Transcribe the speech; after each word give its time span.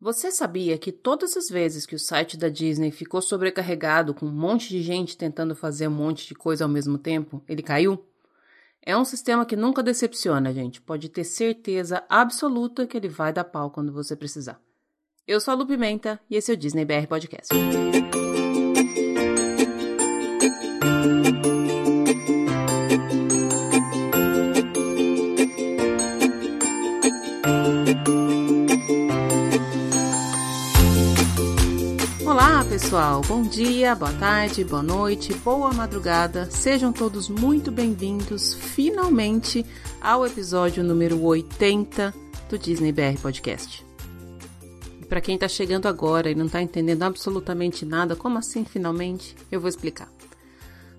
Você 0.00 0.30
sabia 0.30 0.78
que 0.78 0.92
todas 0.92 1.36
as 1.36 1.48
vezes 1.48 1.84
que 1.84 1.96
o 1.96 1.98
site 1.98 2.36
da 2.36 2.48
Disney 2.48 2.92
ficou 2.92 3.20
sobrecarregado 3.20 4.14
com 4.14 4.26
um 4.26 4.32
monte 4.32 4.68
de 4.68 4.80
gente 4.80 5.16
tentando 5.16 5.56
fazer 5.56 5.88
um 5.88 5.92
monte 5.92 6.28
de 6.28 6.36
coisa 6.36 6.64
ao 6.64 6.70
mesmo 6.70 6.96
tempo, 6.96 7.42
ele 7.48 7.62
caiu? 7.62 8.04
É 8.80 8.96
um 8.96 9.04
sistema 9.04 9.44
que 9.44 9.56
nunca 9.56 9.82
decepciona, 9.82 10.54
gente. 10.54 10.80
Pode 10.80 11.08
ter 11.08 11.24
certeza 11.24 12.04
absoluta 12.08 12.86
que 12.86 12.96
ele 12.96 13.08
vai 13.08 13.32
dar 13.32 13.44
pau 13.44 13.70
quando 13.70 13.92
você 13.92 14.14
precisar. 14.14 14.60
Eu 15.26 15.40
sou 15.40 15.52
a 15.52 15.56
Lu 15.56 15.66
Pimenta 15.66 16.20
e 16.30 16.36
esse 16.36 16.52
é 16.52 16.54
o 16.54 16.56
Disney 16.56 16.84
BR 16.84 17.08
Podcast. 17.08 17.52
Pessoal, 32.88 33.20
bom 33.20 33.42
dia, 33.42 33.94
boa 33.94 34.14
tarde, 34.14 34.64
boa 34.64 34.82
noite, 34.82 35.34
boa 35.34 35.70
madrugada. 35.74 36.50
Sejam 36.50 36.90
todos 36.90 37.28
muito 37.28 37.70
bem-vindos 37.70 38.54
finalmente 38.54 39.62
ao 40.00 40.26
episódio 40.26 40.82
número 40.82 41.22
80 41.22 42.14
do 42.48 42.58
Disney 42.58 42.90
BR 42.90 43.20
Podcast. 43.20 43.84
Para 45.06 45.20
quem 45.20 45.34
está 45.34 45.46
chegando 45.46 45.86
agora 45.86 46.30
e 46.30 46.34
não 46.34 46.46
está 46.46 46.62
entendendo 46.62 47.02
absolutamente 47.02 47.84
nada, 47.84 48.16
como 48.16 48.38
assim 48.38 48.64
finalmente? 48.64 49.36
Eu 49.52 49.60
vou 49.60 49.68
explicar. 49.68 50.08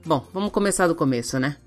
Bom, 0.05 0.23
vamos 0.31 0.51
começar 0.51 0.85
do 0.85 0.93
começo, 0.93 1.40
né? 1.40 1.57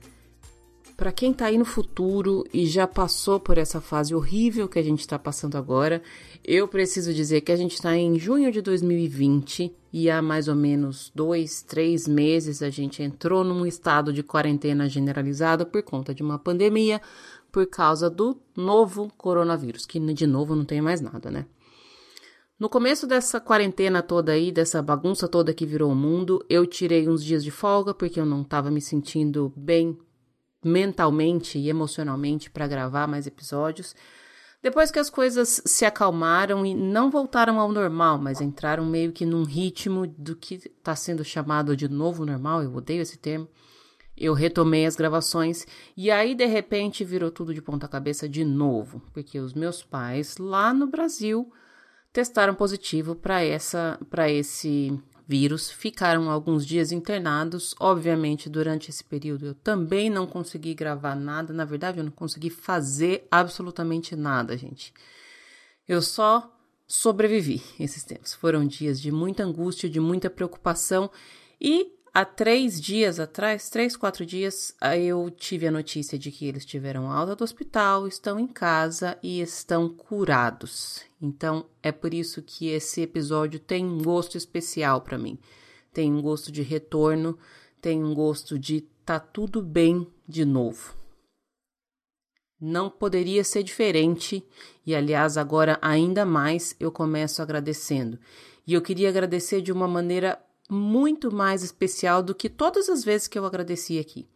Para 1.02 1.10
quem 1.10 1.32
está 1.32 1.46
aí 1.46 1.58
no 1.58 1.64
futuro 1.64 2.44
e 2.54 2.64
já 2.64 2.86
passou 2.86 3.40
por 3.40 3.58
essa 3.58 3.80
fase 3.80 4.14
horrível 4.14 4.68
que 4.68 4.78
a 4.78 4.82
gente 4.84 5.00
está 5.00 5.18
passando 5.18 5.58
agora, 5.58 6.00
eu 6.44 6.68
preciso 6.68 7.12
dizer 7.12 7.40
que 7.40 7.50
a 7.50 7.56
gente 7.56 7.74
está 7.74 7.96
em 7.96 8.16
junho 8.20 8.52
de 8.52 8.62
2020 8.62 9.74
e 9.92 10.08
há 10.08 10.22
mais 10.22 10.46
ou 10.46 10.54
menos 10.54 11.10
dois, 11.12 11.60
três 11.60 12.06
meses 12.06 12.62
a 12.62 12.70
gente 12.70 13.02
entrou 13.02 13.42
num 13.42 13.66
estado 13.66 14.12
de 14.12 14.22
quarentena 14.22 14.88
generalizada 14.88 15.66
por 15.66 15.82
conta 15.82 16.14
de 16.14 16.22
uma 16.22 16.38
pandemia 16.38 17.00
por 17.50 17.66
causa 17.66 18.08
do 18.08 18.40
novo 18.56 19.12
coronavírus, 19.18 19.84
que 19.84 19.98
de 19.98 20.26
novo 20.28 20.54
não 20.54 20.64
tem 20.64 20.80
mais 20.80 21.00
nada, 21.00 21.32
né? 21.32 21.46
No 22.60 22.68
começo 22.68 23.08
dessa 23.08 23.40
quarentena 23.40 24.02
toda 24.02 24.30
aí, 24.30 24.52
dessa 24.52 24.80
bagunça 24.80 25.26
toda 25.26 25.52
que 25.52 25.66
virou 25.66 25.90
o 25.90 25.96
mundo, 25.96 26.46
eu 26.48 26.64
tirei 26.64 27.08
uns 27.08 27.24
dias 27.24 27.42
de 27.42 27.50
folga 27.50 27.92
porque 27.92 28.20
eu 28.20 28.24
não 28.24 28.42
estava 28.42 28.70
me 28.70 28.80
sentindo 28.80 29.52
bem 29.56 29.98
mentalmente 30.64 31.58
e 31.58 31.68
emocionalmente 31.68 32.50
para 32.50 32.68
gravar 32.68 33.06
mais 33.06 33.26
episódios. 33.26 33.94
Depois 34.62 34.92
que 34.92 34.98
as 35.00 35.10
coisas 35.10 35.60
se 35.66 35.84
acalmaram 35.84 36.64
e 36.64 36.72
não 36.72 37.10
voltaram 37.10 37.58
ao 37.58 37.72
normal, 37.72 38.18
mas 38.18 38.40
entraram 38.40 38.86
meio 38.86 39.10
que 39.10 39.26
num 39.26 39.42
ritmo 39.42 40.06
do 40.06 40.36
que 40.36 40.54
está 40.54 40.94
sendo 40.94 41.24
chamado 41.24 41.76
de 41.76 41.88
novo 41.88 42.24
normal, 42.24 42.62
eu 42.62 42.72
odeio 42.72 43.02
esse 43.02 43.18
termo, 43.18 43.48
eu 44.16 44.34
retomei 44.34 44.86
as 44.86 44.94
gravações 44.94 45.66
e 45.96 46.12
aí 46.12 46.34
de 46.34 46.46
repente 46.46 47.04
virou 47.04 47.30
tudo 47.30 47.52
de 47.52 47.60
ponta 47.60 47.88
cabeça 47.88 48.28
de 48.28 48.44
novo, 48.44 49.02
porque 49.12 49.40
os 49.40 49.52
meus 49.52 49.82
pais 49.82 50.36
lá 50.36 50.72
no 50.72 50.86
Brasil 50.86 51.52
testaram 52.12 52.54
positivo 52.54 53.16
para 53.16 53.42
essa 53.42 53.98
para 54.08 54.30
esse 54.30 54.96
vírus, 55.26 55.70
ficaram 55.70 56.30
alguns 56.30 56.66
dias 56.66 56.92
internados. 56.92 57.74
Obviamente, 57.78 58.48
durante 58.48 58.90
esse 58.90 59.02
período 59.04 59.46
eu 59.46 59.54
também 59.54 60.10
não 60.10 60.26
consegui 60.26 60.74
gravar 60.74 61.14
nada. 61.14 61.52
Na 61.52 61.64
verdade, 61.64 61.98
eu 61.98 62.04
não 62.04 62.12
consegui 62.12 62.50
fazer 62.50 63.26
absolutamente 63.30 64.16
nada, 64.16 64.56
gente. 64.56 64.92
Eu 65.88 66.02
só 66.02 66.50
sobrevivi 66.86 67.62
esses 67.80 68.04
tempos. 68.04 68.34
Foram 68.34 68.66
dias 68.66 69.00
de 69.00 69.10
muita 69.10 69.44
angústia, 69.44 69.88
de 69.88 69.98
muita 69.98 70.28
preocupação 70.28 71.10
e 71.60 71.92
Há 72.14 72.26
três 72.26 72.78
dias 72.78 73.18
atrás, 73.18 73.70
três, 73.70 73.96
quatro 73.96 74.26
dias, 74.26 74.76
eu 74.98 75.30
tive 75.30 75.66
a 75.66 75.70
notícia 75.70 76.18
de 76.18 76.30
que 76.30 76.46
eles 76.46 76.66
tiveram 76.66 77.10
alta 77.10 77.34
do 77.34 77.42
hospital, 77.42 78.06
estão 78.06 78.38
em 78.38 78.46
casa 78.46 79.16
e 79.22 79.40
estão 79.40 79.88
curados. 79.88 81.00
Então, 81.22 81.64
é 81.82 81.90
por 81.90 82.12
isso 82.12 82.42
que 82.42 82.68
esse 82.68 83.00
episódio 83.00 83.58
tem 83.58 83.86
um 83.86 84.02
gosto 84.02 84.36
especial 84.36 85.00
para 85.00 85.16
mim. 85.16 85.38
Tem 85.90 86.12
um 86.12 86.20
gosto 86.20 86.52
de 86.52 86.60
retorno, 86.60 87.38
tem 87.80 88.04
um 88.04 88.14
gosto 88.14 88.58
de 88.58 88.82
tá 89.06 89.18
tudo 89.18 89.62
bem 89.62 90.06
de 90.28 90.44
novo. 90.44 90.94
Não 92.60 92.90
poderia 92.90 93.42
ser 93.42 93.62
diferente, 93.62 94.46
e 94.84 94.94
aliás, 94.94 95.38
agora 95.38 95.78
ainda 95.80 96.26
mais 96.26 96.76
eu 96.78 96.92
começo 96.92 97.40
agradecendo. 97.40 98.18
E 98.66 98.74
eu 98.74 98.82
queria 98.82 99.08
agradecer 99.08 99.62
de 99.62 99.72
uma 99.72 99.88
maneira 99.88 100.38
muito 100.70 101.32
mais 101.32 101.62
especial 101.62 102.22
do 102.22 102.34
que 102.34 102.48
todas 102.48 102.88
as 102.88 103.04
vezes 103.04 103.28
que 103.28 103.38
eu 103.38 103.44
agradeci 103.44 103.98
aqui. 103.98 104.26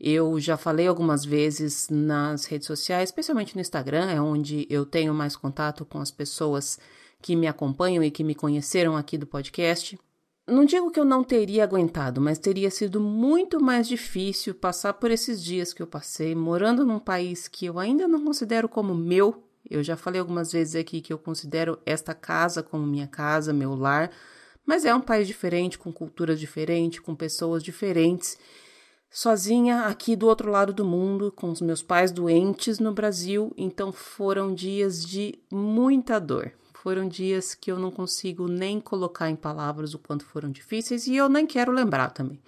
Eu 0.00 0.38
já 0.38 0.56
falei 0.56 0.86
algumas 0.86 1.24
vezes 1.24 1.88
nas 1.90 2.44
redes 2.44 2.66
sociais, 2.68 3.08
especialmente 3.08 3.56
no 3.56 3.60
Instagram, 3.60 4.10
é 4.10 4.20
onde 4.20 4.66
eu 4.70 4.86
tenho 4.86 5.12
mais 5.12 5.34
contato 5.34 5.84
com 5.84 5.98
as 5.98 6.10
pessoas 6.10 6.78
que 7.20 7.34
me 7.34 7.48
acompanham 7.48 8.04
e 8.04 8.10
que 8.10 8.22
me 8.22 8.34
conheceram 8.34 8.96
aqui 8.96 9.18
do 9.18 9.26
podcast. 9.26 9.98
Não 10.46 10.64
digo 10.64 10.90
que 10.90 10.98
eu 10.98 11.04
não 11.04 11.22
teria 11.22 11.64
aguentado, 11.64 12.20
mas 12.20 12.38
teria 12.38 12.70
sido 12.70 13.00
muito 13.00 13.60
mais 13.60 13.86
difícil 13.86 14.54
passar 14.54 14.94
por 14.94 15.10
esses 15.10 15.42
dias 15.42 15.74
que 15.74 15.82
eu 15.82 15.86
passei 15.86 16.34
morando 16.34 16.86
num 16.86 17.00
país 17.00 17.48
que 17.48 17.66
eu 17.66 17.78
ainda 17.78 18.08
não 18.08 18.24
considero 18.24 18.68
como 18.68 18.94
meu. 18.94 19.44
Eu 19.68 19.82
já 19.82 19.96
falei 19.96 20.20
algumas 20.20 20.52
vezes 20.52 20.76
aqui 20.76 21.00
que 21.00 21.12
eu 21.12 21.18
considero 21.18 21.78
esta 21.84 22.14
casa 22.14 22.62
como 22.62 22.86
minha 22.86 23.06
casa, 23.06 23.52
meu 23.52 23.74
lar, 23.74 24.10
mas 24.68 24.84
é 24.84 24.94
um 24.94 25.00
país 25.00 25.26
diferente, 25.26 25.78
com 25.78 25.90
culturas 25.90 26.38
diferentes, 26.38 27.00
com 27.00 27.14
pessoas 27.14 27.62
diferentes. 27.62 28.36
Sozinha 29.10 29.86
aqui 29.86 30.14
do 30.14 30.26
outro 30.26 30.50
lado 30.50 30.74
do 30.74 30.84
mundo, 30.84 31.32
com 31.32 31.48
os 31.48 31.62
meus 31.62 31.82
pais 31.82 32.12
doentes 32.12 32.78
no 32.78 32.92
Brasil, 32.92 33.50
então 33.56 33.90
foram 33.90 34.54
dias 34.54 35.02
de 35.02 35.38
muita 35.50 36.20
dor. 36.20 36.52
Foram 36.74 37.08
dias 37.08 37.54
que 37.54 37.72
eu 37.72 37.78
não 37.78 37.90
consigo 37.90 38.46
nem 38.46 38.78
colocar 38.78 39.30
em 39.30 39.36
palavras 39.36 39.94
o 39.94 39.98
quanto 39.98 40.26
foram 40.26 40.50
difíceis 40.50 41.06
e 41.06 41.16
eu 41.16 41.30
nem 41.30 41.46
quero 41.46 41.72
lembrar 41.72 42.10
também. 42.10 42.38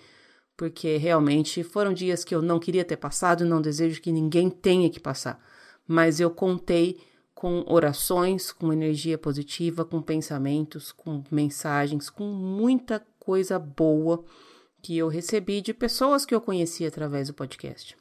Porque 0.59 0.99
realmente 0.99 1.65
foram 1.65 1.95
dias 1.95 2.23
que 2.23 2.35
eu 2.35 2.43
não 2.43 2.59
queria 2.59 2.85
ter 2.85 2.99
passado 2.99 3.47
e 3.47 3.49
não 3.49 3.63
desejo 3.63 4.03
que 4.03 4.13
ninguém 4.13 4.51
tenha 4.51 4.91
que 4.91 5.01
passar. 5.01 5.43
Mas 5.89 6.21
eu 6.21 6.31
contei 6.31 7.01
com 7.41 7.65
orações, 7.67 8.53
com 8.53 8.71
energia 8.71 9.17
positiva, 9.17 9.83
com 9.83 10.03
pensamentos, 10.03 10.93
com 10.93 11.25
mensagens, 11.31 12.11
com 12.11 12.25
muita 12.25 13.03
coisa 13.19 13.59
boa 13.59 14.23
que 14.83 14.99
eu 14.99 15.09
recebi 15.09 15.63
de 15.63 15.73
pessoas 15.73 16.27
que 16.27 16.35
eu 16.35 16.41
conheci 16.43 16.85
através 16.85 17.29
do 17.29 17.35
podcast. 17.35 17.97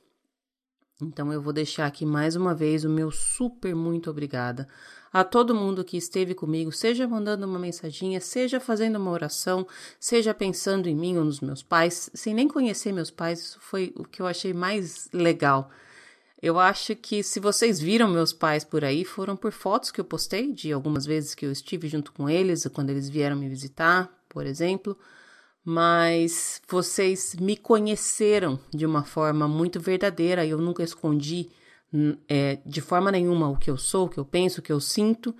Então 1.02 1.32
eu 1.32 1.42
vou 1.42 1.54
deixar 1.54 1.86
aqui 1.86 2.06
mais 2.06 2.36
uma 2.36 2.54
vez 2.54 2.84
o 2.84 2.90
meu 2.90 3.12
super 3.12 3.74
muito 3.74 4.10
obrigada 4.10 4.68
a 5.10 5.24
todo 5.24 5.56
mundo 5.56 5.86
que 5.86 5.96
esteve 5.96 6.36
comigo, 6.36 6.70
seja 6.70 7.08
mandando 7.08 7.48
uma 7.48 7.58
mensaginha, 7.58 8.20
seja 8.20 8.60
fazendo 8.60 8.98
uma 8.98 9.10
oração, 9.10 9.66
seja 9.98 10.34
pensando 10.34 10.90
em 10.90 10.96
mim 10.96 11.16
ou 11.16 11.24
nos 11.24 11.40
meus 11.40 11.64
pais, 11.64 12.10
sem 12.14 12.34
nem 12.34 12.50
conhecer 12.50 12.92
meus 12.92 13.10
pais, 13.10 13.40
isso 13.40 13.60
foi 13.62 13.94
o 13.96 14.04
que 14.04 14.22
eu 14.22 14.28
achei 14.28 14.52
mais 14.52 15.08
legal 15.14 15.72
eu 16.42 16.58
acho 16.58 16.96
que 16.96 17.22
se 17.22 17.40
vocês 17.40 17.80
viram 17.80 18.08
meus 18.08 18.32
pais 18.32 18.64
por 18.64 18.86
aí, 18.86 19.04
foram 19.04 19.36
por 19.36 19.52
fotos 19.52 19.92
que 19.92 20.00
eu 20.00 20.06
postei 20.06 20.54
de 20.54 20.72
algumas 20.72 21.06
vezes 21.06 21.36
que 21.36 21.46
eu 21.46 21.52
estive 21.52 21.90
junto 21.90 22.14
com 22.14 22.30
eles, 22.30 22.66
quando 22.68 22.90
eles 22.90 23.10
vieram 23.10 23.36
me 23.36 23.50
visitar, 23.50 24.10
por 24.30 24.46
exemplo. 24.46 24.98
Mas 25.66 26.62
vocês 26.68 27.36
me 27.36 27.58
conheceram 27.58 28.58
de 28.74 28.86
uma 28.86 29.04
forma 29.04 29.48
muito 29.48 29.80
verdadeira 29.80 30.46
eu 30.46 30.58
nunca 30.58 30.82
escondi 30.82 31.50
é, 32.28 32.60
de 32.66 32.80
forma 32.80 33.12
nenhuma 33.12 33.50
o 33.50 33.58
que 33.58 33.70
eu 33.70 33.78
sou, 33.78 34.06
o 34.06 34.10
que 34.10 34.18
eu 34.18 34.26
penso, 34.26 34.62
o 34.62 34.64
que 34.64 34.72
eu 34.72 34.80
sinto. 34.80 35.36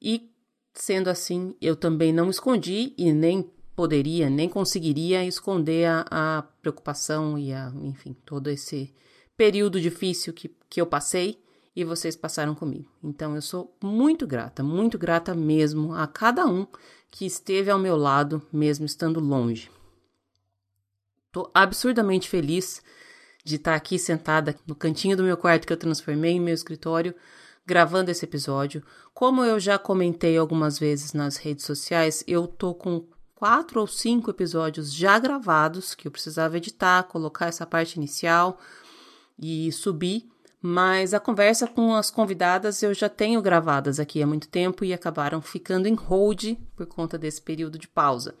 E 0.00 0.30
sendo 0.72 1.08
assim, 1.08 1.56
eu 1.60 1.74
também 1.74 2.12
não 2.12 2.30
escondi 2.30 2.94
e 2.96 3.12
nem 3.12 3.50
poderia, 3.74 4.30
nem 4.30 4.48
conseguiria 4.48 5.24
esconder 5.24 5.86
a, 5.86 6.06
a 6.08 6.42
preocupação 6.62 7.36
e 7.36 7.52
a, 7.52 7.72
enfim, 7.82 8.14
todo 8.24 8.48
esse 8.48 8.94
período 9.36 9.80
difícil 9.80 10.32
que, 10.32 10.54
que 10.68 10.80
eu 10.80 10.86
passei 10.86 11.42
e 11.74 11.84
vocês 11.84 12.14
passaram 12.14 12.54
comigo. 12.54 12.88
Então 13.02 13.34
eu 13.34 13.42
sou 13.42 13.76
muito 13.82 14.26
grata, 14.26 14.62
muito 14.62 14.98
grata 14.98 15.34
mesmo 15.34 15.94
a 15.94 16.06
cada 16.06 16.46
um 16.46 16.66
que 17.10 17.26
esteve 17.26 17.70
ao 17.70 17.78
meu 17.78 17.96
lado, 17.96 18.42
mesmo 18.52 18.86
estando 18.86 19.20
longe. 19.20 19.70
Tô 21.32 21.50
absurdamente 21.52 22.28
feliz 22.28 22.82
de 23.44 23.56
estar 23.56 23.74
aqui 23.74 23.98
sentada 23.98 24.56
no 24.66 24.74
cantinho 24.74 25.16
do 25.16 25.22
meu 25.22 25.36
quarto 25.36 25.66
que 25.66 25.72
eu 25.72 25.76
transformei 25.76 26.32
em 26.32 26.40
meu 26.40 26.54
escritório, 26.54 27.14
gravando 27.66 28.10
esse 28.10 28.24
episódio. 28.24 28.82
Como 29.12 29.44
eu 29.44 29.58
já 29.58 29.78
comentei 29.78 30.36
algumas 30.38 30.78
vezes 30.78 31.12
nas 31.12 31.36
redes 31.36 31.64
sociais, 31.64 32.24
eu 32.26 32.46
tô 32.46 32.74
com 32.74 33.06
quatro 33.34 33.80
ou 33.80 33.86
cinco 33.86 34.30
episódios 34.30 34.92
já 34.92 35.18
gravados 35.18 35.94
que 35.94 36.08
eu 36.08 36.12
precisava 36.12 36.56
editar, 36.56 37.02
colocar 37.04 37.46
essa 37.46 37.66
parte 37.66 37.96
inicial, 37.96 38.58
e 39.38 39.70
subir, 39.72 40.28
Mas 40.66 41.12
a 41.12 41.20
conversa 41.20 41.66
com 41.66 41.94
as 41.94 42.10
convidadas 42.10 42.82
eu 42.82 42.94
já 42.94 43.06
tenho 43.06 43.42
gravadas 43.42 44.00
aqui 44.00 44.22
há 44.22 44.26
muito 44.26 44.48
tempo 44.48 44.82
e 44.82 44.94
acabaram 44.94 45.42
ficando 45.42 45.86
em 45.86 45.92
hold 45.92 46.54
por 46.74 46.86
conta 46.86 47.18
desse 47.18 47.42
período 47.42 47.78
de 47.78 47.86
pausa. 47.86 48.34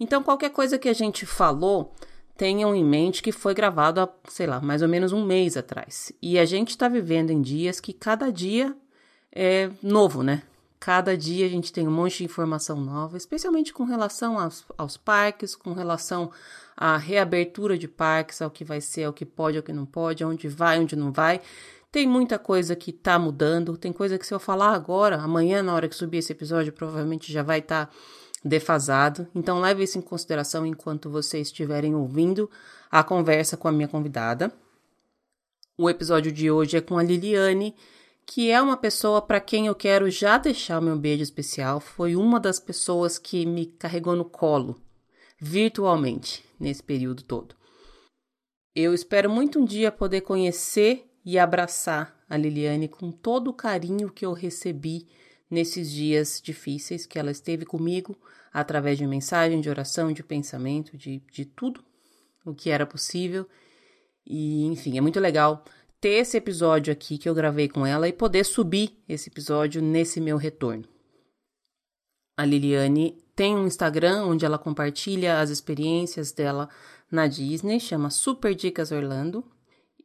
Então, 0.00 0.22
qualquer 0.22 0.48
coisa 0.48 0.78
que 0.78 0.88
a 0.88 0.94
gente 0.94 1.26
falou, 1.26 1.94
tenham 2.38 2.74
em 2.74 2.82
mente 2.82 3.22
que 3.22 3.32
foi 3.32 3.52
gravado 3.52 4.00
há, 4.00 4.08
sei 4.30 4.46
lá, 4.46 4.62
mais 4.62 4.80
ou 4.80 4.88
menos 4.88 5.12
um 5.12 5.26
mês 5.26 5.58
atrás. 5.58 6.10
E 6.22 6.38
a 6.38 6.46
gente 6.46 6.70
está 6.70 6.88
vivendo 6.88 7.32
em 7.32 7.42
dias 7.42 7.80
que 7.80 7.92
cada 7.92 8.32
dia 8.32 8.74
é 9.30 9.70
novo, 9.82 10.22
né? 10.22 10.44
Cada 10.80 11.18
dia 11.18 11.44
a 11.44 11.50
gente 11.50 11.70
tem 11.70 11.86
um 11.86 11.90
monte 11.90 12.18
de 12.18 12.24
informação 12.24 12.80
nova, 12.80 13.18
especialmente 13.18 13.74
com 13.74 13.84
relação 13.84 14.38
aos, 14.38 14.64
aos 14.78 14.96
parques, 14.96 15.54
com 15.54 15.74
relação 15.74 16.30
à 16.80 16.96
reabertura 16.96 17.76
de 17.76 17.88
parques, 17.88 18.40
ao 18.40 18.50
que 18.50 18.64
vai 18.64 18.80
ser, 18.80 19.02
ao 19.02 19.12
que 19.12 19.26
pode, 19.26 19.56
ao 19.56 19.62
que 19.64 19.72
não 19.72 19.84
pode, 19.84 20.22
aonde 20.22 20.46
vai, 20.46 20.78
onde 20.78 20.94
não 20.94 21.10
vai. 21.10 21.40
Tem 21.90 22.06
muita 22.06 22.38
coisa 22.38 22.76
que 22.76 22.92
tá 22.92 23.18
mudando, 23.18 23.76
tem 23.76 23.92
coisa 23.92 24.16
que 24.16 24.24
se 24.24 24.32
eu 24.32 24.38
falar 24.38 24.74
agora, 24.74 25.16
amanhã, 25.16 25.60
na 25.60 25.74
hora 25.74 25.88
que 25.88 25.96
subir 25.96 26.18
esse 26.18 26.30
episódio, 26.30 26.72
provavelmente 26.72 27.32
já 27.32 27.42
vai 27.42 27.58
estar 27.58 27.86
tá 27.86 27.92
defasado. 28.44 29.26
Então 29.34 29.60
leve 29.60 29.82
isso 29.82 29.98
em 29.98 30.02
consideração 30.02 30.64
enquanto 30.64 31.10
vocês 31.10 31.48
estiverem 31.48 31.96
ouvindo 31.96 32.48
a 32.88 33.02
conversa 33.02 33.56
com 33.56 33.66
a 33.66 33.72
minha 33.72 33.88
convidada. 33.88 34.52
O 35.76 35.90
episódio 35.90 36.30
de 36.30 36.48
hoje 36.48 36.76
é 36.76 36.80
com 36.80 36.96
a 36.96 37.02
Liliane, 37.02 37.74
que 38.24 38.52
é 38.52 38.62
uma 38.62 38.76
pessoa 38.76 39.20
para 39.20 39.40
quem 39.40 39.66
eu 39.66 39.74
quero 39.74 40.08
já 40.10 40.38
deixar 40.38 40.78
o 40.78 40.82
meu 40.82 40.96
beijo 40.96 41.24
especial. 41.24 41.80
Foi 41.80 42.14
uma 42.14 42.38
das 42.38 42.60
pessoas 42.60 43.18
que 43.18 43.44
me 43.44 43.66
carregou 43.66 44.14
no 44.14 44.24
colo 44.24 44.80
virtualmente 45.40 46.47
nesse 46.58 46.82
período 46.82 47.22
todo. 47.22 47.54
Eu 48.74 48.94
espero 48.94 49.30
muito 49.30 49.58
um 49.58 49.64
dia 49.64 49.90
poder 49.90 50.20
conhecer 50.20 51.10
e 51.24 51.38
abraçar 51.38 52.16
a 52.28 52.36
Liliane 52.36 52.88
com 52.88 53.10
todo 53.10 53.48
o 53.48 53.54
carinho 53.54 54.10
que 54.10 54.24
eu 54.24 54.32
recebi 54.32 55.06
nesses 55.50 55.90
dias 55.90 56.40
difíceis 56.42 57.06
que 57.06 57.18
ela 57.18 57.30
esteve 57.30 57.64
comigo, 57.64 58.16
através 58.52 58.98
de 58.98 59.06
mensagem, 59.06 59.60
de 59.60 59.68
oração, 59.68 60.12
de 60.12 60.22
pensamento, 60.22 60.96
de, 60.96 61.22
de 61.32 61.44
tudo 61.44 61.84
o 62.44 62.54
que 62.54 62.70
era 62.70 62.86
possível. 62.86 63.46
E, 64.26 64.64
enfim, 64.66 64.98
é 64.98 65.00
muito 65.00 65.18
legal 65.18 65.64
ter 66.00 66.10
esse 66.10 66.36
episódio 66.36 66.92
aqui 66.92 67.18
que 67.18 67.28
eu 67.28 67.34
gravei 67.34 67.68
com 67.68 67.86
ela 67.86 68.08
e 68.08 68.12
poder 68.12 68.44
subir 68.44 68.96
esse 69.08 69.28
episódio 69.28 69.82
nesse 69.82 70.20
meu 70.20 70.36
retorno. 70.36 70.84
A 72.36 72.44
Liliane 72.44 73.18
tem 73.38 73.54
um 73.54 73.68
Instagram 73.68 74.24
onde 74.24 74.44
ela 74.44 74.58
compartilha 74.58 75.38
as 75.38 75.48
experiências 75.48 76.32
dela 76.32 76.68
na 77.08 77.28
Disney, 77.28 77.78
chama 77.78 78.10
Super 78.10 78.52
Dicas 78.52 78.90
Orlando. 78.90 79.44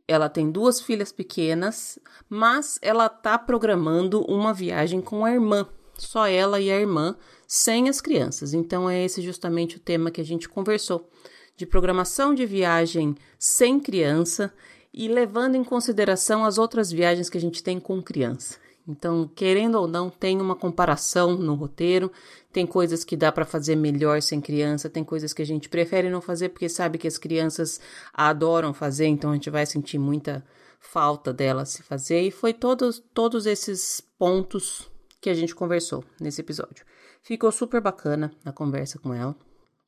Ela 0.07 0.30
tem 0.30 0.51
duas 0.51 0.80
filhas 0.80 1.12
pequenas, 1.12 1.97
mas 2.30 2.77
ela 2.80 3.09
tá 3.09 3.39
programando 3.39 4.21
uma 4.25 4.53
viagem 4.53 5.01
com 5.01 5.25
a 5.25 5.31
irmã, 5.31 5.68
só 5.97 6.27
ela 6.27 6.59
e 6.59 6.69
a 6.69 6.80
irmã, 6.80 7.15
sem 7.47 7.89
as 7.89 8.00
crianças. 8.00 8.53
Então 8.53 8.88
é 8.88 9.03
esse 9.03 9.19
justamente 9.19 9.77
o 9.77 9.79
tema 9.79 10.12
que 10.12 10.21
a 10.21 10.25
gente 10.25 10.47
conversou, 10.47 11.09
de 11.57 11.65
programação 11.65 12.36
de 12.36 12.45
viagem 12.45 13.15
sem 13.39 13.79
criança 13.79 14.53
e 14.94 15.07
levando 15.07 15.56
em 15.56 15.63
consideração 15.63 16.45
as 16.45 16.59
outras 16.59 16.91
viagens 16.91 17.31
que 17.31 17.38
a 17.39 17.41
gente 17.41 17.63
tem 17.63 17.79
com 17.79 18.00
criança. 18.00 18.62
Então, 18.88 19.30
querendo 19.33 19.75
ou 19.75 19.88
não, 19.88 20.09
tem 20.09 20.41
uma 20.41 20.56
comparação 20.56 21.38
no 21.38 21.56
roteiro. 21.56 22.12
Tem 22.51 22.68
coisas 22.68 23.03
que 23.03 23.15
dá 23.15 23.31
para 23.31 23.45
fazer 23.45 23.75
melhor 23.75 24.21
sem 24.21 24.41
criança, 24.41 24.89
tem 24.89 25.03
coisas 25.03 25.33
que 25.33 25.41
a 25.41 25.45
gente 25.45 25.69
prefere 25.69 26.09
não 26.09 26.21
fazer 26.21 26.50
porque 26.50 26.69
sabe 26.69 26.97
que 26.97 27.07
as 27.07 27.18
crianças 27.18 27.80
adoram 28.13 28.74
fazer, 28.74 29.07
então 29.07 29.31
a 29.31 29.33
gente 29.33 29.50
vai 29.50 29.65
sentir 29.65 29.97
muita 29.97 30.45
falta 30.80 31.33
delas 31.33 31.69
se 31.69 31.81
fazer. 31.81 32.21
E 32.21 32.31
foi 32.31 32.53
todos, 32.53 33.01
todos 33.13 33.45
esses 33.45 34.01
pontos 34.19 34.91
que 35.19 35.29
a 35.29 35.33
gente 35.33 35.56
conversou 35.56 36.03
nesse 36.19 36.41
episódio. 36.41 36.86
Ficou 37.24 37.51
super 37.51 37.79
bacana 37.79 38.31
a 38.44 38.51
conversa 38.51 39.00
com 39.00 39.13
ela. 39.13 39.36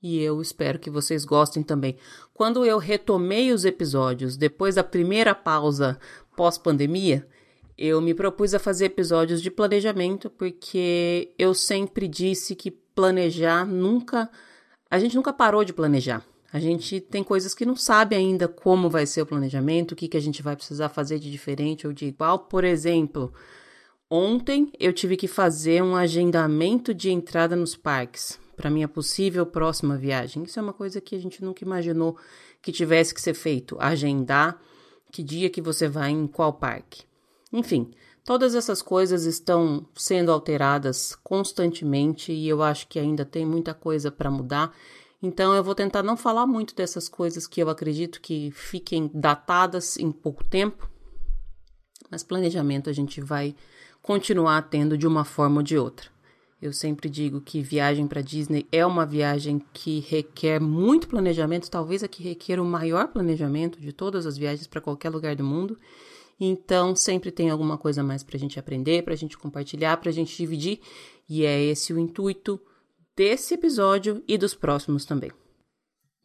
E 0.02 0.22
eu 0.22 0.42
espero 0.42 0.80
que 0.80 0.90
vocês 0.90 1.26
gostem 1.26 1.62
também. 1.62 1.98
Quando 2.34 2.66
eu 2.66 2.78
retomei 2.78 3.52
os 3.52 3.66
episódios 3.66 4.38
depois 4.38 4.76
da 4.76 4.84
primeira 4.84 5.36
pausa 5.36 6.00
pós-pandemia, 6.36 7.28
eu 7.78 8.00
me 8.02 8.14
propus 8.14 8.54
a 8.54 8.60
fazer 8.60 8.86
episódios 8.86 9.42
de 9.42 9.52
planejamento 9.52 10.30
porque 10.30 11.34
eu 11.38 11.54
sempre 11.54 12.08
disse 12.08 12.56
que 12.56 12.72
planejar 12.72 13.66
nunca. 13.66 14.30
A 14.90 14.98
gente 14.98 15.16
nunca 15.16 15.34
parou 15.34 15.64
de 15.64 15.74
planejar. 15.74 16.26
A 16.54 16.60
gente 16.60 17.02
tem 17.02 17.22
coisas 17.22 17.54
que 17.54 17.66
não 17.66 17.76
sabe 17.76 18.16
ainda 18.16 18.48
como 18.48 18.90
vai 18.90 19.06
ser 19.06 19.22
o 19.22 19.26
planejamento, 19.26 19.92
o 19.92 19.96
que, 19.96 20.08
que 20.08 20.16
a 20.16 20.22
gente 20.22 20.42
vai 20.42 20.56
precisar 20.56 20.88
fazer 20.88 21.20
de 21.20 21.30
diferente 21.30 21.86
ou 21.86 21.92
de 21.92 22.06
igual. 22.06 22.40
Por 22.40 22.64
exemplo, 22.64 23.34
ontem 24.10 24.72
eu 24.80 24.94
tive 24.94 25.18
que 25.18 25.28
fazer 25.28 25.84
um 25.84 25.98
agendamento 25.98 26.94
de 26.94 27.12
entrada 27.12 27.58
nos 27.58 27.76
parques 27.76 28.40
para 28.56 28.70
minha 28.70 28.88
possível 28.88 29.46
próxima 29.46 29.98
viagem. 29.98 30.44
Isso 30.44 30.58
é 30.58 30.62
uma 30.62 30.72
coisa 30.72 31.02
que 31.02 31.14
a 31.14 31.20
gente 31.20 31.44
nunca 31.44 31.62
imaginou 31.62 32.18
que 32.62 32.72
tivesse 32.72 33.14
que 33.14 33.22
ser 33.22 33.34
feito. 33.34 33.76
Agendar 33.78 34.58
que 35.12 35.22
dia 35.22 35.50
que 35.50 35.62
você 35.62 35.90
vai 35.90 36.12
em 36.12 36.26
qual 36.26 36.54
parque. 36.54 37.04
Enfim, 37.56 37.90
todas 38.26 38.54
essas 38.54 38.82
coisas 38.82 39.24
estão 39.24 39.88
sendo 39.96 40.30
alteradas 40.30 41.16
constantemente 41.24 42.34
e 42.34 42.50
eu 42.50 42.62
acho 42.62 42.86
que 42.86 43.00
ainda 43.00 43.24
tem 43.24 43.46
muita 43.46 43.74
coisa 43.74 44.12
para 44.12 44.30
mudar. 44.30 44.76
Então 45.24 45.56
eu 45.56 45.64
vou 45.64 45.74
tentar 45.74 46.04
não 46.04 46.18
falar 46.18 46.46
muito 46.46 46.76
dessas 46.76 47.08
coisas 47.08 47.48
que 47.48 47.64
eu 47.64 47.70
acredito 47.70 48.20
que 48.20 48.52
fiquem 48.52 49.10
datadas 49.14 49.96
em 49.96 50.12
pouco 50.12 50.44
tempo, 50.44 50.90
mas 52.12 52.24
planejamento 52.24 52.90
a 52.90 52.94
gente 52.94 53.22
vai 53.22 53.56
continuar 54.02 54.64
tendo 54.64 54.98
de 54.98 55.08
uma 55.08 55.24
forma 55.24 55.58
ou 55.58 55.64
de 55.64 55.78
outra. 55.78 56.10
Eu 56.62 56.74
sempre 56.74 57.10
digo 57.10 57.40
que 57.40 57.62
viagem 57.62 58.06
para 58.06 58.20
Disney 58.20 58.68
é 58.70 58.86
uma 58.86 59.06
viagem 59.06 59.64
que 59.72 60.02
requer 60.02 60.60
muito 60.60 61.08
planejamento, 61.08 61.72
talvez 61.72 62.04
a 62.04 62.08
que 62.10 62.22
requer 62.22 62.60
o 62.60 62.66
maior 62.66 63.08
planejamento 63.08 63.80
de 63.80 63.94
todas 63.94 64.26
as 64.26 64.38
viagens 64.38 64.68
para 64.68 64.82
qualquer 64.82 65.10
lugar 65.10 65.38
do 65.38 65.44
mundo. 65.44 65.80
Então, 66.40 66.96
sempre 66.96 67.32
tem 67.32 67.50
alguma 67.50 67.78
coisa 67.78 68.04
mais 68.04 68.24
para 68.24 68.36
a 68.36 68.40
gente 68.40 68.60
aprender, 68.60 69.04
para 69.04 69.14
a 69.14 69.18
gente 69.18 69.38
compartilhar, 69.38 69.98
para 69.98 70.10
a 70.10 70.14
gente 70.14 70.36
dividir. 70.36 70.80
E 71.30 71.46
é 71.46 71.62
esse 71.62 71.94
o 71.94 72.00
intuito 72.00 72.60
desse 73.16 73.54
episódio 73.54 74.24
e 74.28 74.38
dos 74.38 74.54
próximos 74.54 75.06
também. 75.06 75.32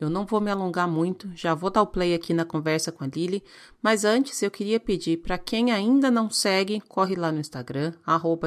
Eu 0.01 0.09
não 0.09 0.25
vou 0.25 0.41
me 0.41 0.51
alongar 0.51 0.89
muito, 0.89 1.31
já 1.35 1.55
vou 1.55 1.69
dar 1.69 1.83
o 1.83 1.87
play 1.87 2.15
aqui 2.15 2.33
na 2.33 2.47
conversa 2.47 2.91
com 2.91 3.05
a 3.05 3.07
Lili, 3.07 3.45
mas 3.83 4.03
antes 4.03 4.43
eu 4.43 4.51
queria 4.51 4.81
pedir 4.81 5.19
para 5.19 5.37
quem 5.37 5.73
ainda 5.73 6.11
não 6.11 6.31
segue, 6.31 6.81
corre 6.89 7.15
lá 7.15 7.31
no 7.31 7.39
Instagram, 7.39 7.93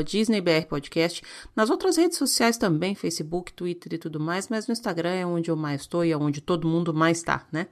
DisneyBRPodcast, 0.03 1.21
nas 1.55 1.69
outras 1.69 1.95
redes 1.95 2.17
sociais 2.17 2.57
também, 2.57 2.95
Facebook, 2.95 3.53
Twitter 3.53 3.93
e 3.93 3.97
tudo 3.99 4.19
mais, 4.19 4.47
mas 4.47 4.65
no 4.65 4.71
Instagram 4.71 5.11
é 5.11 5.25
onde 5.27 5.51
eu 5.51 5.55
mais 5.55 5.81
estou 5.81 6.03
e 6.03 6.11
é 6.11 6.17
onde 6.17 6.41
todo 6.41 6.67
mundo 6.67 6.91
mais 6.91 7.19
está, 7.19 7.47
né? 7.51 7.67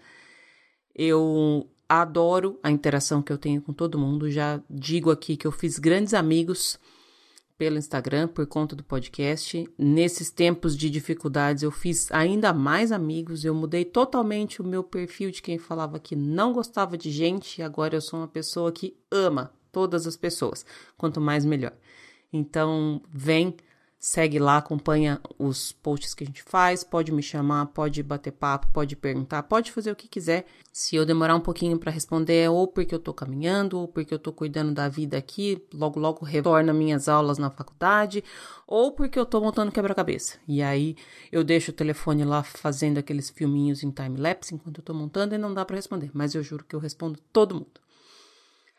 Eu 0.94 1.68
adoro 2.00 2.58
a 2.64 2.72
interação 2.72 3.22
que 3.22 3.34
eu 3.34 3.38
tenho 3.38 3.62
com 3.62 3.74
todo 3.74 4.00
mundo. 4.00 4.32
Já 4.32 4.62
digo 4.70 5.12
aqui 5.12 5.36
que 5.36 5.46
eu 5.46 5.52
fiz 5.52 5.78
grandes 5.78 6.14
amigos 6.14 6.80
pelo 7.58 7.78
Instagram 7.78 8.30
por 8.30 8.48
conta 8.48 8.78
do 8.78 8.84
podcast. 8.84 9.70
Nesses 9.78 10.32
tempos 10.32 10.78
de 10.78 10.90
dificuldades, 10.90 11.64
eu 11.64 11.70
fiz 11.70 12.10
ainda 12.12 12.54
mais 12.54 12.94
amigos. 12.94 13.44
Eu 13.44 13.54
mudei 13.54 13.84
totalmente 13.84 14.62
o 14.62 14.66
meu 14.66 14.84
perfil 14.84 15.32
de 15.32 15.42
quem 15.42 15.58
falava 15.58 16.00
que 16.00 16.16
não 16.16 16.54
gostava 16.54 16.98
de 16.98 17.12
gente. 17.12 17.60
E 17.60 17.62
agora 17.62 17.96
eu 17.96 18.02
sou 18.02 18.22
uma 18.22 18.28
pessoa 18.28 18.72
que 18.72 18.96
ama 19.12 19.52
todas 19.70 20.08
as 20.08 20.16
pessoas. 20.16 20.66
Quanto 20.98 21.20
mais, 21.20 21.44
melhor. 21.44 21.74
Então, 22.32 23.02
vem 23.10 23.54
Segue 24.03 24.39
lá, 24.39 24.58
acompanha 24.58 25.22
os 25.38 25.74
posts 25.74 26.15
que 26.15 26.24
a 26.24 26.27
gente 26.27 26.41
faz, 26.41 26.84
pode 26.84 27.12
me 27.12 27.22
chamar, 27.22 27.67
pode 27.67 28.01
bater 28.01 28.31
papo, 28.31 28.67
pode 28.74 28.96
perguntar, 28.96 29.43
pode 29.43 29.72
fazer 29.72 29.91
o 29.91 29.96
que 29.96 30.08
quiser. 30.08 30.48
Se 30.74 30.96
eu 30.96 31.05
demorar 31.05 31.36
um 31.36 31.39
pouquinho 31.39 31.77
para 31.77 31.91
responder, 31.91 32.46
é 32.46 32.50
ou 32.50 32.67
porque 32.67 32.96
eu 32.96 33.00
tô 33.00 33.13
caminhando, 33.13 33.77
ou 33.77 33.88
porque 33.88 34.12
eu 34.12 34.17
tô 34.17 34.34
cuidando 34.34 34.74
da 34.74 34.89
vida 34.89 35.20
aqui, 35.20 35.63
logo 35.72 36.00
logo 36.00 36.25
retorno 36.25 36.74
minhas 36.74 37.08
aulas 37.08 37.38
na 37.38 37.51
faculdade, 37.51 38.24
ou 38.65 38.91
porque 38.91 39.20
eu 39.20 39.25
tô 39.25 39.39
montando 39.39 39.72
quebra-cabeça. 39.72 40.39
E 40.48 40.63
aí 40.63 40.96
eu 41.31 41.43
deixo 41.43 41.70
o 41.70 41.75
telefone 41.75 42.24
lá 42.24 42.41
fazendo 42.41 42.98
aqueles 42.98 43.29
filminhos 43.29 43.84
em 43.84 43.91
time 43.91 44.20
lapse 44.20 44.55
enquanto 44.55 44.79
eu 44.79 44.84
tô 44.84 44.96
montando 44.96 45.36
e 45.36 45.38
não 45.38 45.53
dá 45.53 45.63
para 45.63 45.75
responder, 45.75 46.10
mas 46.12 46.34
eu 46.34 46.41
juro 46.41 46.65
que 46.67 46.75
eu 46.75 46.79
respondo 46.79 47.20
todo 47.31 47.53
mundo. 47.53 47.79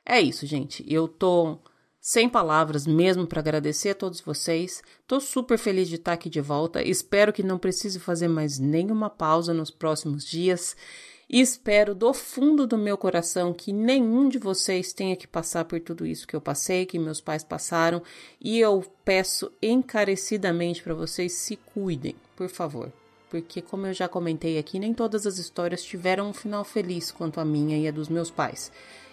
É 0.04 0.20
isso, 0.20 0.44
gente. 0.46 0.84
Eu 0.92 1.06
tô 1.06 1.60
sem 2.04 2.28
palavras 2.28 2.84
mesmo 2.84 3.28
para 3.28 3.38
agradecer 3.38 3.90
a 3.90 3.94
todos 3.94 4.20
vocês. 4.20 4.82
Tô 5.06 5.20
super 5.20 5.56
feliz 5.56 5.88
de 5.88 5.94
estar 5.94 6.14
aqui 6.14 6.28
de 6.28 6.40
volta. 6.40 6.82
Espero 6.82 7.32
que 7.32 7.44
não 7.44 7.58
precise 7.58 8.00
fazer 8.00 8.26
mais 8.26 8.58
nenhuma 8.58 9.08
pausa 9.08 9.54
nos 9.54 9.70
próximos 9.70 10.24
dias. 10.24 10.76
E 11.30 11.40
espero 11.40 11.94
do 11.94 12.12
fundo 12.12 12.66
do 12.66 12.76
meu 12.76 12.98
coração 12.98 13.54
que 13.54 13.72
nenhum 13.72 14.28
de 14.28 14.36
vocês 14.36 14.92
tenha 14.92 15.14
que 15.14 15.28
passar 15.28 15.64
por 15.64 15.78
tudo 15.78 16.04
isso 16.04 16.26
que 16.26 16.34
eu 16.34 16.40
passei, 16.40 16.84
que 16.84 16.98
meus 16.98 17.20
pais 17.20 17.44
passaram. 17.44 18.02
E 18.40 18.58
eu 18.58 18.84
peço 19.04 19.52
encarecidamente 19.62 20.82
para 20.82 20.94
vocês 20.94 21.32
se 21.34 21.54
cuidem, 21.54 22.16
por 22.34 22.48
favor. 22.48 22.92
Porque, 23.30 23.62
como 23.62 23.86
eu 23.86 23.94
já 23.94 24.08
comentei 24.08 24.58
aqui, 24.58 24.80
nem 24.80 24.92
todas 24.92 25.24
as 25.24 25.38
histórias 25.38 25.84
tiveram 25.84 26.28
um 26.28 26.34
final 26.34 26.64
feliz 26.64 27.12
quanto 27.12 27.38
a 27.38 27.44
minha 27.44 27.78
e 27.78 27.86
a 27.86 27.92
dos 27.92 28.08
meus 28.08 28.30
pais. 28.30 28.72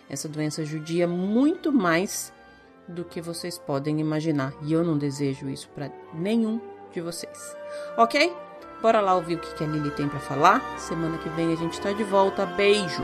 essa 0.09 0.27
doença 0.27 0.65
judia 0.65 1.07
muito 1.07 1.71
mais 1.71 2.33
do 2.89 3.05
que 3.05 3.21
vocês 3.21 3.57
podem 3.57 3.99
imaginar. 3.99 4.53
E 4.63 4.73
eu 4.73 4.83
não 4.83 4.97
desejo 4.97 5.47
isso 5.47 5.69
para 5.69 5.91
nenhum 6.13 6.59
de 6.91 6.99
vocês. 6.99 7.55
Ok? 7.95 8.33
Bora 8.81 8.99
lá 8.99 9.15
ouvir 9.15 9.35
o 9.35 9.39
que 9.39 9.63
a 9.63 9.67
Lili 9.67 9.91
tem 9.91 10.09
para 10.09 10.19
falar. 10.19 10.79
Semana 10.79 11.17
que 11.17 11.29
vem 11.29 11.53
a 11.53 11.55
gente 11.55 11.79
tá 11.79 11.91
de 11.91 12.03
volta. 12.03 12.45
Beijo! 12.45 13.03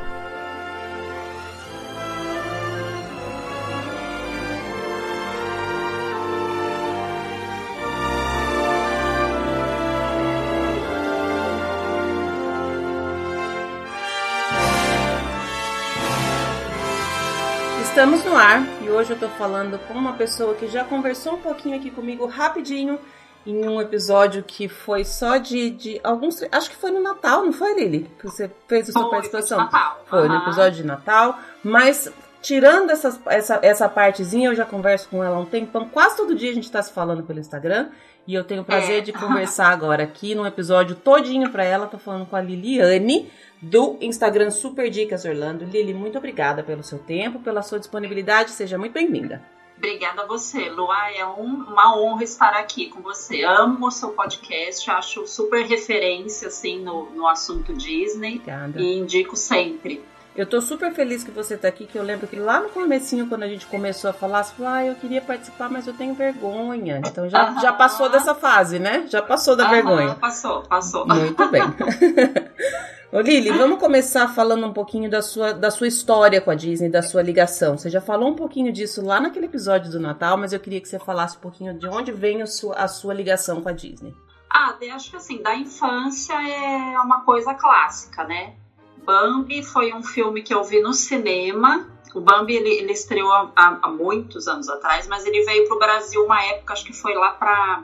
Estamos 17.81 18.25
no 18.25 18.35
ar 18.35 18.74
hoje 18.95 19.11
eu 19.11 19.19
tô 19.19 19.27
falando 19.27 19.77
com 19.87 19.93
uma 19.93 20.13
pessoa 20.13 20.55
que 20.55 20.67
já 20.67 20.83
conversou 20.83 21.33
um 21.33 21.41
pouquinho 21.41 21.75
aqui 21.75 21.91
comigo 21.91 22.25
rapidinho 22.25 22.97
em 23.45 23.67
um 23.67 23.81
episódio 23.81 24.41
que 24.41 24.69
foi 24.69 25.03
só 25.03 25.35
de, 25.37 25.69
de 25.69 26.01
alguns. 26.01 26.41
Acho 26.49 26.69
que 26.69 26.77
foi 26.77 26.91
no 26.91 27.01
Natal, 27.01 27.43
não 27.43 27.51
foi, 27.51 27.75
Lili? 27.75 28.09
Que 28.17 28.25
você 28.25 28.49
fez 28.67 28.89
a 28.89 28.93
sua 28.93 29.01
foi, 29.03 29.11
participação? 29.11 29.57
Natal. 29.57 30.01
Foi 30.05 30.21
uhum. 30.21 30.29
no 30.29 30.37
episódio 30.37 30.81
de 30.81 30.87
Natal, 30.87 31.39
mas. 31.63 32.11
Tirando 32.41 32.91
essas, 32.91 33.19
essa, 33.25 33.57
essa 33.63 33.89
partezinha, 33.89 34.49
eu 34.49 34.55
já 34.55 34.65
converso 34.65 35.09
com 35.09 35.23
ela 35.23 35.35
há 35.35 35.39
um 35.39 35.45
tempão. 35.45 35.89
Quase 35.89 36.15
todo 36.15 36.35
dia 36.35 36.51
a 36.51 36.53
gente 36.53 36.71
tá 36.71 36.79
se 36.79 36.93
falando 36.93 37.23
pelo 37.23 37.39
Instagram. 37.39 37.89
E 38.27 38.33
eu 38.33 38.43
tenho 38.43 38.61
o 38.61 38.65
prazer 38.65 38.97
É. 38.99 39.01
de 39.01 39.13
conversar 39.13 39.67
agora 39.69 40.03
aqui 40.03 40.33
num 40.33 40.45
episódio 40.47 40.95
todinho 40.95 41.51
pra 41.51 41.63
ela. 41.63 41.85
Tô 41.85 41.97
falando 41.99 42.25
com 42.25 42.35
a 42.35 42.41
Liliane, 42.41 43.29
do 43.61 43.97
Instagram 44.01 44.49
Super 44.49 44.89
Dicas 44.89 45.25
Orlando. 45.25 45.63
Lili, 45.65 45.93
muito 45.93 46.17
obrigada 46.17 46.63
pelo 46.63 46.83
seu 46.83 46.97
tempo, 46.99 47.39
pela 47.39 47.61
sua 47.61 47.77
disponibilidade. 47.79 48.49
Seja 48.51 48.77
muito 48.77 48.93
bem-vinda. 48.93 49.43
Obrigada 49.77 50.21
a 50.23 50.25
você, 50.25 50.69
Lua. 50.69 51.11
É 51.11 51.25
um- 51.25 51.65
uma 51.67 51.97
honra 51.99 52.23
estar 52.23 52.53
aqui 52.53 52.89
com 52.89 53.01
você. 53.01 53.43
Amo 53.43 53.87
o 53.87 53.91
seu 53.91 54.09
podcast, 54.09 54.89
acho 54.89 55.27
super 55.27 55.65
referência 55.65 56.47
assim 56.47 56.79
no, 56.79 57.09
no 57.11 57.27
assunto 57.27 57.73
Disney 57.73 58.35
Obrigada. 58.37 58.79
e 58.81 58.97
indico 58.97 59.35
sempre. 59.35 60.01
Eu 60.35 60.45
tô 60.45 60.59
super 60.59 60.93
feliz 60.93 61.23
que 61.23 61.31
você 61.31 61.55
tá 61.55 61.69
aqui, 61.69 61.85
que 61.85 61.97
eu 61.97 62.03
lembro 62.03 62.27
que 62.27 62.35
lá 62.35 62.59
no 62.59 62.67
comecinho, 62.67 63.25
quando 63.27 63.43
a 63.43 63.47
gente 63.47 63.65
começou 63.67 64.09
a 64.09 64.13
falar, 64.13 64.43
você 64.43 64.53
falou, 64.53 64.71
ah, 64.73 64.85
eu 64.85 64.95
queria 64.95 65.21
participar, 65.21 65.69
mas 65.69 65.87
eu 65.87 65.93
tenho 65.93 66.13
vergonha. 66.13 67.01
Então 67.05 67.29
já, 67.29 67.53
já 67.61 67.71
passou 67.71 68.09
dessa 68.09 68.35
fase, 68.35 68.77
né? 68.77 69.05
Já 69.07 69.21
passou 69.21 69.55
da 69.55 69.69
vergonha. 69.69 70.15
Passou, 70.15 70.61
passou. 70.63 71.07
Muito 71.07 71.47
bem. 71.49 71.61
Ô 73.13 73.21
Lili, 73.21 73.49
vamos 73.49 73.79
começar 73.79 74.27
falando 74.27 74.67
um 74.67 74.73
pouquinho 74.73 75.09
da 75.09 75.21
sua, 75.21 75.53
da 75.53 75.71
sua 75.71 75.87
história 75.87 76.41
com 76.41 76.51
a 76.51 76.55
Disney, 76.55 76.89
da 76.89 77.01
sua 77.01 77.21
ligação. 77.21 77.77
Você 77.77 77.89
já 77.89 78.01
falou 78.01 78.29
um 78.29 78.35
pouquinho 78.35 78.73
disso 78.73 79.01
lá 79.05 79.21
naquele 79.21 79.45
episódio 79.45 79.89
do 79.89 80.01
Natal, 80.01 80.37
mas 80.37 80.51
eu 80.51 80.59
queria 80.59 80.81
que 80.81 80.89
você 80.89 80.99
falasse 80.99 81.37
um 81.37 81.39
pouquinho 81.39 81.73
de 81.79 81.87
onde 81.87 82.11
vem 82.11 82.41
a 82.41 82.45
sua, 82.45 82.75
a 82.75 82.89
sua 82.89 83.13
ligação 83.13 83.61
com 83.61 83.69
a 83.69 83.71
Disney. 83.71 84.13
Ah, 84.51 84.75
eu 84.81 84.93
acho 84.95 85.11
que 85.11 85.15
assim, 85.15 85.41
da 85.41 85.55
infância 85.55 86.33
é 86.33 86.99
uma 86.99 87.21
coisa 87.21 87.53
clássica, 87.53 88.25
né? 88.25 88.55
Bambi 89.05 89.63
foi 89.63 89.93
um 89.93 90.03
filme 90.03 90.41
que 90.41 90.53
eu 90.53 90.63
vi 90.63 90.81
no 90.81 90.93
cinema. 90.93 91.87
O 92.13 92.19
Bambi 92.19 92.55
ele, 92.55 92.69
ele 92.69 92.91
estreou 92.91 93.31
há, 93.31 93.51
há 93.55 93.89
muitos 93.89 94.47
anos 94.47 94.67
atrás, 94.67 95.07
mas 95.07 95.25
ele 95.25 95.43
veio 95.43 95.67
pro 95.67 95.77
Brasil 95.77 96.23
uma 96.23 96.41
época, 96.43 96.73
acho 96.73 96.85
que 96.85 96.93
foi 96.93 97.13
lá 97.13 97.31
pra 97.31 97.83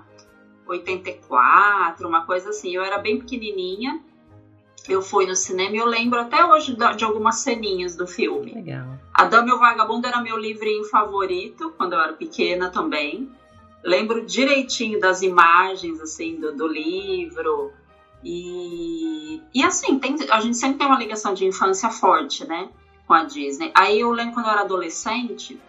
84, 0.66 2.08
uma 2.08 2.26
coisa 2.26 2.50
assim. 2.50 2.74
Eu 2.74 2.84
era 2.84 2.98
bem 2.98 3.20
pequenininha. 3.20 4.02
Eu 4.90 5.02
fui 5.02 5.28
no 5.28 5.36
cinema 5.36 5.76
e 5.76 5.80
eu 5.80 5.86
lembro 5.86 6.20
até 6.20 6.44
hoje 6.44 6.76
de 6.76 7.04
algumas 7.04 7.36
ceninhas 7.36 7.96
do 7.96 8.08
filme. 8.08 8.54
Legal. 8.54 8.98
A 9.14 9.26
Dama 9.26 9.50
e 9.50 9.52
o 9.52 9.60
Vagabundo 9.60 10.08
era 10.08 10.20
meu 10.22 10.38
livrinho 10.38 10.84
favorito 10.86 11.72
quando 11.78 11.94
eu 11.94 12.00
era 12.00 12.14
pequena 12.14 12.70
também. 12.72 13.30
Lembro 13.84 14.26
direitinho 14.26 15.00
das 15.00 15.22
imagens 15.22 16.00
assim 16.02 16.40
do, 16.40 16.56
do 16.56 16.68
livro. 16.68 17.72
E, 18.24 19.42
e 19.54 19.64
assim, 19.64 19.98
tem- 20.00 20.18
a 20.30 20.40
gente 20.40 20.58
sempre 20.58 20.78
tem 20.78 20.88
uma 20.88 20.98
ligação 20.98 21.34
de 21.34 21.46
infância 21.46 21.90
forte, 21.90 22.46
né? 22.48 22.70
Com 23.08 23.14
a 23.14 23.24
Disney. 23.24 23.72
Aí 23.74 24.00
eu 24.00 24.12
lembro 24.12 24.34
quando 24.36 24.46
eu 24.48 24.52
era 24.52 24.62
adolescente, 24.62 25.60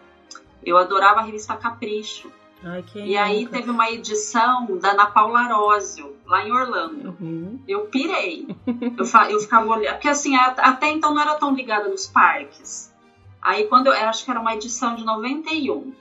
eu 0.65 0.77
adorava 0.79 1.21
a 1.21 1.23
revista 1.25 1.57
Capricho. 1.57 2.31
Ai, 2.65 2.85
E 2.95 3.17
aí 3.17 3.47
teve 3.49 3.69
uma 3.71 3.91
edição 3.91 4.79
da 4.79 4.93
Ana 4.93 5.07
Paula 5.07 5.41
Arósio, 5.41 6.15
lá 6.25 6.47
em 6.47 6.53
Orlando. 6.53 7.17
Uhum. 7.21 7.59
Eu 7.67 7.87
pirei. 7.87 8.47
Eu, 8.67 9.05
eu 9.31 9.41
ficava 9.41 9.67
olhando. 9.69 9.95
Porque 9.95 10.09
assim, 10.09 10.37
até 10.37 10.89
então 10.91 11.13
não 11.13 11.21
era 11.23 11.35
tão 11.35 11.53
ligada 11.55 11.89
nos 11.89 12.07
parques. 12.07 12.93
Aí 13.41 13.65
quando 13.67 13.89
eu, 13.89 13.93
eu 13.95 14.09
acho 14.09 14.25
que 14.25 14.31
era 14.31 14.39
uma 14.39 14.55
edição 14.55 14.95
de 14.95 15.05
91. 15.05 15.93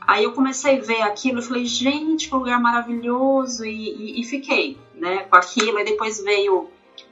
Aí 0.00 0.24
eu 0.24 0.32
comecei 0.32 0.78
a 0.78 0.82
ver 0.82 1.02
aquilo 1.02 1.40
e 1.40 1.42
falei, 1.42 1.66
gente, 1.66 2.30
que 2.30 2.34
lugar 2.34 2.58
maravilhoso. 2.58 3.66
E, 3.66 3.70
e- 3.90 4.20
e 4.22 4.24
fiquei, 4.24 4.78
né, 5.00 5.24
com 5.24 5.36
aquilo. 5.36 5.78
E 5.78 5.84
depois 5.84 6.20
veio 6.20 6.68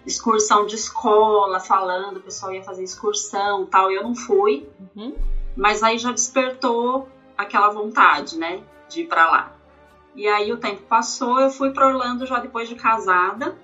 excursão 0.07 0.64
de 0.64 0.75
escola, 0.75 1.59
falando, 1.59 2.18
o 2.18 2.21
pessoal 2.21 2.52
ia 2.52 2.62
fazer 2.62 2.83
excursão 2.83 3.62
e 3.62 3.66
tal. 3.66 3.90
E 3.90 3.95
eu 3.95 4.02
não 4.02 4.14
fui. 4.14 4.66
Uhum. 4.95 5.14
Mas 5.57 5.83
aí 5.83 5.99
já 5.99 6.12
despertou 6.12 7.09
aquela 7.37 7.68
vontade, 7.68 8.37
né, 8.38 8.62
de 8.88 9.00
ir 9.00 9.07
pra 9.07 9.28
lá. 9.28 9.52
E 10.14 10.26
aí 10.26 10.52
o 10.52 10.57
tempo 10.57 10.83
passou, 10.83 11.40
eu 11.40 11.49
fui 11.50 11.71
pra 11.71 11.87
Orlando 11.87 12.26
já 12.26 12.38
depois 12.38 12.68
de 12.68 12.75
casada, 12.75 13.54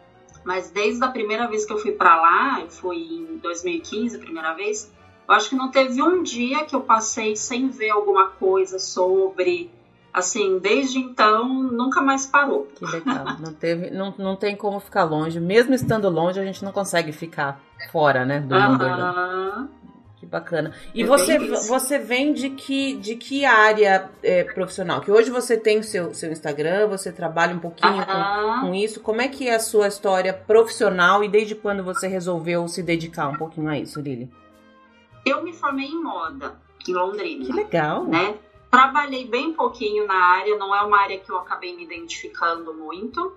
mas 0.45 0.71
desde 0.71 1.03
a 1.05 1.09
primeira 1.09 1.49
vez 1.49 1.65
que 1.65 1.73
eu 1.73 1.79
fui 1.79 1.91
pra 1.91 2.15
lá, 2.17 2.61
eu 2.61 2.69
fui 2.69 2.97
em 2.97 3.37
2015, 3.39 4.17
a 4.17 4.19
primeira 4.21 4.53
vez, 4.53 4.89
eu 5.27 5.35
acho 5.35 5.49
que 5.49 5.57
não 5.57 5.69
teve 5.69 6.03
um 6.03 6.23
dia 6.23 6.65
que 6.65 6.75
eu 6.75 6.81
passei 6.81 7.35
sem 7.35 7.69
ver 7.71 7.91
alguma 7.91 8.29
coisa 8.29 8.79
sobre, 8.79 9.71
assim, 10.15 10.59
desde 10.61 10.99
então 10.99 11.47
nunca 11.49 12.01
mais 12.01 12.25
parou. 12.25 12.69
Que 12.75 12.87
legal. 12.87 13.25
Não, 13.41 13.53
teve, 13.53 13.91
não, 13.91 14.15
não 14.17 14.37
tem 14.37 14.55
como 14.57 14.79
ficar 14.81 15.03
longe. 15.05 15.41
Mesmo 15.41 15.75
estando 15.75 16.09
longe, 16.09 16.39
a 16.41 16.45
gente 16.45 16.65
não 16.65 16.71
consegue 16.73 17.11
ficar 17.13 17.61
fora, 17.91 18.25
né? 18.25 18.39
Do 18.41 18.55
mundo 18.55 18.85
Orlando. 18.85 19.03
Aham. 19.03 19.69
Que 20.17 20.25
bacana. 20.27 20.73
E 20.95 21.03
É 21.03 21.05
você, 21.07 21.39
você 21.39 21.99
vem 21.99 22.33
de 22.33 22.49
que, 22.51 22.95
de 22.97 23.17
que 23.17 23.45
área 23.45 24.09
é, 24.23 24.45
profissional? 24.45 25.01
Que 25.01 25.11
hoje 25.11 25.29
você 25.31 25.57
tem 25.57 25.81
o 25.81 25.85
seu, 25.85 26.15
seu 26.15 26.31
Instagram, 26.33 26.87
você 26.87 27.11
trabalha 27.13 27.55
um 27.55 27.59
pouquinho 27.59 27.93
com, 28.07 28.13
Aham. 28.13 28.61
com 28.63 28.75
isso. 28.75 29.01
Como 29.01 29.21
é 29.21 29.29
que 29.29 29.49
é 29.49 29.57
a 29.57 29.61
sua 29.61 29.89
história 29.89 30.33
profissional 30.33 31.23
e 31.25 31.29
desde 31.29 31.55
quando 31.57 31.83
você 31.83 32.07
resolveu 32.07 32.67
se 32.69 32.83
dedicar 32.83 33.29
um 33.29 33.37
pouquinho 33.37 33.69
a 33.69 33.77
isso, 33.79 34.01
Lili? 34.01 34.31
Eu 35.27 35.43
me 35.43 35.53
formei 35.53 35.87
em 35.87 36.03
moda 36.03 36.55
em 36.89 36.93
Londrina. 36.93 37.45
Que 37.45 37.53
legal. 37.53 38.05
né? 38.05 38.35
Trabalhei 38.75 39.25
bem 39.25 39.53
pouquinho 39.53 40.05
na 40.05 40.17
área, 40.17 40.59
não 40.59 40.75
é 40.75 40.83
uma 40.83 40.99
área 40.99 41.17
que 41.17 41.31
eu 41.31 41.39
acabei 41.39 41.77
me 41.77 41.85
identificando 41.85 42.75
muito. 42.75 43.33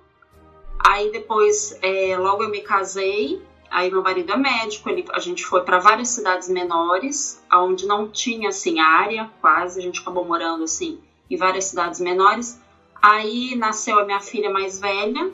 Aí 0.84 1.12
depois, 1.12 1.78
é, 1.84 2.18
logo 2.18 2.42
eu 2.42 2.50
me 2.50 2.62
casei. 2.62 3.40
Aí 3.70 3.92
meu 3.92 4.02
marido 4.02 4.32
é 4.32 4.36
médico, 4.36 4.90
ele, 4.90 5.06
a 5.12 5.20
gente 5.20 5.46
foi 5.46 5.62
para 5.62 5.78
várias 5.78 6.08
cidades 6.08 6.50
menores, 6.50 7.40
onde 7.54 7.86
não 7.86 8.10
tinha 8.10 8.50
assim 8.50 8.80
área, 8.80 9.30
quase. 9.40 9.80
A 9.80 9.84
gente 9.84 10.02
acabou 10.02 10.26
morando 10.26 10.64
assim 10.64 11.00
em 11.30 11.38
várias 11.38 11.66
cidades 11.66 12.00
menores. 12.00 12.60
Aí 13.00 13.56
nasceu 13.56 14.00
a 14.00 14.06
minha 14.06 14.20
filha 14.20 14.50
mais 14.50 14.80
velha. 14.80 15.32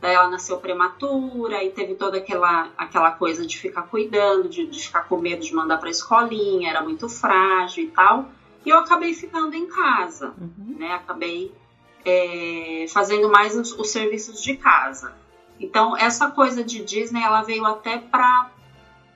Daí 0.00 0.14
ela 0.14 0.30
nasceu 0.30 0.56
prematura 0.56 1.62
e 1.62 1.68
teve 1.68 1.96
toda 1.96 2.16
aquela, 2.16 2.70
aquela 2.78 3.10
coisa 3.10 3.46
de 3.46 3.58
ficar 3.58 3.82
cuidando, 3.82 4.48
de, 4.48 4.64
de 4.64 4.80
ficar 4.80 5.02
com 5.02 5.18
medo 5.18 5.42
de 5.42 5.54
mandar 5.54 5.76
para 5.76 5.90
escolinha, 5.90 6.70
era 6.70 6.80
muito 6.80 7.10
frágil 7.10 7.84
e 7.84 7.88
tal. 7.88 8.30
E 8.64 8.70
eu 8.70 8.78
acabei 8.78 9.12
ficando 9.14 9.54
em 9.54 9.66
casa, 9.66 10.34
Uhum. 10.40 10.76
né? 10.78 10.92
Acabei 10.92 11.52
é, 12.04 12.86
fazendo 12.88 13.28
mais 13.30 13.56
os, 13.56 13.72
os 13.78 13.90
serviços 13.90 14.42
de 14.42 14.56
casa. 14.56 15.14
Então, 15.58 15.96
essa 15.96 16.30
coisa 16.30 16.62
de 16.64 16.84
Disney, 16.84 17.22
ela 17.22 17.42
veio 17.42 17.64
até 17.64 17.98
para 17.98 18.50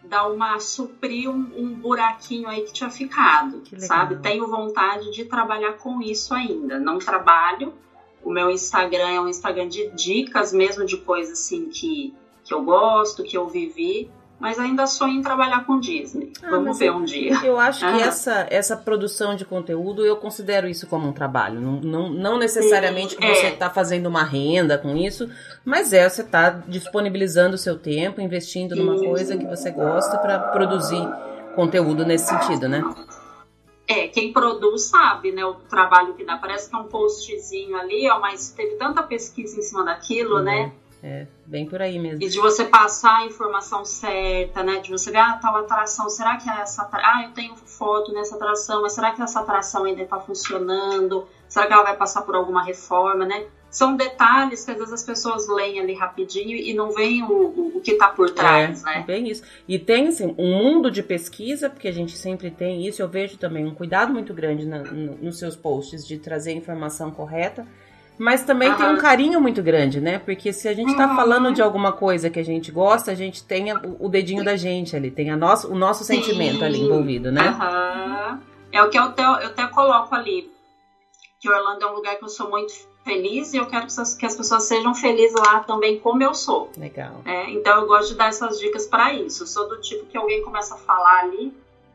dar 0.04 0.28
uma 0.28 0.58
suprir 0.60 1.28
um, 1.28 1.50
um 1.56 1.74
buraquinho 1.74 2.48
aí 2.48 2.62
que 2.62 2.72
tinha 2.72 2.88
ficado, 2.90 3.60
Que 3.60 3.78
sabe? 3.80 4.16
Tenho 4.16 4.46
vontade 4.46 5.10
de 5.12 5.24
trabalhar 5.24 5.72
com 5.74 6.00
isso 6.00 6.32
ainda. 6.32 6.78
Não 6.78 6.98
trabalho. 6.98 7.74
O 8.22 8.30
meu 8.30 8.50
Instagram 8.50 9.08
é 9.08 9.20
um 9.20 9.28
Instagram 9.28 9.68
de 9.68 9.90
dicas 9.90 10.52
mesmo 10.52 10.84
de 10.84 10.96
coisas 10.98 11.40
assim 11.40 11.68
que, 11.68 12.14
que 12.44 12.54
eu 12.54 12.62
gosto, 12.62 13.22
que 13.22 13.36
eu 13.36 13.48
vivi, 13.48 14.10
mas 14.40 14.58
ainda 14.58 14.86
sonho 14.86 15.14
em 15.14 15.22
trabalhar 15.22 15.64
com 15.66 15.80
Disney. 15.80 16.32
Ah, 16.42 16.50
Vamos 16.50 16.78
ver 16.78 16.92
um 16.92 17.04
dia. 17.04 17.34
Eu 17.44 17.58
acho 17.58 17.80
que 17.80 18.00
essa, 18.02 18.46
essa 18.50 18.76
produção 18.76 19.34
de 19.34 19.44
conteúdo, 19.44 20.06
eu 20.06 20.16
considero 20.16 20.68
isso 20.68 20.86
como 20.86 21.08
um 21.08 21.12
trabalho. 21.12 21.60
Não, 21.60 21.72
não, 21.80 22.08
não 22.08 22.38
necessariamente 22.38 23.16
que 23.16 23.26
Sim, 23.26 23.34
você 23.34 23.46
é. 23.46 23.52
está 23.52 23.68
fazendo 23.68 24.06
uma 24.06 24.22
renda 24.22 24.78
com 24.78 24.96
isso, 24.96 25.28
mas 25.64 25.92
é, 25.92 26.08
você 26.08 26.22
está 26.22 26.50
disponibilizando 26.50 27.56
o 27.56 27.58
seu 27.58 27.76
tempo, 27.78 28.20
investindo 28.20 28.76
numa 28.76 28.94
Isso. 28.94 29.04
coisa 29.04 29.36
que 29.36 29.44
você 29.46 29.70
gosta 29.70 30.16
para 30.18 30.38
produzir 30.38 31.06
conteúdo 31.56 32.04
nesse 32.06 32.26
sentido, 32.26 32.68
né? 32.68 32.82
É, 33.88 34.06
quem 34.08 34.32
produz 34.34 34.82
sabe, 34.82 35.32
né, 35.32 35.44
o 35.44 35.54
trabalho 35.54 36.12
que 36.14 36.22
dá. 36.24 36.36
Parece 36.36 36.68
que 36.68 36.76
é 36.76 36.78
um 36.78 36.84
postzinho 36.84 37.74
ali, 37.76 38.08
ó, 38.10 38.20
mas 38.20 38.50
teve 38.50 38.76
tanta 38.76 39.02
pesquisa 39.02 39.58
em 39.58 39.62
cima 39.62 39.82
daquilo, 39.84 40.36
Uhum. 40.36 40.42
né? 40.42 40.72
É, 41.02 41.26
bem 41.46 41.64
por 41.64 41.80
aí 41.80 41.98
mesmo. 41.98 42.22
E 42.22 42.28
de 42.28 42.38
você 42.38 42.64
passar 42.64 43.18
a 43.18 43.26
informação 43.26 43.84
certa, 43.84 44.64
né? 44.64 44.80
De 44.80 44.90
você 44.90 45.10
ver, 45.10 45.18
ah, 45.18 45.38
tal 45.40 45.56
atração, 45.56 46.10
será 46.10 46.36
que 46.36 46.50
é 46.50 46.60
essa 46.60 46.88
Ah, 46.92 47.22
eu 47.24 47.30
tenho 47.30 47.54
foto 47.54 48.12
nessa 48.12 48.34
atração, 48.34 48.82
mas 48.82 48.94
será 48.94 49.12
que 49.12 49.22
essa 49.22 49.40
atração 49.40 49.84
ainda 49.84 50.02
está 50.02 50.18
funcionando? 50.18 51.26
Será 51.48 51.66
que 51.66 51.72
ela 51.72 51.84
vai 51.84 51.96
passar 51.96 52.22
por 52.22 52.34
alguma 52.34 52.64
reforma, 52.64 53.24
né? 53.24 53.46
São 53.70 53.96
detalhes 53.96 54.64
que 54.64 54.70
às 54.70 54.78
vezes 54.78 54.92
as 54.92 55.02
pessoas 55.04 55.46
leem 55.46 55.78
ali 55.78 55.94
rapidinho 55.94 56.56
e 56.56 56.74
não 56.74 56.90
veem 56.90 57.22
o, 57.22 57.32
o, 57.32 57.76
o 57.76 57.80
que 57.80 57.92
está 57.92 58.08
por 58.08 58.30
trás, 58.30 58.82
é, 58.82 58.86
né? 58.86 59.04
Bem 59.06 59.28
isso. 59.28 59.42
E 59.68 59.78
tem, 59.78 60.08
assim, 60.08 60.34
um 60.36 60.58
mundo 60.58 60.90
de 60.90 61.02
pesquisa, 61.02 61.70
porque 61.70 61.86
a 61.86 61.92
gente 61.92 62.16
sempre 62.16 62.50
tem 62.50 62.86
isso, 62.86 63.02
eu 63.02 63.08
vejo 63.08 63.36
também 63.36 63.66
um 63.66 63.74
cuidado 63.74 64.12
muito 64.12 64.34
grande 64.34 64.66
na, 64.66 64.78
no, 64.78 65.16
nos 65.18 65.38
seus 65.38 65.54
posts 65.54 66.04
de 66.06 66.18
trazer 66.18 66.50
a 66.50 66.54
informação 66.54 67.10
correta 67.10 67.66
mas 68.18 68.42
também 68.42 68.74
tem 68.74 68.86
um 68.86 68.98
carinho 68.98 69.40
muito 69.40 69.62
grande, 69.62 70.00
né? 70.00 70.18
Porque 70.18 70.52
se 70.52 70.68
a 70.68 70.74
gente 70.74 70.96
tá 70.96 71.14
falando 71.14 71.52
de 71.52 71.62
alguma 71.62 71.92
coisa 71.92 72.28
que 72.28 72.38
a 72.38 72.44
gente 72.44 72.72
gosta, 72.72 73.12
a 73.12 73.14
gente 73.14 73.44
tem 73.44 73.66
o, 73.98 74.08
dedinho 74.08 74.44
da 74.44 74.56
gente 74.56 74.96
ali, 74.96 75.10
tem 75.10 75.30
a 75.30 75.36
nosso, 75.36 75.72
o 75.72 75.76
nosso 75.76 76.04
Sim. 76.04 76.16
sentimento 76.16 76.64
ali 76.64 76.80
envolvido, 76.80 77.30
né? 77.30 77.50
Uhum. 77.50 78.40
É 78.72 78.82
o 78.82 78.90
que 78.90 78.98
eu 78.98 79.04
até, 79.04 79.22
eu 79.22 79.30
até 79.30 79.66
coloco 79.68 80.14
ali. 80.14 80.50
Que 81.40 81.48
Orlando 81.48 81.84
é 81.84 81.90
um 81.90 81.94
lugar 81.94 82.16
que 82.16 82.24
eu 82.24 82.28
sou 82.28 82.50
muito 82.50 82.72
feliz 83.04 83.54
e 83.54 83.56
eu 83.56 83.66
quero 83.66 83.86
que 83.86 84.26
as 84.26 84.36
pessoas 84.36 84.64
sejam 84.64 84.94
felizes 84.94 85.40
lá 85.40 85.60
também 85.60 85.98
como 86.00 86.22
eu 86.22 86.34
sou. 86.34 86.70
Legal. 86.76 87.22
É, 87.24 87.50
então 87.50 87.80
eu 87.80 87.86
gosto 87.86 88.08
de 88.08 88.16
dar 88.16 88.28
essas 88.28 88.58
dicas 88.58 88.86
para 88.86 89.14
isso. 89.14 89.44
Eu 89.44 89.46
sou 89.46 89.68
do 89.68 89.80
tipo 89.80 90.04
que 90.06 90.18
alguém 90.18 90.42
começa 90.42 90.74
a 90.74 90.78
falar 90.78 91.20
ali, 91.20 91.54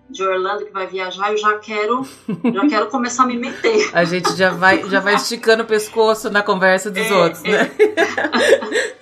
de 0.10 0.24
Orlando 0.24 0.66
que 0.66 0.72
vai 0.72 0.86
viajar, 0.88 1.32
eu 1.32 1.38
já 1.38 1.58
quero, 1.58 2.06
já 2.54 2.68
quero 2.68 2.88
começar 2.88 3.24
a 3.24 3.28
me 3.28 3.38
meter. 3.38 3.90
A 3.94 4.04
gente 4.04 4.36
já 4.36 4.52
vai, 4.52 4.84
já 4.90 5.00
vai 5.00 5.16
esticando 5.16 5.64
o 5.64 5.66
pescoço 5.66 6.30
na 6.30 6.44
conversa 6.44 6.92
dos 6.92 7.10
é, 7.10 7.14
outros, 7.14 7.44
né? 7.44 7.72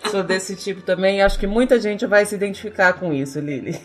É. 0.03 0.09
Sou 0.09 0.23
desse 0.23 0.55
tipo 0.55 0.81
também 0.81 1.17
e 1.17 1.21
acho 1.21 1.39
que 1.39 1.47
muita 1.47 1.79
gente 1.79 2.05
vai 2.05 2.25
se 2.25 2.35
identificar 2.35 2.93
com 2.93 3.13
isso, 3.13 3.39
Lili. 3.39 3.79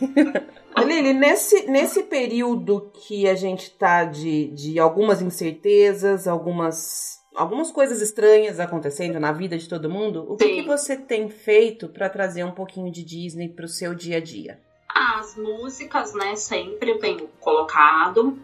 Lili, 0.85 1.13
nesse, 1.13 1.69
nesse 1.71 2.03
período 2.05 2.91
que 3.07 3.29
a 3.29 3.35
gente 3.35 3.71
tá 3.71 4.05
de, 4.05 4.49
de 4.49 4.79
algumas 4.79 5.23
incertezas, 5.23 6.27
algumas, 6.27 7.21
algumas 7.35 7.71
coisas 7.71 8.03
estranhas 8.03 8.61
acontecendo 8.61 9.19
na 9.21 9.33
vida 9.33 9.57
de 9.57 9.69
todo 9.69 9.91
mundo, 9.91 10.27
o 10.29 10.37
que, 10.37 10.49
que 10.49 10.63
você 10.63 10.97
tem 10.97 11.29
feito 11.29 11.89
para 11.89 12.09
trazer 12.09 12.45
um 12.45 12.53
pouquinho 12.53 12.91
de 12.91 13.05
Disney 13.05 13.49
para 13.49 13.65
o 13.65 13.69
seu 13.69 13.95
dia 13.95 14.19
a 14.19 14.21
dia? 14.21 14.66
As 14.99 15.37
músicas, 15.37 16.15
né, 16.15 16.37
sempre 16.37 16.91
eu 16.91 16.99
tenho 16.99 17.29
colocado. 17.39 18.39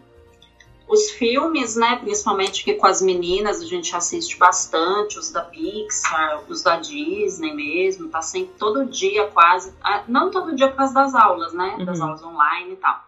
Os 0.87 1.09
filmes, 1.09 1.75
né, 1.75 1.95
principalmente 1.95 2.63
que 2.63 2.75
com 2.75 2.85
as 2.85 3.01
meninas 3.01 3.59
a 3.59 3.65
gente 3.65 3.95
assiste 3.95 4.37
bastante, 4.37 5.17
os 5.17 5.31
da 5.31 5.41
Pixar, 5.41 6.43
os 6.47 6.61
da 6.61 6.77
Disney 6.77 7.55
mesmo, 7.55 8.07
tá 8.09 8.21
sempre 8.21 8.53
todo 8.59 8.85
dia 8.85 9.25
quase, 9.27 9.73
ah, 9.81 10.03
não 10.07 10.29
todo 10.29 10.55
dia 10.55 10.67
por 10.67 10.77
causa 10.77 10.93
das 10.93 11.15
aulas, 11.15 11.53
né, 11.53 11.75
uhum. 11.79 11.85
das 11.85 11.99
aulas 11.99 12.23
online 12.23 12.73
e 12.73 12.75
tal. 12.75 13.03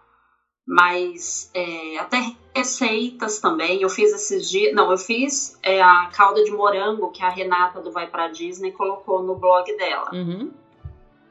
Mas 0.66 1.48
é, 1.54 1.98
até 1.98 2.34
receitas 2.52 3.38
também, 3.38 3.80
eu 3.80 3.88
fiz 3.88 4.12
esses 4.12 4.50
dias, 4.50 4.74
não, 4.74 4.90
eu 4.90 4.98
fiz 4.98 5.56
é, 5.62 5.80
a 5.80 6.10
calda 6.12 6.42
de 6.42 6.50
morango 6.50 7.12
que 7.12 7.22
a 7.22 7.28
Renata 7.28 7.80
do 7.80 7.92
Vai 7.92 8.08
Pra 8.08 8.26
Disney 8.26 8.72
colocou 8.72 9.22
no 9.22 9.36
blog 9.36 9.64
dela. 9.76 10.10
Uhum 10.12 10.65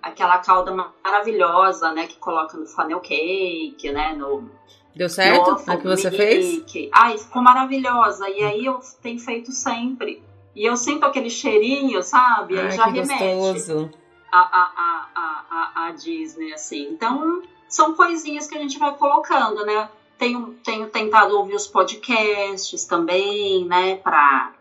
aquela 0.05 0.37
calda 0.37 0.71
maravilhosa, 1.03 1.91
né, 1.91 2.05
que 2.05 2.17
coloca 2.17 2.55
no 2.55 2.67
funnel 2.67 2.99
cake, 2.99 3.91
né, 3.91 4.13
no... 4.13 4.49
Deu 4.95 5.09
certo 5.09 5.61
a 5.67 5.75
que 5.75 5.83
você 5.83 6.09
fez? 6.09 6.63
Ai, 6.93 7.17
ficou 7.17 7.41
maravilhosa. 7.41 8.29
E 8.29 8.41
aí 8.41 8.65
eu 8.65 8.79
tenho 9.01 9.19
feito 9.19 9.51
sempre. 9.51 10.23
E 10.55 10.63
eu 10.63 10.77
sinto 10.77 11.05
aquele 11.05 11.29
cheirinho, 11.29 12.01
sabe? 12.01 12.57
Aí 12.57 12.67
Ai, 12.67 12.71
já 12.71 12.85
remete 12.85 13.91
a, 14.31 14.39
a, 14.39 15.09
a, 15.13 15.87
a, 15.87 15.91
Disney, 15.91 16.53
assim. 16.53 16.87
Então, 16.91 17.41
são 17.67 17.93
coisinhas 17.93 18.47
que 18.47 18.55
a 18.57 18.61
gente 18.61 18.79
vai 18.79 18.95
colocando, 18.95 19.65
né? 19.65 19.89
Tenho, 20.17 20.55
tenho 20.63 20.87
tentado 20.87 21.37
ouvir 21.37 21.55
os 21.55 21.67
podcasts 21.67 22.85
também, 22.85 23.65
né, 23.65 23.97
para 23.97 24.53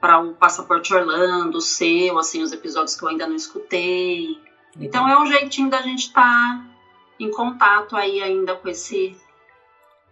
para 0.00 0.18
o 0.20 0.34
Passaporte 0.34 0.92
Orlando, 0.92 1.58
o 1.58 1.60
seu, 1.60 2.18
assim, 2.18 2.42
os 2.42 2.50
episódios 2.50 2.96
que 2.96 3.04
eu 3.04 3.08
ainda 3.08 3.24
não 3.24 3.36
escutei. 3.36 4.36
Então 4.80 5.08
é 5.08 5.20
um 5.20 5.26
jeitinho 5.26 5.70
da 5.70 5.82
gente 5.82 6.06
estar 6.06 6.22
tá 6.22 6.66
em 7.18 7.30
contato 7.30 7.96
aí 7.96 8.22
ainda 8.22 8.54
com 8.56 8.68
esse. 8.68 9.16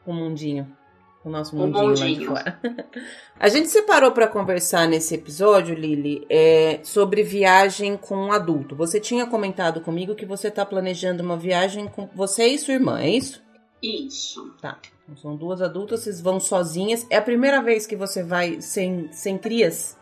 O 0.07 0.13
mundinho. 0.13 0.77
O 1.23 1.29
nosso 1.29 1.55
mundinho, 1.55 1.85
o 1.85 1.89
mundinho. 1.89 2.33
lá 2.33 2.43
de 2.43 2.45
fora. 2.45 2.61
A 3.39 3.49
gente 3.49 3.69
separou 3.69 4.13
para 4.13 4.27
conversar 4.27 4.89
nesse 4.89 5.15
episódio, 5.15 5.75
Lili, 5.75 6.27
é, 6.31 6.81
sobre 6.83 7.23
viagem 7.23 7.97
com 7.97 8.17
um 8.17 8.33
adulto. 8.33 8.75
Você 8.75 8.99
tinha 8.99 9.27
comentado 9.27 9.83
comigo 9.83 10.15
que 10.15 10.25
você 10.25 10.49
está 10.49 10.65
planejando 10.65 11.23
uma 11.23 11.37
viagem 11.37 11.89
com 11.89 12.09
você 12.15 12.47
e 12.47 12.59
sua 12.59 12.75
irmã, 12.75 13.01
é 13.01 13.11
isso? 13.11 13.43
Isso. 13.83 14.55
Tá. 14.63 14.79
Então, 15.05 15.17
são 15.17 15.37
duas 15.37 15.61
adultas, 15.61 16.01
vocês 16.01 16.21
vão 16.21 16.41
sozinhas. 16.41 17.07
É 17.11 17.17
a 17.17 17.23
primeira 17.23 17.63
vez 17.63 17.87
que 17.87 17.97
você 17.97 18.23
vai 18.23 18.61
sem, 18.63 19.13
sem 19.13 19.37
crias? 19.37 19.99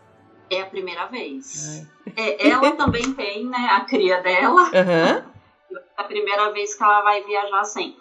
É 0.49 0.61
a 0.61 0.65
primeira 0.65 1.05
vez. 1.05 1.85
É, 2.15 2.49
ela 2.49 2.71
também 2.71 3.13
tem, 3.13 3.45
né, 3.45 3.69
a 3.71 3.81
cria 3.81 4.21
dela. 4.21 4.63
Uhum. 4.63 4.71
É 4.71 5.23
a 5.99 6.03
primeira 6.05 6.51
vez 6.51 6.73
que 6.75 6.83
ela 6.83 7.01
vai 7.01 7.21
viajar 7.23 7.63
sem. 7.65 7.95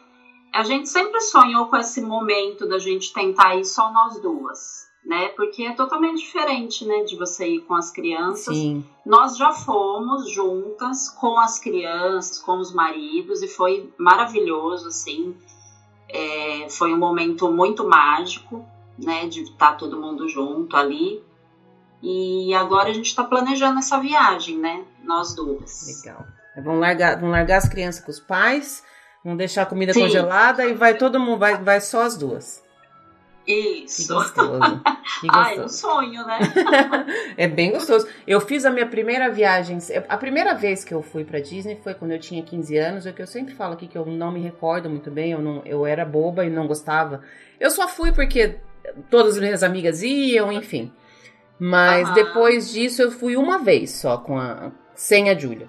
A 0.54 0.62
gente 0.62 0.88
sempre 0.88 1.20
sonhou 1.20 1.66
com 1.66 1.76
esse 1.76 2.00
momento 2.00 2.66
da 2.66 2.78
gente 2.78 3.12
tentar 3.12 3.56
ir 3.56 3.64
só 3.64 3.92
nós 3.92 4.20
duas, 4.22 4.88
né? 5.04 5.28
Porque 5.30 5.64
é 5.64 5.72
totalmente 5.72 6.20
diferente, 6.20 6.86
né, 6.86 7.02
de 7.02 7.16
você 7.16 7.46
ir 7.48 7.60
com 7.62 7.74
as 7.74 7.90
crianças. 7.90 8.56
Sim. 8.56 8.84
Nós 9.04 9.36
já 9.36 9.52
fomos 9.52 10.30
juntas 10.30 11.10
com 11.10 11.38
as 11.38 11.58
crianças, 11.58 12.38
com 12.38 12.58
os 12.58 12.72
maridos 12.72 13.42
e 13.42 13.48
foi 13.48 13.92
maravilhoso, 13.98 14.88
assim. 14.88 15.36
É, 16.08 16.68
foi 16.70 16.94
um 16.94 16.98
momento 16.98 17.50
muito 17.50 17.86
mágico, 17.86 18.64
né, 18.96 19.26
de 19.26 19.42
estar 19.42 19.74
todo 19.74 20.00
mundo 20.00 20.28
junto 20.28 20.76
ali. 20.76 21.22
E 22.02 22.54
agora 22.54 22.90
a 22.90 22.92
gente 22.92 23.06
está 23.06 23.24
planejando 23.24 23.78
essa 23.78 23.98
viagem, 23.98 24.58
né? 24.58 24.84
Nós 25.02 25.34
duas. 25.34 26.02
Legal. 26.04 26.26
Vão 26.62 26.78
largar, 26.78 27.20
vão 27.20 27.30
largar 27.30 27.58
as 27.58 27.68
crianças 27.68 28.04
com 28.04 28.10
os 28.10 28.20
pais, 28.20 28.82
vão 29.24 29.36
deixar 29.36 29.62
a 29.62 29.66
comida 29.66 29.92
Sim. 29.92 30.02
congelada 30.02 30.64
e 30.64 30.74
vai 30.74 30.96
todo 30.96 31.20
mundo, 31.20 31.38
vai, 31.38 31.56
vai 31.56 31.80
só 31.80 32.02
as 32.02 32.16
duas. 32.16 32.62
Isso. 33.48 34.02
Que 34.02 34.14
gostoso. 34.14 34.82
Que 35.20 35.26
gostoso. 35.26 35.48
Ai, 35.48 35.60
um 35.60 35.68
sonho, 35.68 36.26
né? 36.26 36.38
é 37.36 37.48
bem 37.48 37.72
gostoso. 37.72 38.06
Eu 38.26 38.40
fiz 38.42 38.66
a 38.66 38.70
minha 38.70 38.86
primeira 38.86 39.30
viagem. 39.30 39.78
A 40.06 40.16
primeira 40.18 40.54
vez 40.54 40.84
que 40.84 40.92
eu 40.92 41.02
fui 41.02 41.24
para 41.24 41.40
Disney 41.40 41.80
foi 41.82 41.94
quando 41.94 42.12
eu 42.12 42.20
tinha 42.20 42.42
15 42.42 42.76
anos. 42.76 43.06
É 43.06 43.10
o 43.10 43.14
que 43.14 43.22
eu 43.22 43.26
sempre 43.26 43.54
falo 43.54 43.72
aqui 43.72 43.88
que 43.88 43.96
eu 43.96 44.04
não 44.04 44.30
me 44.30 44.40
recordo 44.40 44.88
muito 44.90 45.10
bem. 45.10 45.32
Eu, 45.32 45.40
não, 45.40 45.62
eu 45.64 45.86
era 45.86 46.04
boba 46.04 46.44
e 46.44 46.50
não 46.50 46.66
gostava. 46.66 47.22
Eu 47.58 47.70
só 47.70 47.88
fui 47.88 48.12
porque 48.12 48.56
todas 49.10 49.34
as 49.36 49.40
minhas 49.40 49.62
amigas 49.62 50.02
iam, 50.02 50.52
enfim. 50.52 50.92
Mas 51.58 52.12
depois 52.14 52.70
disso 52.70 53.02
eu 53.02 53.10
fui 53.10 53.36
uma 53.36 53.58
vez 53.58 53.90
só 53.90 54.16
com 54.16 54.38
a 54.38 54.70
sem 54.94 55.28
a 55.30 55.36
Júlia. 55.36 55.66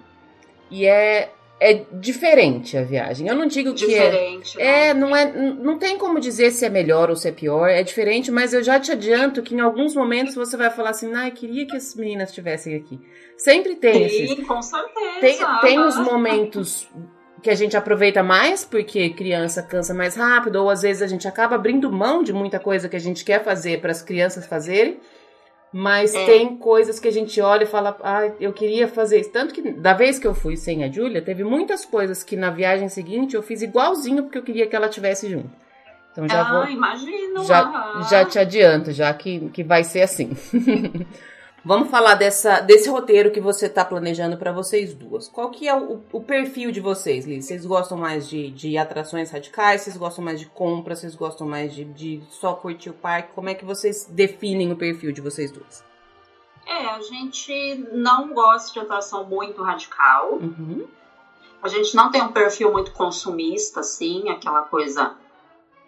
E 0.70 0.86
é 0.86 1.32
é 1.60 1.84
diferente 1.92 2.78
a 2.78 2.82
viagem. 2.82 3.28
Eu 3.28 3.36
não 3.36 3.46
digo 3.46 3.74
que 3.74 3.84
é 3.84 3.88
diferente, 3.88 4.58
é, 4.58 4.64
né? 4.64 4.88
é 4.88 4.94
não 4.94 5.14
é 5.14 5.30
não 5.30 5.78
tem 5.78 5.98
como 5.98 6.18
dizer 6.18 6.50
se 6.52 6.64
é 6.64 6.70
melhor 6.70 7.10
ou 7.10 7.16
se 7.16 7.28
é 7.28 7.32
pior, 7.32 7.68
é 7.68 7.82
diferente, 7.82 8.30
mas 8.30 8.54
eu 8.54 8.62
já 8.62 8.80
te 8.80 8.90
adianto 8.90 9.42
que 9.42 9.54
em 9.54 9.60
alguns 9.60 9.94
momentos 9.94 10.34
você 10.34 10.56
vai 10.56 10.70
falar 10.70 10.90
assim: 10.90 11.12
"Ai, 11.12 11.30
queria 11.30 11.66
que 11.66 11.76
as 11.76 11.94
meninas 11.94 12.30
estivessem 12.30 12.74
aqui". 12.74 12.98
Sempre 13.36 13.76
tem 13.76 14.08
Sim, 14.08 14.24
esses. 14.24 14.46
com 14.46 14.62
certeza. 14.62 15.20
Tem, 15.20 15.38
tem 15.60 15.80
os 15.80 15.98
momentos 15.98 16.88
que 17.42 17.50
a 17.50 17.54
gente 17.54 17.76
aproveita 17.76 18.22
mais 18.22 18.64
porque 18.64 19.10
criança 19.10 19.62
cansa 19.62 19.94
mais 19.94 20.14
rápido 20.14 20.56
ou 20.56 20.70
às 20.70 20.82
vezes 20.82 21.02
a 21.02 21.06
gente 21.06 21.26
acaba 21.26 21.56
abrindo 21.56 21.90
mão 21.90 22.22
de 22.22 22.32
muita 22.32 22.58
coisa 22.58 22.88
que 22.88 22.96
a 22.96 23.00
gente 23.00 23.24
quer 23.24 23.42
fazer 23.42 23.80
para 23.80 23.90
as 23.90 24.02
crianças 24.02 24.46
fazerem. 24.46 24.98
Mas 25.72 26.12
é. 26.14 26.26
tem 26.26 26.56
coisas 26.56 26.98
que 26.98 27.06
a 27.06 27.12
gente 27.12 27.40
olha 27.40 27.62
e 27.62 27.66
fala, 27.66 27.96
ah, 28.02 28.26
eu 28.40 28.52
queria 28.52 28.88
fazer 28.88 29.20
isso. 29.20 29.30
Tanto 29.30 29.54
que 29.54 29.62
da 29.70 29.92
vez 29.92 30.18
que 30.18 30.26
eu 30.26 30.34
fui 30.34 30.56
sem 30.56 30.82
a 30.82 30.90
Júlia, 30.90 31.22
teve 31.22 31.44
muitas 31.44 31.84
coisas 31.84 32.24
que 32.24 32.36
na 32.36 32.50
viagem 32.50 32.88
seguinte 32.88 33.36
eu 33.36 33.42
fiz 33.42 33.62
igualzinho 33.62 34.24
porque 34.24 34.38
eu 34.38 34.42
queria 34.42 34.66
que 34.66 34.74
ela 34.74 34.88
tivesse 34.88 35.30
junto. 35.30 35.50
Então 36.10 36.28
já 36.28 36.40
ah, 36.40 36.52
vou. 36.52 36.68
imagino. 36.68 37.44
Já, 37.44 38.02
já 38.10 38.24
te 38.24 38.38
adianto, 38.38 38.90
já 38.90 39.14
que, 39.14 39.48
que 39.50 39.62
vai 39.62 39.84
ser 39.84 40.02
assim. 40.02 40.30
Vamos 41.62 41.90
falar 41.90 42.14
dessa, 42.14 42.60
desse 42.60 42.88
roteiro 42.88 43.30
que 43.30 43.40
você 43.40 43.66
está 43.66 43.84
planejando 43.84 44.38
para 44.38 44.50
vocês 44.50 44.94
duas. 44.94 45.28
Qual 45.28 45.50
que 45.50 45.68
é 45.68 45.76
o, 45.76 46.02
o, 46.10 46.22
perfil 46.22 46.70
de 46.70 46.80
vocês, 46.80 47.26
Liz? 47.26 47.44
Vocês 47.44 47.66
gostam 47.66 47.98
mais 47.98 48.26
de, 48.26 48.50
de 48.50 48.78
atrações 48.78 49.30
radicais? 49.30 49.82
Vocês 49.82 49.96
gostam 49.96 50.24
mais 50.24 50.40
de 50.40 50.46
compras? 50.46 51.00
Vocês 51.00 51.14
gostam 51.14 51.46
mais 51.46 51.74
de, 51.74 51.84
de 51.84 52.22
só 52.30 52.54
curtir 52.54 52.88
o 52.88 52.94
parque? 52.94 53.34
Como 53.34 53.50
é 53.50 53.54
que 53.54 53.64
vocês 53.64 54.06
definem 54.06 54.72
o 54.72 54.76
perfil 54.76 55.12
de 55.12 55.20
vocês 55.20 55.52
duas? 55.52 55.84
É, 56.66 56.86
a 56.86 57.00
gente 57.02 57.88
não 57.92 58.32
gosta 58.32 58.72
de 58.72 58.78
atração 58.78 59.24
muito 59.24 59.62
radical. 59.62 60.34
Uhum. 60.34 60.86
A 61.62 61.68
gente 61.68 61.94
não 61.94 62.10
tem 62.10 62.22
um 62.22 62.32
perfil 62.32 62.72
muito 62.72 62.92
consumista, 62.92 63.80
assim, 63.80 64.30
aquela 64.30 64.62
coisa 64.62 65.14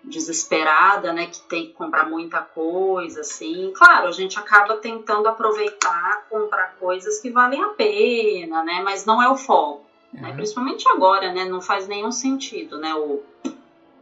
desesperada, 0.05 1.13
né, 1.13 1.27
que 1.27 1.41
tem 1.43 1.67
que 1.67 1.73
comprar 1.73 2.09
muita 2.09 2.41
coisa, 2.41 3.21
assim. 3.21 3.73
Claro, 3.75 4.09
a 4.09 4.13
gente 4.13 4.39
acaba 4.39 4.77
tentando 4.77 5.29
aproveitar, 5.29 6.27
comprar 6.29 6.77
coisas 6.79 7.21
que 7.21 7.31
valem 7.31 7.63
a 7.63 7.69
pena, 7.69 8.65
né, 8.65 8.83
mas 8.85 9.05
não 9.05 9.23
é 9.23 9.29
o 9.29 9.37
foco, 9.37 9.85
né? 10.13 10.21
uhum. 10.21 10.29
né, 10.29 10.35
principalmente 10.35 10.89
agora, 10.89 11.33
né, 11.33 11.45
não 11.45 11.61
faz 11.61 11.87
nenhum 11.87 12.11
sentido, 12.11 12.79
né, 12.79 12.95
o 12.95 13.23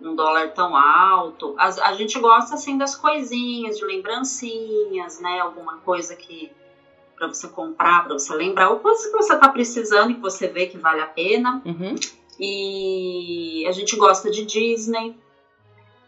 um 0.03 0.15
dólar 0.15 0.55
tão 0.55 0.75
alto. 0.75 1.55
A, 1.59 1.67
a 1.67 1.93
gente 1.93 2.19
gosta, 2.19 2.55
assim, 2.55 2.79
das 2.79 2.97
coisinhas, 2.97 3.77
de 3.77 3.85
lembrancinhas, 3.85 5.21
né, 5.21 5.41
alguma 5.41 5.77
coisa 5.79 6.17
que 6.17 6.51
para 7.17 7.29
você 7.29 7.47
comprar, 7.49 8.05
para 8.05 8.15
você 8.15 8.35
lembrar, 8.35 8.71
ou 8.71 8.79
coisas 8.79 9.05
que 9.05 9.13
você 9.13 9.35
está 9.35 9.47
precisando 9.47 10.11
e 10.11 10.15
que 10.15 10.21
você 10.21 10.49
vê 10.49 10.67
que 10.67 10.79
vale 10.79 11.03
a 11.03 11.07
pena. 11.07 11.61
Uhum. 11.67 11.95
E 12.39 13.67
a 13.69 13.73
gente 13.73 13.95
gosta 13.97 14.31
de 14.31 14.47
Disney, 14.47 15.15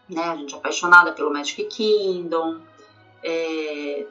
né? 0.09 0.23
A 0.23 0.35
gente 0.35 0.53
é 0.53 0.57
apaixonada 0.57 1.11
pelo 1.11 1.31
Magic 1.31 1.63
Kingdom. 1.65 2.59
É... 3.23 4.05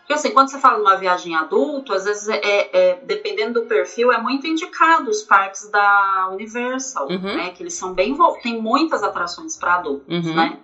Porque 0.00 0.12
assim, 0.12 0.32
quando 0.32 0.50
você 0.50 0.58
fala 0.58 0.78
numa 0.78 0.96
viagem 0.96 1.34
adulto, 1.34 1.92
às 1.94 2.04
vezes, 2.04 2.28
é, 2.28 2.68
é, 2.72 3.00
dependendo 3.04 3.62
do 3.62 3.66
perfil, 3.66 4.12
é 4.12 4.20
muito 4.20 4.46
indicado 4.46 5.08
os 5.08 5.22
parques 5.22 5.70
da 5.70 6.28
Universal, 6.30 7.08
uhum. 7.08 7.36
né? 7.36 7.50
Que 7.50 7.62
eles 7.62 7.74
são 7.74 7.94
bem... 7.94 8.14
Tem 8.42 8.60
muitas 8.60 9.02
atrações 9.02 9.56
para 9.56 9.76
adultos, 9.76 10.26
uhum. 10.26 10.34
né? 10.34 10.58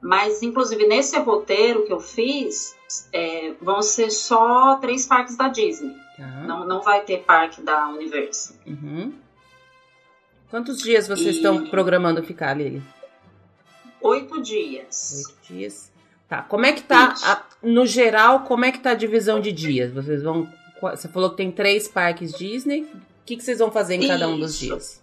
Mas, 0.00 0.42
inclusive, 0.42 0.86
nesse 0.86 1.18
roteiro 1.18 1.84
que 1.84 1.92
eu 1.92 2.00
fiz, 2.00 2.74
é, 3.12 3.52
vão 3.60 3.82
ser 3.82 4.10
só 4.10 4.76
três 4.76 5.06
parques 5.06 5.36
da 5.36 5.48
Disney. 5.48 5.94
Uhum. 6.18 6.46
Não, 6.46 6.66
não 6.66 6.80
vai 6.80 7.02
ter 7.02 7.22
parque 7.22 7.60
da 7.60 7.88
Universal. 7.88 8.56
Uhum. 8.66 9.12
Quantos 10.50 10.78
dias 10.78 11.06
vocês 11.06 11.34
e... 11.34 11.38
estão 11.38 11.66
programando 11.66 12.22
ficar, 12.22 12.54
Lili? 12.54 12.82
Oito 14.04 14.42
dias. 14.42 15.24
Oito 15.26 15.38
dias. 15.48 15.90
Tá. 16.28 16.42
Como 16.42 16.66
é 16.66 16.72
que 16.72 16.82
tá, 16.82 17.14
a, 17.22 17.42
no 17.62 17.86
geral, 17.86 18.40
como 18.40 18.66
é 18.66 18.70
que 18.70 18.78
tá 18.78 18.90
a 18.90 18.94
divisão 18.94 19.40
de 19.40 19.50
dias? 19.50 19.90
Vocês 19.92 20.22
vão. 20.22 20.46
Você 20.80 21.08
falou 21.08 21.30
que 21.30 21.36
tem 21.36 21.50
três 21.50 21.88
parques 21.88 22.32
Disney. 22.32 22.82
O 22.82 23.24
que, 23.24 23.36
que 23.36 23.42
vocês 23.42 23.58
vão 23.58 23.70
fazer 23.70 23.94
em 23.94 24.00
Isso. 24.00 24.08
cada 24.08 24.28
um 24.28 24.38
dos 24.38 24.58
dias? 24.58 25.02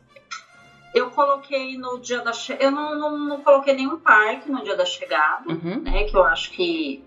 Eu 0.94 1.10
coloquei 1.10 1.78
no 1.78 2.00
dia 2.00 2.20
da 2.20 2.32
chegada. 2.32 2.64
Eu 2.64 2.72
não, 2.72 3.00
não, 3.00 3.18
não, 3.18 3.42
coloquei 3.42 3.74
nenhum 3.74 3.98
parque 3.98 4.52
no 4.52 4.64
dia 4.64 4.76
da 4.76 4.86
chegada, 4.86 5.50
uhum. 5.50 5.82
né? 5.82 6.04
Que 6.04 6.16
eu 6.16 6.24
acho 6.24 6.52
que 6.52 7.04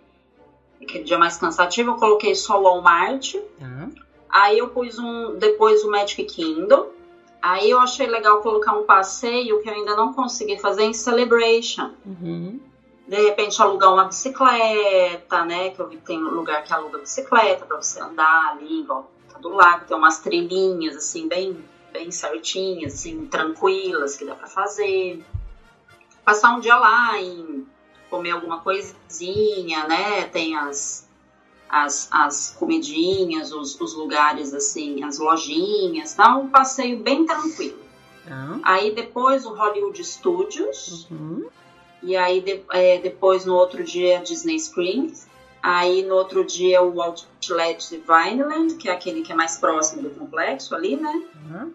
aquele 0.83 1.05
dia 1.05 1.19
mais 1.19 1.37
cansativo. 1.37 1.93
Eu 1.93 1.97
coloquei 1.97 2.35
só 2.35 2.59
o 2.59 2.65
Walmart. 2.65 3.35
Uhum. 3.35 3.93
Aí 4.29 4.59
eu 4.59 4.69
pus 4.71 4.99
um. 4.99 5.37
Depois 5.39 5.85
o 5.85 5.91
Magic 5.91 6.25
Kingdom. 6.25 6.89
Aí 7.45 7.69
eu 7.69 7.79
achei 7.79 8.07
legal 8.07 8.41
colocar 8.41 8.73
um 8.73 8.85
passeio 8.85 9.61
que 9.61 9.69
eu 9.69 9.75
ainda 9.75 9.95
não 9.95 10.15
consegui 10.15 10.59
fazer 10.59 10.85
em 10.85 10.95
Celebration. 10.95 11.91
Uhum. 12.07 12.59
De 13.07 13.17
repente 13.17 13.61
alugar 13.61 13.93
uma 13.93 14.07
bicicleta, 14.07 15.45
né? 15.45 15.69
Que 15.69 15.79
eu 15.79 15.87
vi 15.87 15.99
que 15.99 16.07
tem 16.07 16.19
lugar 16.19 16.65
que 16.65 16.73
aluga 16.73 16.97
bicicleta 16.97 17.67
para 17.67 17.77
você 17.77 18.01
andar 18.01 18.53
ali, 18.53 18.81
igual 18.81 19.11
tá 19.31 19.39
do 19.39 19.51
lago, 19.51 19.85
tem 19.85 19.95
umas 19.95 20.21
trilhinhas 20.21 20.97
assim, 20.97 21.29
bem, 21.29 21.63
bem 21.93 22.11
certinhas, 22.11 22.95
assim, 22.95 23.27
tranquilas 23.27 24.17
que 24.17 24.25
dá 24.25 24.35
para 24.35 24.47
fazer. 24.47 25.23
Passar 26.25 26.57
um 26.57 26.61
dia 26.61 26.77
lá 26.77 27.21
e 27.21 27.63
comer 28.09 28.31
alguma 28.31 28.61
coisinha, 28.61 29.87
né? 29.87 30.23
Tem 30.29 30.57
as 30.57 31.07
as, 31.75 32.09
as 32.13 32.55
comidinhas, 32.57 33.51
os, 33.51 33.79
os 33.81 33.95
lugares 33.95 34.55
assim, 34.55 35.03
as 35.03 35.19
lojinhas, 35.19 36.15
tá? 36.15 36.37
Um 36.37 36.49
passeio 36.49 37.01
bem 37.01 37.27
tranquilo. 37.27 37.81
Ah. 38.31 38.61
Aí 38.63 38.95
depois 38.95 39.45
o 39.45 39.53
Hollywood 39.53 40.03
Studios. 40.05 41.09
Uhum. 41.11 41.49
E 42.01 42.17
aí 42.17 42.41
de, 42.41 42.63
é, 42.71 42.99
depois 42.99 43.45
no 43.45 43.55
outro 43.55 43.83
dia 43.83 44.21
Disney 44.21 44.55
Springs. 44.55 45.27
Aí 45.61 46.05
no 46.05 46.15
outro 46.15 46.45
dia 46.45 46.81
o 46.81 47.03
Outlet 47.03 47.89
de 47.89 47.97
Vineland, 47.97 48.75
que 48.77 48.89
é 48.89 48.93
aquele 48.93 49.23
que 49.23 49.33
é 49.33 49.35
mais 49.35 49.57
próximo 49.57 50.03
do 50.03 50.11
complexo 50.11 50.77
ali, 50.77 50.95
né? 50.95 51.23
Uhum. 51.35 51.73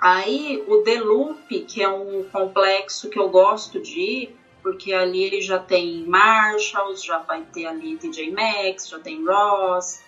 Aí 0.00 0.64
o 0.66 0.78
The 0.84 1.00
Loop, 1.00 1.60
que 1.64 1.82
é 1.82 1.88
um 1.88 2.24
complexo 2.32 3.10
que 3.10 3.18
eu 3.18 3.28
gosto 3.28 3.78
de 3.78 4.00
ir, 4.00 4.36
porque 4.62 4.92
ali 4.92 5.24
ele 5.24 5.40
já 5.40 5.58
tem 5.58 6.04
Marshalls, 6.06 7.04
já 7.04 7.18
vai 7.18 7.42
ter 7.42 7.66
ali 7.66 7.96
TJ 7.96 8.30
Maxx, 8.30 8.88
já 8.88 8.98
tem 8.98 9.24
Ross, 9.24 10.02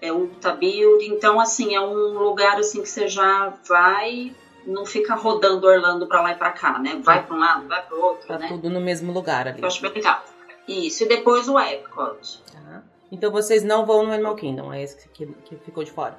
é 0.00 0.12
Ulta 0.12 0.52
Build, 0.52 1.04
então 1.04 1.40
assim, 1.40 1.74
é 1.74 1.80
um 1.80 2.18
lugar 2.18 2.58
assim 2.58 2.82
que 2.82 2.88
você 2.88 3.08
já 3.08 3.52
vai, 3.68 4.34
não 4.66 4.86
fica 4.86 5.14
rodando 5.14 5.66
Orlando 5.66 6.06
para 6.06 6.22
lá 6.22 6.32
e 6.32 6.36
para 6.36 6.50
cá, 6.52 6.78
né? 6.78 7.00
Vai 7.02 7.24
para 7.24 7.36
um 7.36 7.38
lado, 7.38 7.68
vai 7.68 7.82
para 7.82 7.96
outro, 7.96 8.26
tá 8.26 8.38
né? 8.38 8.48
tudo 8.48 8.70
no 8.70 8.80
mesmo 8.80 9.12
lugar 9.12 9.46
ali. 9.46 9.60
Eu 9.60 9.68
acho 9.68 9.82
bem 9.82 9.92
legal. 9.92 10.24
Isso, 10.66 11.04
e 11.04 11.08
depois 11.08 11.48
o 11.48 11.58
Epcot. 11.58 12.42
Ah, 12.56 12.82
então 13.10 13.30
vocês 13.30 13.64
não 13.64 13.84
vão 13.84 14.04
no 14.04 14.12
Animal 14.12 14.36
Kingdom, 14.36 14.72
é 14.72 14.82
esse 14.82 15.08
que, 15.08 15.26
que 15.26 15.56
ficou 15.56 15.84
de 15.84 15.90
fora? 15.90 16.16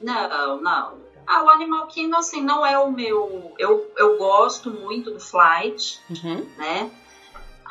Não, 0.00 0.60
não. 0.60 1.09
Ah, 1.26 1.42
o 1.42 1.48
Animal 1.48 1.86
Kingdom, 1.86 2.18
assim, 2.18 2.42
não 2.42 2.64
é 2.64 2.78
o 2.78 2.90
meu. 2.90 3.54
Eu, 3.58 3.90
eu 3.96 4.16
gosto 4.16 4.70
muito 4.70 5.10
do 5.10 5.20
Flight, 5.20 6.00
uhum. 6.10 6.46
né? 6.56 6.90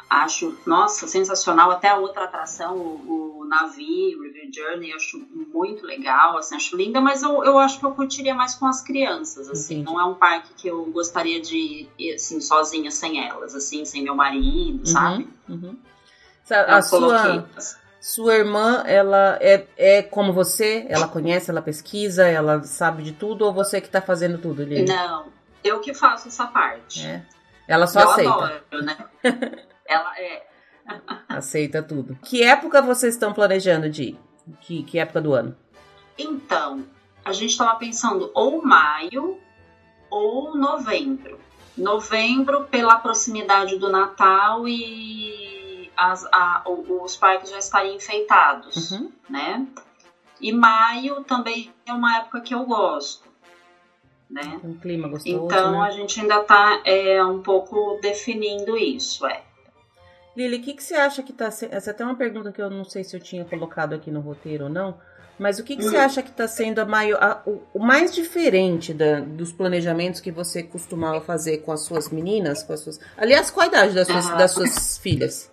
Acho, 0.09 0.57
nossa, 0.65 1.07
sensacional. 1.07 1.69
Até 1.69 1.89
a 1.89 1.97
outra 1.97 2.23
atração, 2.23 2.75
o, 2.77 3.41
o 3.41 3.45
navio, 3.45 4.21
River 4.23 4.49
Journey, 4.51 4.93
acho 4.93 5.19
muito 5.19 5.85
legal, 5.85 6.37
assim, 6.37 6.55
acho 6.55 6.75
linda, 6.75 6.99
mas 7.01 7.21
eu, 7.21 7.43
eu 7.43 7.57
acho 7.57 7.79
que 7.79 7.85
eu 7.85 7.91
curtiria 7.91 8.33
mais 8.33 8.55
com 8.55 8.65
as 8.65 8.81
crianças, 8.81 9.49
assim. 9.49 9.83
Não 9.83 9.99
é 9.99 10.05
um 10.05 10.15
parque 10.15 10.53
que 10.55 10.67
eu 10.67 10.85
gostaria 10.85 11.39
de 11.39 11.87
ir, 11.97 12.13
assim, 12.13 12.41
sozinha, 12.41 12.89
sem 12.89 13.27
elas, 13.27 13.53
assim, 13.53 13.85
sem 13.85 14.01
meu 14.01 14.15
marido, 14.15 14.79
uhum, 14.79 14.85
sabe? 14.85 15.29
Uhum. 15.47 15.77
A, 16.49 16.81
sua, 16.81 17.45
sua 17.99 18.35
irmã, 18.35 18.83
ela 18.85 19.37
é, 19.41 19.67
é 19.77 20.01
como 20.01 20.31
você? 20.31 20.85
Ela 20.89 21.07
conhece, 21.07 21.51
ela 21.51 21.61
pesquisa, 21.61 22.25
ela 22.25 22.63
sabe 22.63 23.03
de 23.03 23.11
tudo 23.11 23.45
ou 23.45 23.53
você 23.53 23.81
que 23.81 23.89
tá 23.89 24.01
fazendo 24.01 24.37
tudo, 24.37 24.61
ali? 24.61 24.85
Não, 24.85 25.27
eu 25.63 25.79
que 25.81 25.93
faço 25.93 26.29
essa 26.29 26.47
parte. 26.47 27.05
É. 27.05 27.25
Ela 27.67 27.87
só 27.87 28.01
eu 28.01 28.09
aceita. 28.09 28.31
Adoro, 28.31 28.85
né? 28.85 28.97
ela 29.85 30.13
é. 30.17 30.47
aceita 31.27 31.83
tudo. 31.83 32.17
Que 32.23 32.41
época 32.41 32.81
vocês 32.81 33.13
estão 33.13 33.33
planejando 33.33 33.89
de 33.89 34.03
ir? 34.03 34.19
Que, 34.61 34.83
que 34.83 34.97
época 34.97 35.21
do 35.21 35.33
ano? 35.33 35.55
Então, 36.17 36.85
a 37.23 37.33
gente 37.33 37.51
estava 37.51 37.77
pensando 37.77 38.31
ou 38.33 38.63
maio 38.63 39.39
ou 40.09 40.57
novembro. 40.57 41.37
Novembro, 41.77 42.65
pela 42.65 42.97
proximidade 42.97 43.77
do 43.77 43.89
Natal 43.89 44.67
e 44.67 45.58
as, 45.99 46.25
a, 46.31 46.63
os 46.65 47.17
parques 47.17 47.49
já 47.49 47.59
estariam 47.59 47.95
enfeitados, 47.95 48.91
uhum. 48.91 49.11
né? 49.29 49.67
E 50.39 50.53
maio 50.53 51.25
também 51.25 51.73
é 51.85 51.91
uma 51.91 52.19
época 52.19 52.39
que 52.39 52.55
eu 52.55 52.65
gosto, 52.65 53.27
né? 54.29 54.61
Um 54.63 54.75
clima 54.75 55.09
gostoso, 55.09 55.45
Então 55.45 55.73
né? 55.73 55.79
a 55.79 55.91
gente 55.91 56.21
ainda 56.21 56.39
está 56.39 56.81
é, 56.85 57.21
um 57.23 57.43
pouco 57.43 57.99
definindo 58.01 58.77
isso, 58.77 59.27
é. 59.27 59.43
Lili, 60.37 60.55
o 60.55 60.61
que, 60.61 60.73
que 60.73 60.83
você 60.83 60.95
acha 60.95 61.21
que 61.21 61.33
está... 61.33 61.47
Essa 61.47 61.65
é 61.65 61.89
até 61.89 62.05
uma 62.05 62.15
pergunta 62.15 62.53
que 62.53 62.61
eu 62.61 62.69
não 62.69 62.85
sei 62.85 63.03
se 63.03 63.17
eu 63.17 63.19
tinha 63.19 63.43
colocado 63.43 63.93
aqui 63.93 64.09
no 64.09 64.21
roteiro 64.21 64.65
ou 64.65 64.69
não, 64.69 64.97
mas 65.37 65.59
o 65.59 65.65
que, 65.65 65.75
que 65.75 65.83
você 65.83 65.97
hum. 65.97 66.01
acha 66.01 66.21
que 66.21 66.29
está 66.29 66.47
sendo 66.47 66.79
a 66.79 66.85
maior, 66.85 67.21
a, 67.21 67.41
o, 67.45 67.61
o, 67.73 67.79
mais 67.79 68.15
diferente 68.15 68.93
da, 68.93 69.19
dos 69.19 69.51
planejamentos 69.51 70.21
que 70.21 70.31
você 70.31 70.63
costumava 70.63 71.19
fazer 71.19 71.57
com 71.57 71.73
as 71.73 71.81
suas 71.83 72.07
meninas? 72.07 72.63
Com 72.63 72.71
as 72.71 72.79
suas... 72.79 72.99
Aliás, 73.17 73.51
qual 73.51 73.65
a 73.65 73.67
idade 73.67 73.93
das 73.93 74.07
suas, 74.07 74.29
das 74.29 74.51
suas 74.51 74.97
filhas? 74.97 75.48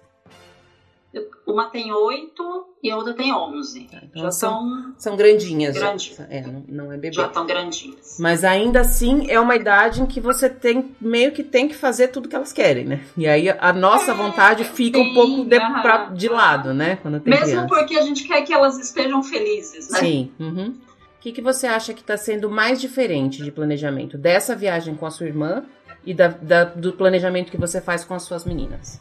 Uma 1.46 1.70
tem 1.70 1.92
oito 1.92 2.66
e 2.82 2.90
a 2.90 2.96
outra 2.96 3.14
tem 3.14 3.32
onze. 3.32 3.84
Tá, 3.84 4.00
então 4.02 4.22
já 4.22 4.30
são, 4.30 4.94
são 4.98 5.16
grandinhas. 5.16 5.76
grandinhas. 5.76 6.16
Já. 6.16 6.24
É, 6.28 6.42
não, 6.42 6.64
não 6.68 6.92
é 6.92 6.96
bebê. 6.96 7.12
Já 7.12 7.26
estão 7.26 7.46
grandinhas. 7.46 8.16
Mas 8.18 8.44
ainda 8.44 8.80
assim 8.80 9.30
é 9.30 9.38
uma 9.38 9.54
idade 9.54 10.02
em 10.02 10.06
que 10.06 10.20
você 10.20 10.48
tem 10.48 10.94
meio 11.00 11.32
que 11.32 11.42
tem 11.42 11.68
que 11.68 11.74
fazer 11.74 12.08
tudo 12.08 12.28
que 12.28 12.36
elas 12.36 12.52
querem, 12.52 12.84
né? 12.84 13.04
E 13.16 13.26
aí 13.26 13.48
a 13.48 13.72
nossa 13.72 14.12
é, 14.12 14.14
vontade 14.14 14.64
fica 14.64 14.98
sim, 14.98 15.10
um 15.10 15.14
pouco 15.14 15.44
de, 15.44 15.58
pra, 15.58 16.06
de 16.06 16.28
lado, 16.28 16.74
né? 16.74 16.96
Quando 16.96 17.20
tem 17.20 17.32
Mesmo 17.32 17.46
criança. 17.46 17.66
porque 17.68 17.96
a 17.96 18.02
gente 18.02 18.26
quer 18.26 18.42
que 18.42 18.52
elas 18.52 18.78
estejam 18.78 19.22
felizes, 19.22 19.90
né? 19.90 19.98
Sim. 20.00 20.32
Uhum. 20.38 20.74
O 21.18 21.20
que, 21.20 21.32
que 21.32 21.42
você 21.42 21.66
acha 21.66 21.92
que 21.92 22.02
está 22.02 22.16
sendo 22.16 22.50
mais 22.50 22.80
diferente 22.80 23.42
de 23.42 23.50
planejamento 23.50 24.16
dessa 24.16 24.54
viagem 24.54 24.94
com 24.94 25.06
a 25.06 25.10
sua 25.10 25.26
irmã 25.26 25.64
e 26.04 26.14
da, 26.14 26.28
da, 26.28 26.64
do 26.64 26.92
planejamento 26.92 27.50
que 27.50 27.56
você 27.56 27.80
faz 27.80 28.04
com 28.04 28.14
as 28.14 28.22
suas 28.22 28.44
meninas? 28.44 29.00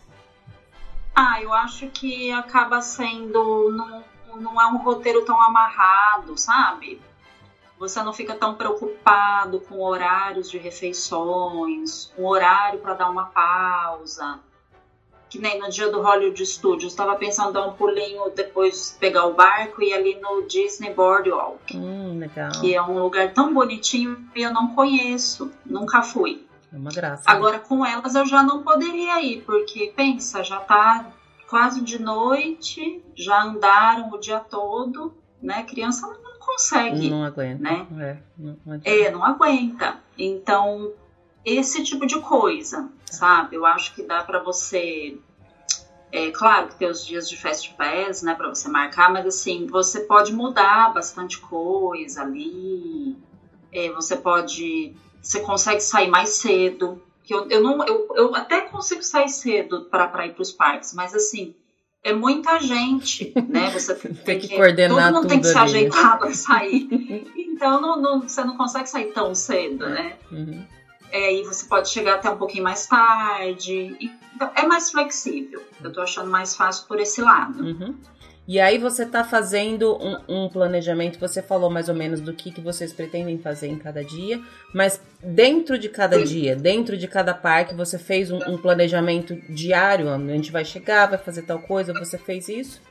Ah, 1.15 1.41
eu 1.41 1.53
acho 1.53 1.87
que 1.87 2.29
acaba 2.31 2.81
sendo. 2.81 3.71
Não, 3.71 4.03
não 4.41 4.61
é 4.61 4.67
um 4.67 4.77
roteiro 4.77 5.23
tão 5.23 5.41
amarrado, 5.41 6.37
sabe? 6.37 7.01
Você 7.79 8.01
não 8.03 8.13
fica 8.13 8.35
tão 8.35 8.55
preocupado 8.55 9.59
com 9.61 9.81
horários 9.81 10.49
de 10.49 10.57
refeições, 10.57 12.11
um 12.17 12.25
horário 12.25 12.79
para 12.79 12.93
dar 12.93 13.09
uma 13.09 13.25
pausa. 13.25 14.39
Que 15.29 15.39
nem 15.39 15.59
no 15.59 15.69
dia 15.69 15.89
do 15.89 16.01
Hollywood 16.01 16.45
Studios, 16.45 16.93
estava 16.93 17.15
pensando 17.15 17.49
em 17.49 17.53
dar 17.53 17.67
um 17.67 17.73
pulinho 17.73 18.29
depois 18.29 18.95
pegar 18.99 19.25
o 19.25 19.33
barco 19.33 19.81
e 19.81 19.89
ir 19.89 19.93
ali 19.93 20.19
no 20.21 20.43
Disney 20.47 20.93
Boardwalk. 20.93 21.75
Hum, 21.75 22.19
legal. 22.19 22.51
Que 22.61 22.73
é 22.73 22.81
um 22.81 23.01
lugar 23.01 23.33
tão 23.33 23.53
bonitinho 23.53 24.29
e 24.33 24.43
eu 24.43 24.53
não 24.53 24.73
conheço, 24.73 25.51
nunca 25.65 26.01
fui. 26.01 26.44
É 26.75 26.77
uma 26.77 26.91
graça. 26.91 27.23
Agora, 27.25 27.57
com 27.57 27.85
elas 27.85 28.15
eu 28.15 28.25
já 28.25 28.43
não 28.43 28.61
poderia 28.61 29.21
ir, 29.21 29.43
porque, 29.45 29.93
pensa, 29.95 30.43
já 30.43 30.59
tá 30.59 31.09
quase 31.47 31.81
de 31.81 31.97
noite, 31.97 33.01
já 33.15 33.43
andaram 33.43 34.11
o 34.11 34.17
dia 34.19 34.41
todo, 34.41 35.13
né? 35.41 35.63
Criança 35.63 36.05
não 36.05 36.37
consegue. 36.37 37.09
Não 37.09 37.23
aguenta. 37.23 37.63
Né? 37.63 37.87
É, 37.97 38.17
não, 38.37 38.57
não 38.65 38.81
é, 38.83 39.11
não 39.11 39.23
aguenta. 39.23 39.99
Então, 40.17 40.91
esse 41.45 41.81
tipo 41.81 42.05
de 42.05 42.19
coisa, 42.19 42.89
sabe? 43.05 43.55
Eu 43.55 43.65
acho 43.65 43.95
que 43.95 44.03
dá 44.03 44.21
para 44.21 44.43
você. 44.43 45.17
É 46.11 46.29
claro 46.31 46.67
que 46.67 46.75
tem 46.75 46.89
os 46.89 47.05
dias 47.05 47.29
de 47.29 47.37
Fast 47.37 47.73
Pass, 47.75 48.21
né, 48.21 48.35
para 48.35 48.49
você 48.49 48.69
marcar, 48.69 49.11
mas 49.11 49.25
assim, 49.25 49.65
você 49.67 50.01
pode 50.01 50.33
mudar 50.33 50.93
bastante 50.93 51.39
coisa 51.39 52.21
ali. 52.21 53.17
É, 53.71 53.89
você 53.91 54.17
pode. 54.17 54.93
Você 55.25 55.39
consegue 55.39 55.81
sair 55.81 56.07
mais 56.07 56.29
cedo. 56.29 57.01
Eu, 57.27 57.49
eu, 57.49 57.63
não, 57.63 57.83
eu, 57.83 58.07
eu 58.13 58.35
até 58.35 58.61
consigo 58.61 59.01
sair 59.01 59.27
cedo 59.27 59.87
para 59.89 60.27
ir 60.27 60.33
para 60.33 60.41
os 60.43 60.51
parques, 60.51 60.93
mas 60.93 61.15
assim, 61.15 61.55
é 62.03 62.13
muita 62.13 62.59
gente, 62.59 63.33
né? 63.49 63.71
Você 63.71 63.95
tem, 63.95 64.13
tem 64.23 64.39
que, 64.39 64.47
que 64.49 64.55
coordenar 64.55 65.11
todo 65.11 65.15
mundo 65.15 65.27
tem 65.27 65.39
que 65.41 65.47
se 65.47 65.57
ali. 65.57 65.65
ajeitar 65.65 66.19
para 66.19 66.31
sair. 66.35 66.87
então 67.35 67.81
não, 67.81 67.99
não, 67.99 68.21
você 68.21 68.43
não 68.43 68.55
consegue 68.55 68.87
sair 68.87 69.11
tão 69.13 69.33
cedo, 69.33 69.89
né? 69.89 70.15
Uhum. 70.31 70.63
É, 71.11 71.33
e 71.33 71.43
você 71.43 71.65
pode 71.65 71.89
chegar 71.89 72.15
até 72.15 72.29
um 72.29 72.37
pouquinho 72.37 72.63
mais 72.63 72.85
tarde. 72.85 73.97
E, 73.99 74.11
então, 74.35 74.51
é 74.53 74.63
mais 74.67 74.91
flexível. 74.91 75.63
Eu 75.83 75.91
tô 75.91 76.01
achando 76.01 76.29
mais 76.29 76.55
fácil 76.55 76.85
por 76.87 76.99
esse 76.99 77.19
lado. 77.19 77.63
Uhum. 77.63 77.95
E 78.47 78.59
aí 78.59 78.77
você 78.77 79.03
está 79.03 79.23
fazendo 79.23 79.97
um, 79.97 80.45
um, 80.45 80.49
planejamento, 80.49 81.19
você 81.19 81.41
falou 81.41 81.69
mais 81.69 81.89
ou 81.89 81.95
menos 81.95 82.21
do 82.21 82.31
que, 82.31 82.51
que 82.51 82.61
vocês 82.61 82.93
pretendem 82.93 83.39
fazer 83.39 83.67
em 83.67 83.77
cada 83.77 84.03
dia, 84.03 84.39
mas 84.73 85.01
dentro 85.23 85.79
de 85.79 85.89
cada 85.89 86.23
dia, 86.23 86.55
dentro 86.55 86.95
de 86.95 87.07
cada 87.07 87.33
parque, 87.33 87.73
você 87.73 87.97
fez 87.97 88.29
um, 88.29 88.37
um 88.47 88.57
planejamento 88.57 89.35
diário, 89.49 90.07
onde 90.07 90.31
a 90.31 90.35
gente 90.35 90.51
vai 90.51 90.63
chegar, 90.63 91.07
vai 91.07 91.17
fazer 91.17 91.41
tal 91.41 91.59
coisa, 91.59 91.91
você 91.93 92.19
fez 92.19 92.47
isso? 92.47 92.81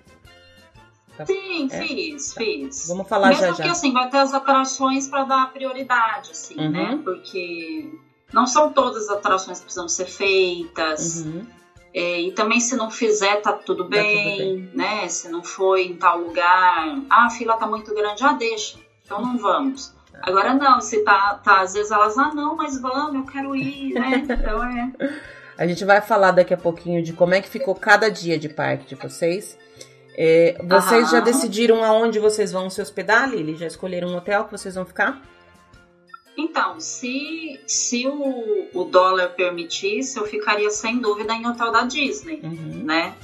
Tá. 1.16 1.24
Sim, 1.24 1.68
é? 1.70 1.86
fiz, 1.86 2.34
tá. 2.34 2.40
fiz. 2.40 2.88
Vamos 2.88 3.08
falar 3.08 3.28
Mesmo 3.28 3.42
já 3.42 3.48
já. 3.50 3.54
Porque 3.54 3.68
assim, 3.68 3.92
vai 3.92 4.10
ter 4.10 4.18
as 4.18 4.34
atrações 4.34 5.06
para 5.06 5.24
dar 5.24 5.52
prioridade, 5.52 6.32
assim, 6.32 6.58
uhum. 6.58 6.70
né? 6.70 7.00
Porque 7.04 7.92
não 8.32 8.46
são 8.46 8.72
todas 8.72 9.04
as 9.04 9.18
atrações 9.18 9.58
que 9.58 9.64
precisam 9.66 9.88
ser 9.88 10.06
feitas. 10.06 11.24
Uhum. 11.24 11.46
É, 11.94 12.20
e 12.22 12.32
também 12.32 12.58
se 12.58 12.74
não 12.74 12.90
fizer, 12.90 13.36
tá 13.36 13.52
tudo, 13.52 13.84
bem, 13.84 14.02
tá 14.02 14.30
tudo 14.32 14.38
bem, 14.38 14.70
né? 14.74 15.08
Se 15.08 15.28
não 15.28 15.44
foi 15.44 15.86
em 15.86 15.94
tal 15.94 16.18
lugar, 16.18 16.98
ah, 17.08 17.26
a 17.26 17.30
fila 17.30 17.56
tá 17.56 17.68
muito 17.68 17.94
grande, 17.94 18.20
já 18.20 18.32
deixa. 18.32 18.78
Então 19.04 19.22
não 19.22 19.38
vamos. 19.38 19.94
Agora 20.20 20.54
não, 20.54 20.80
se 20.80 21.04
tá, 21.04 21.40
tá, 21.44 21.60
às 21.60 21.74
vezes 21.74 21.92
elas, 21.92 22.18
ah, 22.18 22.32
não, 22.34 22.56
mas 22.56 22.80
vamos, 22.80 23.14
eu 23.14 23.24
quero 23.32 23.54
ir, 23.54 23.94
né? 23.94 24.24
Então 24.28 24.64
é. 24.64 24.92
A 25.56 25.66
gente 25.68 25.84
vai 25.84 26.00
falar 26.00 26.32
daqui 26.32 26.52
a 26.52 26.56
pouquinho 26.56 27.00
de 27.00 27.12
como 27.12 27.32
é 27.32 27.40
que 27.40 27.48
ficou 27.48 27.76
cada 27.76 28.10
dia 28.10 28.36
de 28.36 28.48
parque 28.48 28.86
de 28.86 28.96
vocês. 28.96 29.56
É, 30.16 30.56
vocês 30.64 31.04
Aham. 31.04 31.12
já 31.12 31.20
decidiram 31.20 31.84
aonde 31.84 32.18
vocês 32.18 32.50
vão 32.50 32.68
se 32.68 32.80
hospedar, 32.80 33.28
Lili? 33.28 33.54
Já 33.56 33.66
escolheram 33.66 34.08
um 34.08 34.16
hotel 34.16 34.44
que 34.44 34.50
vocês 34.50 34.74
vão 34.74 34.84
ficar? 34.84 35.22
Então, 36.36 36.80
se, 36.80 37.60
se 37.66 38.06
o, 38.06 38.66
o 38.72 38.84
dólar 38.84 39.28
permitisse, 39.34 40.18
eu 40.18 40.24
ficaria 40.26 40.68
sem 40.70 40.98
dúvida 41.00 41.32
em 41.32 41.46
hotel 41.46 41.70
da 41.70 41.82
Disney, 41.84 42.40
Uhum. 42.42 42.82
né? 42.84 43.14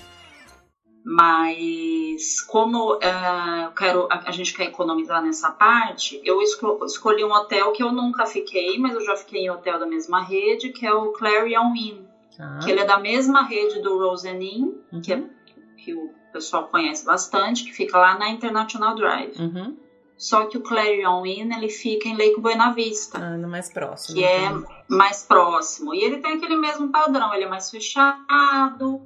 Mas 1.02 2.40
como 2.42 2.94
eu 2.94 3.70
quero, 3.72 4.06
a, 4.10 4.28
a 4.28 4.30
gente 4.30 4.52
quer 4.54 4.64
economizar 4.64 5.22
nessa 5.22 5.50
parte, 5.50 6.20
eu 6.22 6.40
esco- 6.42 6.78
escolhi 6.84 7.24
um 7.24 7.32
hotel 7.32 7.72
que 7.72 7.82
eu 7.82 7.90
nunca 7.90 8.26
fiquei, 8.26 8.78
mas 8.78 8.94
eu 8.94 9.00
já 9.00 9.16
fiquei 9.16 9.40
em 9.40 9.50
hotel 9.50 9.78
da 9.78 9.86
mesma 9.86 10.20
rede, 10.20 10.68
que 10.70 10.86
é 10.86 10.92
o 10.92 11.10
Clarion 11.10 11.74
Inn, 11.74 12.04
Tá. 12.36 12.58
que 12.62 12.70
ele 12.70 12.80
é 12.80 12.84
da 12.84 12.98
mesma 12.98 13.42
rede 13.42 13.80
do 13.80 13.98
Rosen 13.98 14.40
Inn, 14.42 15.00
que, 15.02 15.12
é, 15.12 15.16
Uhum. 15.16 15.28
que 15.76 15.94
o 15.94 16.10
pessoal 16.32 16.68
conhece 16.68 17.04
bastante, 17.04 17.64
que 17.64 17.72
fica 17.72 17.98
lá 17.98 18.14
na 18.16 18.28
International 18.30 18.94
Drive. 18.94 19.32
Uhum. 19.38 19.74
Só 20.20 20.44
que 20.44 20.58
o 20.58 20.60
Clarion 20.60 21.24
Inn, 21.24 21.50
ele 21.56 21.70
fica 21.70 22.06
em 22.06 22.14
Lake 22.14 22.38
Buena 22.38 22.72
Vista 22.74 23.16
Ah, 23.18 23.38
no 23.38 23.48
mais 23.48 23.70
próximo. 23.72 24.16
que 24.18 24.22
é 24.22 24.44
então. 24.44 24.64
mais 24.86 25.22
próximo. 25.22 25.94
E 25.94 26.04
ele 26.04 26.18
tem 26.18 26.34
aquele 26.34 26.56
mesmo 26.56 26.90
padrão, 26.90 27.32
ele 27.32 27.44
é 27.44 27.48
mais 27.48 27.70
fechado, 27.70 29.00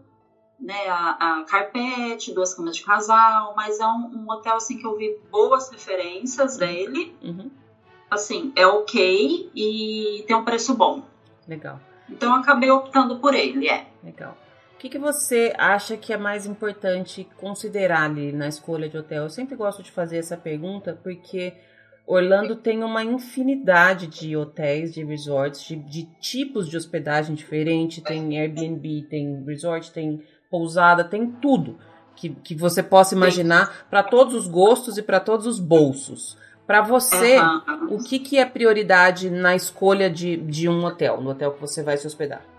né? 0.58 0.88
A, 0.88 1.38
a 1.40 1.44
carpete, 1.44 2.34
duas 2.34 2.52
camas 2.54 2.74
de 2.76 2.82
casal, 2.84 3.54
mas 3.56 3.78
é 3.78 3.86
um, 3.86 4.10
um 4.24 4.26
hotel 4.28 4.56
assim 4.56 4.76
que 4.76 4.84
eu 4.84 4.96
vi 4.96 5.16
boas 5.30 5.70
referências 5.70 6.56
dele. 6.56 7.14
Uhum. 7.22 7.48
Assim, 8.10 8.52
é 8.56 8.66
ok 8.66 9.50
e 9.54 10.24
tem 10.26 10.34
um 10.36 10.44
preço 10.44 10.74
bom. 10.74 11.02
Legal, 11.46 11.78
Então 12.10 12.32
eu 12.34 12.40
acabei 12.40 12.70
optando 12.72 13.20
por 13.20 13.34
ele, 13.34 13.68
é. 13.68 13.86
legal. 14.02 14.36
O 14.74 14.78
que, 14.78 14.88
que 14.88 14.98
você 14.98 15.52
acha 15.56 15.96
que 15.96 16.12
é 16.12 16.16
mais 16.16 16.46
importante 16.46 17.26
considerar 17.38 18.02
ali 18.02 18.32
na 18.32 18.48
escolha 18.48 18.88
de 18.88 18.98
hotel? 18.98 19.22
Eu 19.22 19.30
sempre 19.30 19.56
gosto 19.56 19.82
de 19.82 19.90
fazer 19.90 20.18
essa 20.18 20.36
pergunta 20.36 20.98
porque 21.02 21.54
Orlando 22.06 22.54
tem 22.56 22.84
uma 22.84 23.02
infinidade 23.02 24.06
de 24.06 24.36
hotéis, 24.36 24.92
de 24.92 25.02
resorts, 25.02 25.64
de, 25.64 25.76
de 25.76 26.02
tipos 26.20 26.68
de 26.68 26.76
hospedagem 26.76 27.34
diferente. 27.34 28.02
Tem 28.02 28.38
Airbnb, 28.38 29.06
tem 29.08 29.42
resort, 29.46 29.90
tem 29.90 30.22
pousada, 30.50 31.02
tem 31.02 31.26
tudo 31.26 31.78
que, 32.14 32.30
que 32.30 32.54
você 32.54 32.82
possa 32.82 33.14
imaginar 33.14 33.86
para 33.88 34.02
todos 34.02 34.34
os 34.34 34.46
gostos 34.46 34.98
e 34.98 35.02
para 35.02 35.18
todos 35.18 35.46
os 35.46 35.58
bolsos. 35.58 36.36
Para 36.66 36.82
você, 36.82 37.36
Aham. 37.36 37.88
o 37.90 37.98
que, 38.02 38.18
que 38.18 38.38
é 38.38 38.44
prioridade 38.44 39.30
na 39.30 39.54
escolha 39.54 40.10
de, 40.10 40.36
de 40.36 40.68
um 40.68 40.84
hotel, 40.84 41.20
no 41.20 41.30
hotel 41.30 41.52
que 41.52 41.60
você 41.60 41.82
vai 41.82 41.96
se 41.96 42.06
hospedar? 42.06 42.53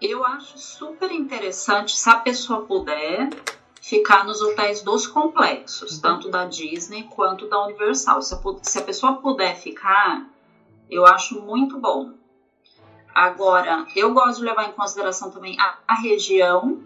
Eu 0.00 0.24
acho 0.24 0.58
super 0.58 1.10
interessante, 1.10 1.96
se 1.96 2.08
a 2.08 2.16
pessoa 2.16 2.62
puder, 2.62 3.30
ficar 3.80 4.24
nos 4.24 4.40
hotéis 4.40 4.82
dos 4.82 5.06
complexos, 5.06 5.94
Uhum. 5.96 6.00
tanto 6.00 6.30
da 6.30 6.44
Disney 6.44 7.04
quanto 7.04 7.48
da 7.48 7.64
Universal. 7.64 8.20
Se 8.22 8.34
a, 8.34 8.38
se 8.62 8.78
a 8.78 8.82
pessoa 8.82 9.14
puder 9.14 9.56
ficar, 9.56 10.26
eu 10.90 11.06
acho 11.06 11.40
muito 11.40 11.78
bom. 11.78 12.12
Agora, 13.14 13.86
eu 13.96 14.12
gosto 14.12 14.38
de 14.38 14.44
levar 14.44 14.68
em 14.68 14.72
consideração 14.72 15.30
também 15.30 15.58
a, 15.58 15.78
a 15.88 15.94
região 15.94 16.82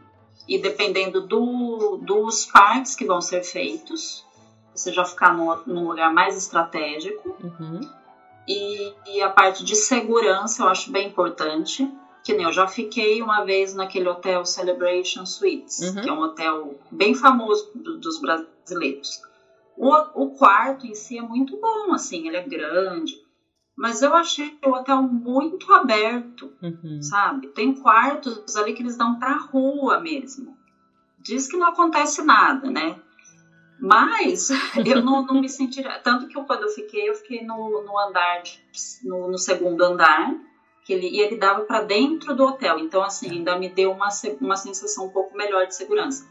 e 0.48 0.58
dependendo 0.58 1.20
do, 1.20 1.98
dos 1.98 2.46
parques 2.46 2.94
que 2.94 3.04
vão 3.04 3.20
ser 3.20 3.42
feitos, 3.42 4.24
você 4.74 4.92
já 4.92 5.04
ficar 5.04 5.34
num, 5.34 5.54
num 5.66 5.88
lugar 5.88 6.12
mais 6.12 6.36
estratégico. 6.36 7.36
Uhum. 7.42 7.80
E, 8.48 8.94
e 9.06 9.22
a 9.22 9.28
parte 9.28 9.64
de 9.64 9.76
segurança 9.76 10.62
eu 10.62 10.68
acho 10.68 10.90
bem 10.90 11.08
importante. 11.08 11.88
Que 12.24 12.32
nem 12.32 12.44
eu 12.46 12.52
já 12.52 12.68
fiquei 12.68 13.20
uma 13.22 13.44
vez 13.44 13.74
naquele 13.74 14.08
hotel 14.08 14.44
Celebration 14.46 15.26
Suites, 15.26 15.80
Uhum. 15.80 16.00
que 16.02 16.08
é 16.08 16.12
um 16.12 16.20
hotel 16.20 16.76
bem 16.90 17.14
famoso 17.14 17.68
do- 17.74 17.96
dos 17.98 18.20
brasileiros. 18.20 19.20
O, 19.76 19.90
o 20.14 20.28
quarto 20.28 20.86
em 20.86 20.94
si 20.94 21.18
é 21.18 21.22
muito 21.22 21.58
bom, 21.60 21.92
assim, 21.92 22.26
ele 22.28 22.36
é 22.36 22.42
grande. 22.42 23.20
Mas 23.74 24.02
eu 24.02 24.14
achei 24.14 24.54
o 24.64 24.70
hotel 24.70 25.02
muito 25.02 25.72
aberto, 25.72 26.52
Uhum. 26.62 27.00
sabe? 27.02 27.48
Tem 27.48 27.72
quartos 27.72 28.54
ali 28.56 28.72
que 28.74 28.82
eles 28.82 28.96
dão 28.96 29.18
pra 29.18 29.34
rua 29.36 29.98
mesmo. 29.98 30.54
Diz 31.18 31.48
que 31.48 31.56
não 31.56 31.68
acontece 31.68 32.22
nada, 32.22 32.70
né? 32.70 33.00
Mas 33.80 34.48
eu 34.86 35.02
não, 35.02 35.24
não 35.24 35.40
me 35.40 35.48
sentiria. 35.48 35.98
Tanto 35.98 36.28
que 36.28 36.36
eu, 36.38 36.44
quando 36.44 36.62
eu 36.64 36.68
fiquei, 36.68 37.08
eu 37.08 37.14
fiquei 37.14 37.42
no, 37.44 37.82
no 37.82 37.98
andar, 37.98 38.42
de- 38.42 38.60
no, 39.02 39.28
no 39.28 39.38
segundo 39.38 39.82
andar, 39.82 40.32
que 40.84 40.92
ele, 40.92 41.06
e 41.08 41.20
ele 41.20 41.36
dava 41.36 41.62
para 41.62 41.80
dentro 41.80 42.34
do 42.34 42.44
hotel. 42.44 42.78
Então, 42.78 43.02
assim, 43.02 43.30
ainda 43.30 43.56
me 43.56 43.68
deu 43.68 43.90
uma, 43.90 44.08
uma 44.40 44.56
sensação 44.56 45.04
um 45.04 45.08
pouco 45.08 45.36
melhor 45.36 45.66
de 45.66 45.74
segurança. 45.74 46.24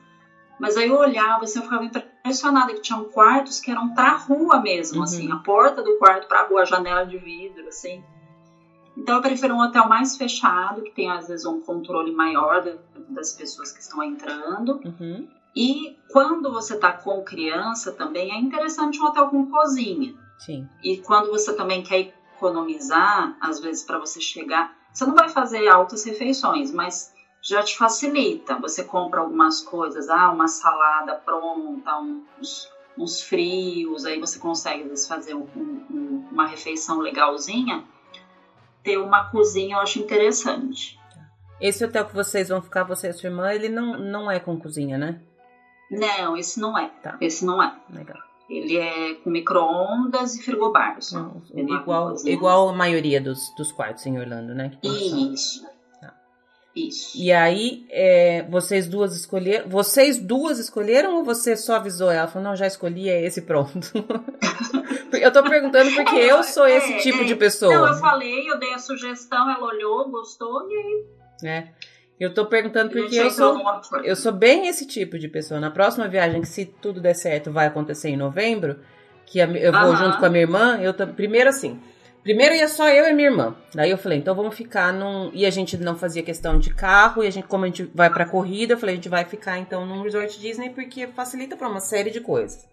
Mas 0.59 0.77
aí 0.77 0.87
eu 0.87 0.95
olhava, 0.95 1.45
assim, 1.45 1.57
eu 1.59 1.63
ficava 1.63 1.83
impressionada 1.85 2.73
que 2.73 2.81
tinham 2.81 3.03
quartos 3.05 3.59
que 3.59 3.71
eram 3.71 3.89
pra 3.93 4.11
rua 4.15 4.59
mesmo, 4.59 4.97
Uhum. 4.97 5.03
assim, 5.03 5.31
a 5.31 5.37
porta 5.37 5.81
do 5.81 5.97
quarto 5.97 6.27
pra 6.27 6.43
rua, 6.43 6.61
a 6.61 6.65
janela 6.65 7.03
de 7.03 7.17
vidro, 7.17 7.67
assim. 7.67 8.03
Então 8.95 9.15
eu 9.15 9.21
prefiro 9.21 9.55
um 9.55 9.61
hotel 9.61 9.87
mais 9.87 10.15
fechado, 10.17 10.83
que 10.83 10.91
tem 10.91 11.09
às 11.09 11.27
vezes 11.27 11.45
um 11.45 11.57
controle 11.59 12.11
maior 12.11 12.61
da- 12.61 12.75
das 13.09 13.31
pessoas 13.33 13.71
que 13.71 13.79
estão 13.81 14.03
entrando. 14.03 14.79
Uhum. 14.83 15.25
E 15.55 15.95
quando 16.11 16.51
você 16.51 16.75
tá 16.77 16.91
com 16.91 17.21
criança 17.23 17.91
também, 17.91 18.31
é 18.31 18.37
interessante 18.37 19.01
um 19.01 19.05
hotel 19.05 19.27
com 19.29 19.49
cozinha. 19.49 20.13
Sim. 20.37 20.67
E 20.83 20.97
quando 20.97 21.29
você 21.29 21.53
também 21.53 21.81
quer 21.81 22.11
economizar, 22.45 23.37
às 23.39 23.59
vezes 23.59 23.83
para 23.83 23.99
você 23.99 24.19
chegar, 24.19 24.73
você 24.91 25.05
não 25.05 25.13
vai 25.15 25.29
fazer 25.29 25.67
altas 25.67 26.03
refeições, 26.03 26.71
mas 26.71 27.13
já 27.41 27.63
te 27.63 27.77
facilita. 27.77 28.55
Você 28.59 28.83
compra 28.83 29.21
algumas 29.21 29.61
coisas, 29.61 30.09
ah, 30.09 30.31
uma 30.31 30.47
salada 30.47 31.15
pronta, 31.15 31.97
uns, 31.99 32.69
uns 32.97 33.21
frios, 33.21 34.05
aí 34.05 34.19
você 34.19 34.39
consegue 34.39 34.83
às 34.83 34.89
vezes 34.89 35.07
fazer 35.07 35.35
um- 35.35 35.47
um- 35.55 36.27
uma 36.31 36.47
refeição 36.47 36.99
legalzinha. 36.99 37.85
Ter 38.83 38.97
uma 38.97 39.29
cozinha 39.29 39.75
eu 39.77 39.81
acho 39.81 39.99
interessante. 39.99 40.99
Esse 41.59 41.85
hotel 41.85 42.05
que 42.05 42.15
vocês 42.15 42.49
vão 42.49 42.61
ficar, 42.61 42.83
você 42.83 43.07
e 43.07 43.09
a 43.11 43.13
sua 43.13 43.29
irmã, 43.29 43.53
ele 43.53 43.69
não, 43.69 43.97
não 43.99 44.31
é 44.31 44.39
com 44.39 44.59
cozinha, 44.59 44.97
né? 44.97 45.21
Não, 45.91 46.35
esse 46.35 46.59
não 46.59 46.75
é. 46.77 46.87
Tá. 47.03 47.17
Esse 47.21 47.45
não 47.45 47.61
é. 47.61 47.75
Legal. 47.89 48.17
Ele 48.51 48.75
é 48.75 49.13
com 49.13 49.29
micro-ondas 49.29 50.35
e 50.35 50.43
frigobar. 50.43 51.01
Só. 51.01 51.31
Igual, 51.55 52.15
igual 52.25 52.69
a 52.69 52.73
maioria 52.73 53.21
dos, 53.21 53.49
dos 53.55 53.71
quartos 53.71 54.05
em 54.05 54.19
Orlando, 54.19 54.53
né? 54.53 54.77
Isso. 54.83 55.63
Tá. 56.01 56.13
Isso. 56.75 57.17
E 57.17 57.31
aí, 57.31 57.85
é, 57.89 58.45
vocês 58.49 58.89
duas 58.89 59.15
escolheram. 59.15 59.69
Vocês 59.69 60.17
duas 60.19 60.59
escolheram 60.59 61.15
ou 61.15 61.23
você 61.23 61.55
só 61.55 61.75
avisou 61.75 62.11
ela? 62.11 62.27
Falou, 62.27 62.49
não, 62.49 62.55
já 62.57 62.67
escolhi, 62.67 63.07
é 63.07 63.25
esse 63.25 63.43
pronto. 63.43 63.87
eu 65.13 65.31
tô 65.31 65.43
perguntando 65.43 65.89
porque 65.95 66.15
é, 66.15 66.33
eu 66.33 66.43
sou 66.43 66.67
esse 66.67 66.91
é, 66.91 66.97
tipo 66.97 67.21
é. 67.21 67.23
de 67.23 67.37
pessoa. 67.37 67.73
Não, 67.73 67.87
eu 67.87 67.95
falei, 67.95 68.51
eu 68.51 68.59
dei 68.59 68.73
a 68.73 68.79
sugestão, 68.79 69.49
ela 69.49 69.65
olhou, 69.65 70.09
gostou 70.09 70.69
e 70.69 70.75
aí. 70.75 71.05
É. 71.45 71.67
Eu 72.21 72.31
tô 72.31 72.45
perguntando 72.45 72.91
porque 72.91 73.15
eu 73.15 73.31
sou, 73.31 73.59
eu 74.03 74.15
sou 74.15 74.31
bem 74.31 74.67
esse 74.67 74.85
tipo 74.85 75.17
de 75.17 75.27
pessoa. 75.27 75.59
Na 75.59 75.71
próxima 75.71 76.07
viagem, 76.07 76.39
que 76.39 76.47
se 76.47 76.65
tudo 76.65 77.01
der 77.01 77.15
certo, 77.15 77.51
vai 77.51 77.65
acontecer 77.65 78.09
em 78.09 78.15
novembro, 78.15 78.77
que 79.25 79.39
eu 79.39 79.71
vou 79.71 79.95
junto 79.95 80.19
com 80.19 80.25
a 80.27 80.29
minha 80.29 80.43
irmã, 80.43 80.77
eu 80.79 80.93
tô, 80.93 81.07
primeiro 81.07 81.49
assim, 81.49 81.81
primeiro 82.21 82.53
ia 82.53 82.67
só 82.67 82.87
eu 82.89 83.09
e 83.09 83.13
minha 83.13 83.29
irmã. 83.29 83.55
Daí 83.73 83.89
eu 83.89 83.97
falei, 83.97 84.19
então 84.19 84.35
vamos 84.35 84.53
ficar 84.53 84.93
num, 84.93 85.31
e 85.33 85.47
a 85.47 85.49
gente 85.49 85.75
não 85.77 85.97
fazia 85.97 86.21
questão 86.21 86.59
de 86.59 86.71
carro, 86.71 87.23
e 87.23 87.27
a 87.27 87.31
gente 87.31 87.47
como 87.47 87.63
a 87.63 87.67
gente 87.67 87.89
vai 87.91 88.11
pra 88.11 88.29
corrida, 88.29 88.75
eu 88.75 88.77
falei, 88.77 88.93
a 88.93 88.97
gente 88.97 89.09
vai 89.09 89.25
ficar 89.25 89.57
então 89.57 89.83
num 89.83 90.03
resort 90.03 90.39
Disney 90.39 90.69
porque 90.69 91.07
facilita 91.07 91.57
para 91.57 91.67
uma 91.67 91.79
série 91.79 92.11
de 92.11 92.21
coisas. 92.21 92.69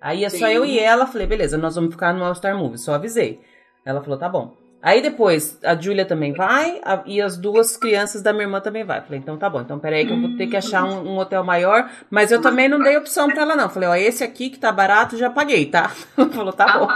Aí 0.00 0.22
ia 0.22 0.30
Sim. 0.30 0.40
só 0.40 0.48
eu 0.48 0.64
e 0.64 0.80
ela, 0.80 1.06
falei, 1.06 1.28
beleza, 1.28 1.56
nós 1.56 1.76
vamos 1.76 1.92
ficar 1.92 2.12
no 2.12 2.24
All 2.24 2.34
Star 2.34 2.58
Movie, 2.58 2.78
só 2.78 2.94
avisei. 2.94 3.40
Ela 3.84 4.02
falou, 4.02 4.18
tá 4.18 4.28
bom. 4.28 4.63
Aí 4.84 5.00
depois, 5.00 5.58
a 5.64 5.74
Júlia 5.74 6.04
também 6.04 6.34
vai, 6.34 6.78
a, 6.84 7.02
e 7.06 7.18
as 7.18 7.38
duas 7.38 7.74
crianças 7.74 8.20
da 8.20 8.34
minha 8.34 8.44
irmã 8.44 8.60
também 8.60 8.84
vai. 8.84 9.00
Falei, 9.00 9.18
então 9.18 9.38
tá 9.38 9.48
bom, 9.48 9.62
então 9.62 9.78
peraí 9.78 10.06
que 10.06 10.12
eu 10.12 10.20
vou 10.20 10.36
ter 10.36 10.46
que 10.46 10.58
achar 10.58 10.84
um, 10.84 11.14
um 11.14 11.18
hotel 11.18 11.42
maior, 11.42 11.90
mas 12.10 12.30
eu 12.30 12.38
também 12.42 12.68
não 12.68 12.78
dei 12.78 12.94
opção 12.94 13.26
pra 13.28 13.44
ela 13.44 13.56
não. 13.56 13.70
Falei, 13.70 13.88
ó, 13.88 13.94
esse 13.94 14.22
aqui 14.22 14.50
que 14.50 14.58
tá 14.58 14.70
barato, 14.70 15.16
já 15.16 15.30
paguei, 15.30 15.64
tá? 15.64 15.88
Falou, 16.34 16.52
tá 16.52 16.78
bom. 16.78 16.86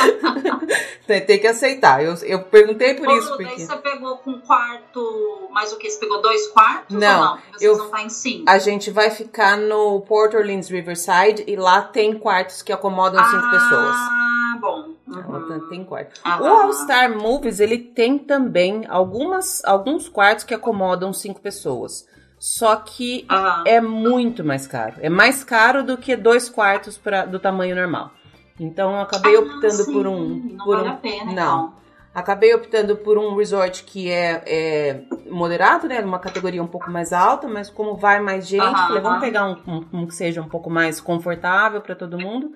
tem, 1.06 1.38
que 1.38 1.46
aceitar. 1.46 2.02
Eu, 2.02 2.14
eu 2.22 2.42
perguntei 2.44 2.94
por 2.94 3.06
isso. 3.18 3.36
Porque... 3.36 3.44
Daí 3.44 3.58
você 3.58 3.76
pegou 3.76 4.16
com 4.16 4.40
quarto, 4.40 5.48
mais 5.50 5.70
o 5.74 5.76
que? 5.76 5.90
Você 5.90 6.00
pegou 6.00 6.22
dois 6.22 6.46
quartos 6.48 6.96
não, 6.96 7.20
ou 7.20 7.26
não? 7.26 7.38
Vocês 7.52 7.78
eu, 7.78 7.90
tá 7.90 8.02
em 8.02 8.08
cinco? 8.08 8.44
A 8.48 8.58
gente 8.58 8.90
vai 8.90 9.10
ficar 9.10 9.58
no 9.58 10.00
Port 10.00 10.32
Orleans 10.32 10.70
Riverside 10.70 11.44
e 11.46 11.54
lá 11.54 11.82
tem 11.82 12.14
quartos 12.18 12.62
que 12.62 12.72
acomodam 12.72 13.22
cinco 13.22 13.44
ah, 13.44 13.50
pessoas. 13.50 13.94
Ah, 13.94 14.58
bom. 14.58 14.97
Uhum. 15.08 15.68
tem 15.68 15.84
quarto. 15.84 16.20
Ah, 16.24 16.42
o 16.42 16.46
All 16.46 16.72
Star 16.72 17.16
Movies, 17.16 17.60
ele 17.60 17.78
tem 17.78 18.18
também 18.18 18.84
algumas, 18.88 19.64
alguns 19.64 20.08
quartos 20.08 20.44
que 20.44 20.54
acomodam 20.54 21.12
cinco 21.12 21.40
pessoas. 21.40 22.06
Só 22.38 22.76
que 22.76 23.26
é 23.66 23.80
muito 23.80 24.44
mais 24.44 24.66
caro. 24.66 24.94
É 25.00 25.08
mais 25.08 25.42
caro 25.42 25.82
do 25.82 25.98
que 25.98 26.14
dois 26.14 26.48
quartos 26.48 26.96
pra, 26.96 27.24
do 27.24 27.40
tamanho 27.40 27.74
normal. 27.74 28.12
Então 28.60 28.92
eu 28.92 29.00
acabei 29.00 29.36
ah, 29.36 29.40
optando 29.40 29.84
sim. 29.84 29.92
por 29.92 30.06
um. 30.06 30.28
Não 30.28 30.64
por 30.64 30.76
vale 30.76 30.88
um, 30.88 30.92
a 30.92 30.96
pena, 30.96 31.24
não. 31.24 31.32
Então. 31.32 31.78
Acabei 32.14 32.52
optando 32.52 32.96
por 32.96 33.16
um 33.16 33.36
resort 33.36 33.84
que 33.84 34.10
é, 34.10 34.42
é, 34.46 35.02
moderado, 35.30 35.86
né? 35.86 36.00
Uma 36.00 36.18
categoria 36.18 36.62
um 36.62 36.66
pouco 36.66 36.90
mais 36.90 37.12
alta, 37.12 37.46
mas 37.46 37.70
como 37.70 37.96
vai 37.96 38.18
mais 38.18 38.48
gente, 38.48 38.72
falei, 38.72 39.00
vamos 39.00 39.20
pegar 39.20 39.46
um, 39.46 39.56
um, 39.66 39.86
um, 39.92 40.06
que 40.06 40.14
seja 40.14 40.42
um 40.42 40.48
pouco 40.48 40.68
mais 40.68 41.00
confortável 41.00 41.80
para 41.80 41.94
todo 41.94 42.18
mundo. 42.18 42.52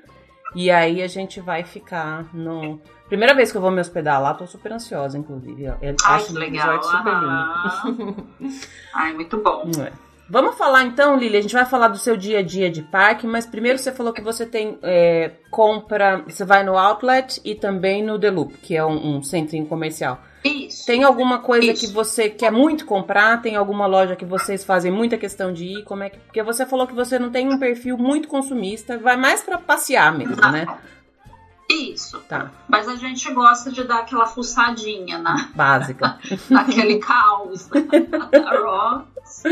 E 0.54 0.70
aí 0.70 1.02
a 1.02 1.08
gente 1.08 1.40
vai 1.40 1.64
ficar 1.64 2.26
no. 2.34 2.80
Primeira 3.08 3.34
vez 3.34 3.50
que 3.50 3.58
eu 3.58 3.60
vou 3.60 3.70
me 3.70 3.80
hospedar 3.80 4.20
lá, 4.20 4.34
tô 4.34 4.46
super 4.46 4.72
ansiosa, 4.72 5.18
inclusive. 5.18 5.64
Eu 5.64 5.74
Ai, 5.80 5.94
acho 6.16 6.26
que 6.26 6.32
legal. 6.32 6.82
super 6.82 7.14
lindo. 7.14 8.26
Ai, 8.94 9.12
muito 9.12 9.36
bom. 9.38 9.70
É. 9.78 9.92
Vamos 10.28 10.56
falar 10.56 10.84
então, 10.84 11.18
Lili, 11.18 11.36
a 11.36 11.42
gente 11.42 11.52
vai 11.52 11.66
falar 11.66 11.88
do 11.88 11.98
seu 11.98 12.16
dia 12.16 12.38
a 12.38 12.42
dia 12.42 12.70
de 12.70 12.80
parque, 12.80 13.26
mas 13.26 13.44
primeiro 13.44 13.78
você 13.78 13.92
falou 13.92 14.14
que 14.14 14.22
você 14.22 14.46
tem 14.46 14.78
é, 14.82 15.32
compra, 15.50 16.24
você 16.26 16.42
vai 16.42 16.64
no 16.64 16.78
Outlet 16.78 17.38
e 17.44 17.54
também 17.54 18.02
no 18.02 18.18
The 18.18 18.30
Loop, 18.30 18.54
que 18.62 18.74
é 18.74 18.82
um, 18.82 19.16
um 19.16 19.22
centrinho 19.22 19.66
comercial. 19.66 20.22
Isso. 20.42 20.61
Tem 20.86 21.04
alguma 21.04 21.38
coisa 21.38 21.72
Isso. 21.72 21.86
que 21.86 21.92
você 21.92 22.28
quer 22.28 22.50
muito 22.50 22.84
comprar? 22.84 23.40
Tem 23.40 23.56
alguma 23.56 23.86
loja 23.86 24.16
que 24.16 24.24
vocês 24.24 24.64
fazem 24.64 24.90
muita 24.90 25.16
questão 25.16 25.52
de 25.52 25.64
ir? 25.64 25.84
Como 25.84 26.02
é 26.02 26.10
que? 26.10 26.18
Porque 26.18 26.42
você 26.42 26.66
falou 26.66 26.86
que 26.86 26.94
você 26.94 27.18
não 27.18 27.30
tem 27.30 27.48
um 27.48 27.58
perfil 27.58 27.96
muito 27.96 28.28
consumista, 28.28 28.98
vai 28.98 29.16
mais 29.16 29.42
para 29.42 29.58
passear 29.58 30.16
mesmo, 30.16 30.36
né? 30.36 30.66
Isso. 31.70 32.18
Tá. 32.28 32.50
Mas 32.68 32.88
a 32.88 32.96
gente 32.96 33.32
gosta 33.32 33.70
de 33.70 33.84
dar 33.84 34.00
aquela 34.00 34.26
fuçadinha 34.26 35.18
na 35.18 35.48
básica, 35.54 36.18
naquele 36.50 36.98
caos 36.98 37.68
da 38.30 38.60
Ross. 38.60 39.42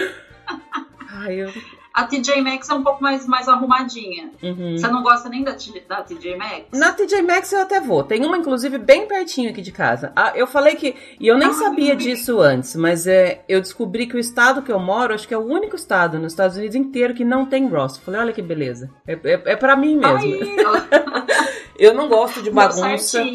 Ai, 1.09 1.43
eu 1.43 1.80
a 1.93 2.05
TJ 2.05 2.41
Maxx 2.41 2.69
é 2.69 2.75
um 2.75 2.83
pouco 2.83 3.03
mais, 3.03 3.27
mais 3.27 3.49
arrumadinha. 3.49 4.31
Uhum. 4.43 4.77
Você 4.77 4.87
não 4.89 5.03
gosta 5.03 5.29
nem 5.29 5.43
da, 5.43 5.57
da 5.89 6.03
TJ 6.03 6.37
Maxx? 6.37 6.79
Na 6.79 6.93
TJ 6.93 7.23
Maxx 7.23 7.53
eu 7.53 7.61
até 7.61 7.81
vou. 7.81 8.05
Tem 8.05 8.25
uma, 8.25 8.39
inclusive, 8.39 8.79
bem 8.79 9.07
pertinho 9.07 9.51
aqui 9.51 9.61
de 9.61 9.73
casa. 9.73 10.13
Ah, 10.15 10.33
eu 10.35 10.47
falei 10.47 10.77
que. 10.77 10.95
E 11.19 11.27
eu 11.27 11.37
nem 11.37 11.49
ah, 11.49 11.55
sabia 11.55 11.97
disso 11.97 12.41
antes, 12.41 12.77
mas 12.77 13.07
é, 13.07 13.45
eu 13.49 13.61
descobri 13.61 14.07
que 14.07 14.17
o 14.17 14.21
estado 14.21 14.63
que 14.63 14.71
eu 14.71 14.79
moro, 14.79 15.15
acho 15.15 15.27
que 15.27 15.35
é 15.35 15.39
o 15.39 15.45
único 15.45 15.77
estado 15.77 16.19
nos 16.19 16.33
Estados 16.33 16.57
Unidos 16.57 16.77
inteiro 16.77 17.15
que 17.15 17.25
não 17.25 17.47
tem 17.47 17.69
Ross. 17.69 17.99
Falei, 17.99 18.21
olha 18.21 18.33
que 18.33 18.43
beleza. 18.43 18.91
É, 19.07 19.13
é, 19.13 19.43
é 19.53 19.57
pra 19.57 19.77
mim 19.77 19.97
mesmo. 19.97 20.39
eu 21.81 21.95
não 21.95 22.09
gosto 22.09 22.43
de 22.43 22.51
bagunça. 22.53 23.21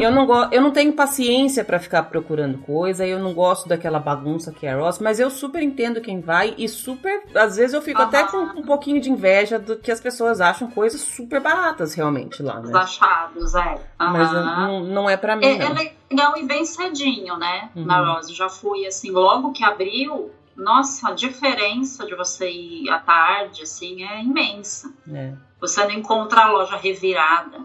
Eu 0.00 0.10
não, 0.10 0.24
go 0.24 0.48
eu 0.50 0.62
não 0.62 0.70
tenho 0.70 0.92
paciência 0.92 1.62
para 1.62 1.78
ficar 1.78 2.04
procurando 2.04 2.58
coisa. 2.58 3.06
Eu 3.06 3.18
não 3.18 3.34
gosto 3.34 3.68
daquela 3.68 3.98
bagunça 3.98 4.50
que 4.50 4.66
é 4.66 4.74
Ross, 4.74 4.98
mas 4.98 5.20
eu 5.20 5.28
super 5.28 5.62
entendo 5.62 6.00
quem 6.00 6.20
vai 6.20 6.54
e 6.56 6.68
super. 6.68 7.24
Às 7.34 7.56
vezes 7.56 7.74
eu 7.74 7.82
fico 7.82 7.90
fico 7.90 8.02
até 8.02 8.24
com 8.24 8.38
um 8.38 8.62
pouquinho 8.62 9.00
de 9.00 9.10
inveja 9.10 9.58
do 9.58 9.76
que 9.76 9.90
as 9.90 10.00
pessoas 10.00 10.40
acham 10.40 10.70
coisas 10.70 11.00
super 11.00 11.40
baratas 11.40 11.94
realmente 11.94 12.42
lá, 12.42 12.60
né? 12.60 12.68
Os 12.68 12.74
achados, 12.74 13.54
é. 13.54 13.74
Uhum. 13.74 13.78
Mas 13.98 14.32
não, 14.32 14.84
não 14.84 15.10
é 15.10 15.16
para 15.16 15.36
mim. 15.36 15.44
É, 15.44 15.58
não. 15.58 15.66
é 15.66 15.94
legal 16.10 16.36
e 16.36 16.44
bem 16.44 16.64
cedinho, 16.64 17.36
né? 17.36 17.70
Uhum. 17.74 17.84
Na 17.84 18.00
Rose. 18.04 18.32
Já 18.32 18.48
fui 18.48 18.86
assim, 18.86 19.10
logo 19.10 19.52
que 19.52 19.64
abriu, 19.64 20.30
nossa, 20.56 21.08
a 21.08 21.12
diferença 21.12 22.06
de 22.06 22.14
você 22.14 22.50
ir 22.50 22.88
à 22.90 22.98
tarde, 22.98 23.62
assim, 23.62 24.04
é 24.04 24.22
imensa. 24.22 24.92
É. 25.12 25.32
Você 25.60 25.82
não 25.84 25.92
encontra 25.92 26.42
a 26.42 26.50
loja 26.50 26.76
revirada. 26.76 27.60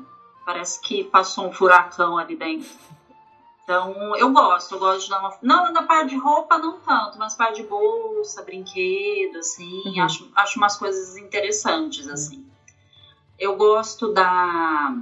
Parece 0.46 0.80
que 0.80 1.04
passou 1.06 1.48
um 1.48 1.52
furacão 1.52 2.18
ali 2.18 2.36
dentro. 2.36 2.70
Então, 3.66 4.16
eu 4.16 4.32
gosto, 4.32 4.76
eu 4.76 4.80
gosto 4.80 5.06
de 5.06 5.10
dar 5.10 5.20
uma. 5.20 5.36
Não, 5.42 5.74
na 5.74 5.82
parte 5.82 6.12
de 6.12 6.18
roupa 6.18 6.56
não 6.60 6.80
tanto, 6.80 7.18
mas 7.18 7.34
parte 7.34 7.64
de 7.64 7.68
bolsa, 7.68 8.44
brinquedo, 8.44 9.40
assim, 9.40 9.82
uhum. 9.88 10.04
acho, 10.04 10.32
acho 10.36 10.60
umas 10.60 10.78
coisas 10.78 11.18
interessantes, 11.18 12.08
assim. 12.08 12.46
Eu 13.40 13.56
gosto 13.56 14.14
da 14.14 14.96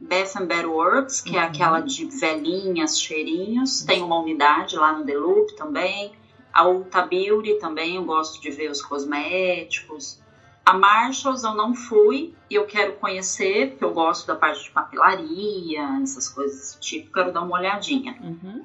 Bath 0.00 0.36
and 0.36 0.46
Better 0.46 0.70
Works, 0.70 1.20
que 1.20 1.36
é 1.36 1.40
uhum. 1.40 1.44
é 1.44 1.48
aquela 1.48 1.80
de 1.80 2.04
velhinhas, 2.04 3.00
cheirinhos. 3.00 3.82
Tem 3.82 4.00
uma 4.00 4.20
unidade 4.20 4.76
lá 4.76 4.92
no 4.92 5.04
The 5.04 5.18
Loop 5.18 5.56
também. 5.56 6.12
A 6.52 6.68
Ulta 6.68 7.02
Beauty 7.02 7.54
também, 7.54 7.96
eu 7.96 8.04
gosto 8.04 8.40
de 8.40 8.50
ver 8.50 8.70
os 8.70 8.80
cosméticos. 8.80 10.20
A 10.68 10.74
Marshalls 10.74 11.44
eu 11.44 11.54
não 11.54 11.74
fui 11.74 12.34
e 12.50 12.54
eu 12.54 12.66
quero 12.66 12.96
conhecer, 12.96 13.70
porque 13.70 13.84
eu 13.84 13.94
gosto 13.94 14.26
da 14.26 14.34
parte 14.36 14.64
de 14.64 14.70
papelaria, 14.70 15.98
essas 16.02 16.28
coisas 16.28 16.58
desse 16.58 16.78
tipo, 16.78 17.10
quero 17.10 17.32
dar 17.32 17.40
uma 17.40 17.56
olhadinha. 17.56 18.14
Uhum. 18.20 18.62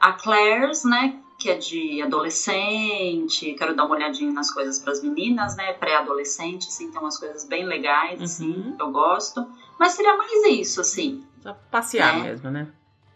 A 0.00 0.14
Claire's, 0.14 0.82
né, 0.82 1.14
que 1.38 1.48
é 1.48 1.56
de 1.56 2.02
adolescente, 2.02 3.54
quero 3.54 3.76
dar 3.76 3.84
uma 3.84 3.94
olhadinha 3.94 4.32
nas 4.32 4.52
coisas 4.52 4.80
para 4.80 4.94
as 4.94 5.00
meninas, 5.00 5.56
né, 5.56 5.74
pré-adolescente, 5.74 6.66
assim, 6.66 6.90
tem 6.90 7.00
umas 7.00 7.20
coisas 7.20 7.44
bem 7.44 7.64
legais, 7.64 8.20
assim, 8.20 8.50
uhum. 8.50 8.76
eu 8.76 8.90
gosto. 8.90 9.46
Mas 9.78 9.92
seria 9.92 10.16
mais 10.16 10.44
isso, 10.46 10.80
assim. 10.80 11.24
Só 11.40 11.56
passear 11.70 12.16
né? 12.16 12.30
mesmo, 12.30 12.50
né? 12.50 12.66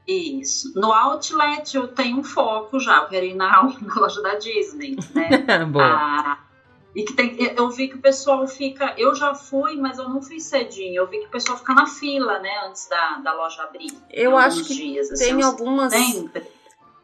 Isso. 0.07 0.79
No 0.79 0.93
Outlet 0.93 1.77
eu 1.77 1.89
tenho 1.89 2.19
um 2.19 2.23
foco 2.23 2.79
já, 2.79 2.99
eu 2.99 3.09
quero 3.09 3.27
ir 3.27 3.35
na, 3.35 3.65
na 3.83 3.95
loja 3.97 4.23
da 4.23 4.37
Disney, 4.37 4.97
né? 5.13 5.29
Boa. 5.67 5.85
A, 5.85 6.39
e 6.99 7.05
que 7.05 7.13
tem, 7.13 7.37
eu 7.57 7.71
vi 7.71 7.87
que 7.87 7.95
o 7.95 8.01
pessoal 8.01 8.45
fica. 8.49 8.93
Eu 8.99 9.15
já 9.15 9.33
fui, 9.33 9.77
mas 9.77 9.99
eu 9.99 10.09
não 10.09 10.21
fui 10.21 10.41
cedinho. 10.41 10.97
Eu 10.97 11.07
vi 11.07 11.21
que 11.21 11.27
o 11.27 11.31
pessoal 11.31 11.57
fica 11.57 11.73
na 11.73 11.87
fila, 11.87 12.41
né, 12.41 12.51
antes 12.67 12.89
da, 12.89 13.19
da 13.19 13.33
loja 13.35 13.63
abrir. 13.63 13.93
Eu 14.11 14.37
acho 14.37 14.65
que 14.65 14.75
dias, 14.75 15.09
assim, 15.09 15.37
tem 15.37 15.43
algumas. 15.45 15.93
Sempre 15.93 16.58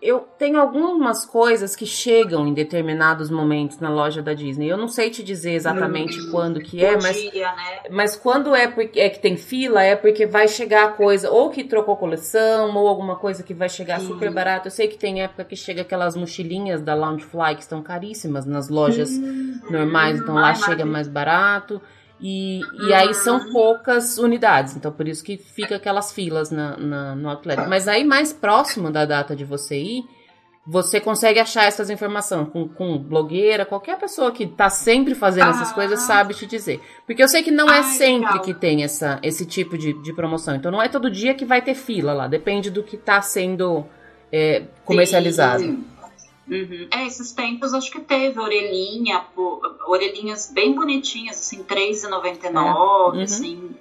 eu 0.04 0.20
tenho 0.38 0.60
algumas 0.60 1.24
coisas 1.24 1.74
que 1.74 1.86
chegam 1.86 2.46
em 2.46 2.52
determinados 2.52 3.30
momentos 3.30 3.80
na 3.80 3.88
loja 3.88 4.20
da 4.20 4.34
Disney. 4.34 4.68
Eu 4.68 4.76
não 4.76 4.86
sei 4.86 5.08
te 5.08 5.22
dizer 5.22 5.52
exatamente 5.52 6.20
hum, 6.20 6.30
quando 6.30 6.60
que 6.60 6.84
é, 6.84 6.94
mas, 7.00 7.16
dia, 7.16 7.50
né? 7.54 7.80
mas 7.90 8.14
quando 8.14 8.54
é, 8.54 8.68
porque, 8.68 9.00
é 9.00 9.08
que 9.08 9.18
tem 9.18 9.38
fila, 9.38 9.82
é 9.82 9.96
porque 9.96 10.26
vai 10.26 10.46
chegar 10.46 10.84
a 10.84 10.88
coisa, 10.88 11.30
ou 11.30 11.48
que 11.48 11.64
trocou 11.64 11.96
coleção, 11.96 12.76
ou 12.76 12.86
alguma 12.86 13.16
coisa 13.16 13.42
que 13.42 13.54
vai 13.54 13.70
chegar 13.70 13.98
hum. 13.98 14.08
super 14.08 14.30
barato. 14.30 14.68
Eu 14.68 14.72
sei 14.72 14.88
que 14.88 14.98
tem 14.98 15.22
época 15.22 15.42
que 15.42 15.56
chega 15.56 15.80
aquelas 15.80 16.14
mochilinhas 16.14 16.82
da 16.82 16.94
Loungefly 16.94 17.54
que 17.54 17.62
estão 17.62 17.82
caríssimas 17.82 18.44
nas 18.44 18.68
lojas 18.68 19.08
hum, 19.08 19.58
normais, 19.70 20.20
então 20.20 20.34
lá 20.34 20.54
chega 20.54 20.84
mais 20.84 21.08
barato. 21.08 21.80
E, 22.20 22.60
e 22.86 22.94
aí 22.94 23.12
são 23.12 23.38
uhum. 23.38 23.52
poucas 23.52 24.18
unidades, 24.18 24.76
então 24.76 24.90
por 24.92 25.06
isso 25.06 25.22
que 25.22 25.36
fica 25.36 25.76
aquelas 25.76 26.12
filas 26.12 26.50
na, 26.50 26.76
na, 26.76 27.14
no 27.14 27.28
Atlético. 27.28 27.68
Mas 27.68 27.88
aí 27.88 28.04
mais 28.04 28.32
próximo 28.32 28.90
da 28.90 29.04
data 29.04 29.34
de 29.34 29.44
você 29.44 29.76
ir, 29.76 30.04
você 30.66 30.98
consegue 30.98 31.38
achar 31.38 31.64
essas 31.64 31.90
informações 31.90 32.48
com, 32.48 32.66
com 32.66 32.96
blogueira, 32.96 33.66
qualquer 33.66 33.98
pessoa 33.98 34.32
que 34.32 34.46
tá 34.46 34.70
sempre 34.70 35.14
fazendo 35.14 35.48
ah. 35.48 35.50
essas 35.50 35.72
coisas 35.72 36.00
sabe 36.00 36.32
te 36.32 36.46
dizer. 36.46 36.80
Porque 37.06 37.22
eu 37.22 37.28
sei 37.28 37.42
que 37.42 37.50
não 37.50 37.68
é 37.68 37.82
sempre 37.82 38.28
legal. 38.28 38.40
que 38.40 38.54
tem 38.54 38.82
essa, 38.82 39.18
esse 39.22 39.44
tipo 39.44 39.76
de, 39.76 39.92
de 40.02 40.12
promoção. 40.14 40.54
Então 40.54 40.72
não 40.72 40.80
é 40.80 40.88
todo 40.88 41.10
dia 41.10 41.34
que 41.34 41.44
vai 41.44 41.60
ter 41.60 41.74
fila 41.74 42.14
lá. 42.14 42.26
Depende 42.26 42.70
do 42.70 42.82
que 42.82 42.96
tá 42.96 43.20
sendo 43.20 43.84
é, 44.32 44.62
comercializado. 44.86 45.60
Sim. 45.60 45.84
Uhum. 46.46 46.88
É, 46.90 47.06
esses 47.06 47.32
tempos 47.32 47.72
acho 47.72 47.90
que 47.90 48.00
teve 48.00 48.38
orelhinha, 48.38 49.24
pô, 49.34 49.60
orelhinhas 49.86 50.50
bem 50.52 50.74
bonitinhas, 50.74 51.36
assim, 51.36 51.58
R$3,99, 51.58 52.54
é. 52.54 53.16
uhum. 53.16 53.22
assim, 53.22 53.76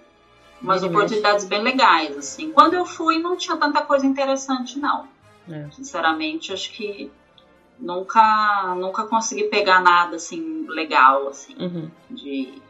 umas 0.61 0.81
oportunidades 0.81 1.45
bem 1.45 1.61
legais, 1.61 2.17
assim. 2.17 2.51
Quando 2.51 2.73
eu 2.73 2.85
fui 2.85 3.19
não 3.19 3.35
tinha 3.35 3.57
tanta 3.57 3.81
coisa 3.81 4.05
interessante, 4.05 4.79
não. 4.79 5.07
É. 5.49 5.69
Sinceramente, 5.71 6.53
acho 6.53 6.71
que 6.71 7.11
nunca 7.77 8.75
nunca 8.75 9.03
consegui 9.03 9.43
pegar 9.45 9.81
nada, 9.81 10.15
assim, 10.15 10.65
legal, 10.69 11.27
assim, 11.27 11.55
uhum. 11.59 11.91
de 12.09 12.61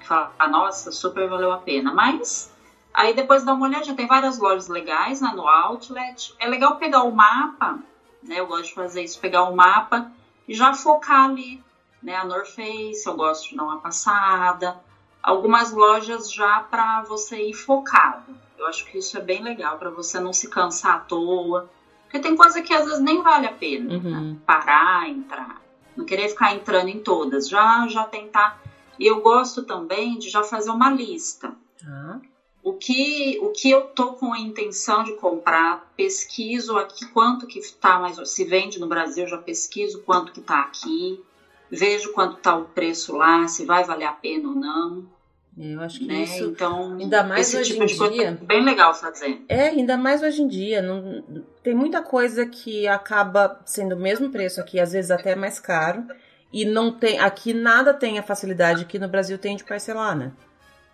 falar, 0.00 0.48
nossa, 0.48 0.90
super 0.90 1.28
valeu 1.28 1.52
a 1.52 1.58
pena. 1.58 1.92
Mas 1.92 2.50
aí 2.94 3.12
depois 3.12 3.44
dá 3.44 3.52
uma 3.52 3.66
olhadinha, 3.66 3.94
tem 3.94 4.06
várias 4.06 4.38
lojas 4.38 4.68
legais 4.68 5.20
né, 5.20 5.32
no 5.36 5.46
Outlet. 5.46 6.34
É 6.38 6.48
legal 6.48 6.76
pegar 6.76 7.02
o 7.02 7.14
mapa 7.14 7.78
né? 8.24 8.40
Eu 8.40 8.46
gosto 8.46 8.66
de 8.66 8.74
fazer 8.74 9.02
isso, 9.02 9.20
pegar 9.20 9.44
o 9.44 9.54
mapa 9.54 10.10
e 10.48 10.54
já 10.54 10.74
focar 10.74 11.30
ali, 11.30 11.62
né? 12.02 12.16
A 12.16 12.24
North 12.24 12.48
Face, 12.48 13.06
eu 13.06 13.14
gosto 13.14 13.50
de 13.50 13.56
dar 13.56 13.64
uma 13.64 13.78
passada. 13.78 14.80
Algumas 15.22 15.72
lojas 15.72 16.32
já 16.32 16.60
para 16.60 17.02
você 17.02 17.48
ir 17.48 17.54
focado. 17.54 18.34
Eu 18.58 18.66
acho 18.66 18.84
que 18.86 18.98
isso 18.98 19.16
é 19.16 19.20
bem 19.20 19.42
legal 19.42 19.78
para 19.78 19.90
você 19.90 20.18
não 20.18 20.32
se 20.32 20.48
cansar 20.48 20.96
à 20.96 20.98
toa. 21.00 21.70
Porque 22.04 22.18
tem 22.18 22.36
coisa 22.36 22.62
que 22.62 22.72
às 22.72 22.84
vezes 22.84 23.00
nem 23.00 23.22
vale 23.22 23.46
a 23.46 23.52
pena 23.52 23.90
né? 23.90 23.96
uhum. 23.96 24.32
né? 24.32 24.36
parar, 24.46 25.08
entrar. 25.08 25.60
Não 25.96 26.04
querer 26.04 26.28
ficar 26.28 26.54
entrando 26.54 26.88
em 26.88 27.00
todas. 27.00 27.48
Já, 27.48 27.86
já 27.88 28.04
tentar. 28.04 28.60
E 28.98 29.06
eu 29.06 29.20
gosto 29.20 29.62
também 29.62 30.18
de 30.18 30.28
já 30.28 30.42
fazer 30.42 30.70
uma 30.70 30.90
lista. 30.90 31.54
Uhum. 31.84 32.20
O 32.64 32.72
que, 32.72 33.38
o 33.42 33.50
que 33.50 33.70
eu 33.70 33.82
tô 33.82 34.14
com 34.14 34.32
a 34.32 34.38
intenção 34.38 35.04
de 35.04 35.12
comprar, 35.16 35.92
pesquiso 35.94 36.78
aqui 36.78 37.04
quanto 37.08 37.46
que 37.46 37.60
tá 37.74 37.98
mais, 37.98 38.18
se 38.30 38.42
vende 38.44 38.80
no 38.80 38.86
Brasil, 38.86 39.26
já 39.28 39.36
pesquiso 39.36 40.00
quanto 40.00 40.32
que 40.32 40.40
tá 40.40 40.62
aqui, 40.62 41.22
vejo 41.70 42.14
quanto 42.14 42.36
tá 42.36 42.56
o 42.56 42.64
preço 42.64 43.14
lá, 43.14 43.46
se 43.46 43.66
vai 43.66 43.84
valer 43.84 44.06
a 44.06 44.12
pena 44.12 44.48
ou 44.48 44.54
não. 44.54 45.06
Eu 45.58 45.80
acho 45.82 46.00
que 46.00 46.06
né? 46.06 46.22
isso, 46.22 46.44
então, 46.46 46.96
ainda 46.98 47.22
mais 47.22 47.54
hoje 47.54 47.72
tipo 47.72 47.84
em 47.84 48.10
dia, 48.10 48.28
é 48.28 48.30
bem 48.32 48.64
legal 48.64 48.94
fazer. 48.94 49.44
É, 49.46 49.68
ainda 49.68 49.98
mais 49.98 50.22
hoje 50.22 50.40
em 50.40 50.48
dia, 50.48 50.80
não, 50.80 51.22
tem 51.62 51.74
muita 51.74 52.00
coisa 52.00 52.46
que 52.46 52.88
acaba 52.88 53.60
sendo 53.66 53.94
o 53.94 54.00
mesmo 54.00 54.30
preço 54.30 54.58
aqui, 54.58 54.80
às 54.80 54.92
vezes 54.92 55.10
até 55.10 55.36
mais 55.36 55.60
caro, 55.60 56.02
e 56.50 56.64
não 56.64 56.90
tem, 56.90 57.20
aqui 57.20 57.52
nada 57.52 57.92
tem 57.92 58.18
a 58.18 58.22
facilidade 58.22 58.86
que 58.86 58.98
no 58.98 59.06
Brasil 59.06 59.36
tem 59.36 59.54
de 59.54 59.64
parcelar, 59.64 60.16
né? 60.16 60.32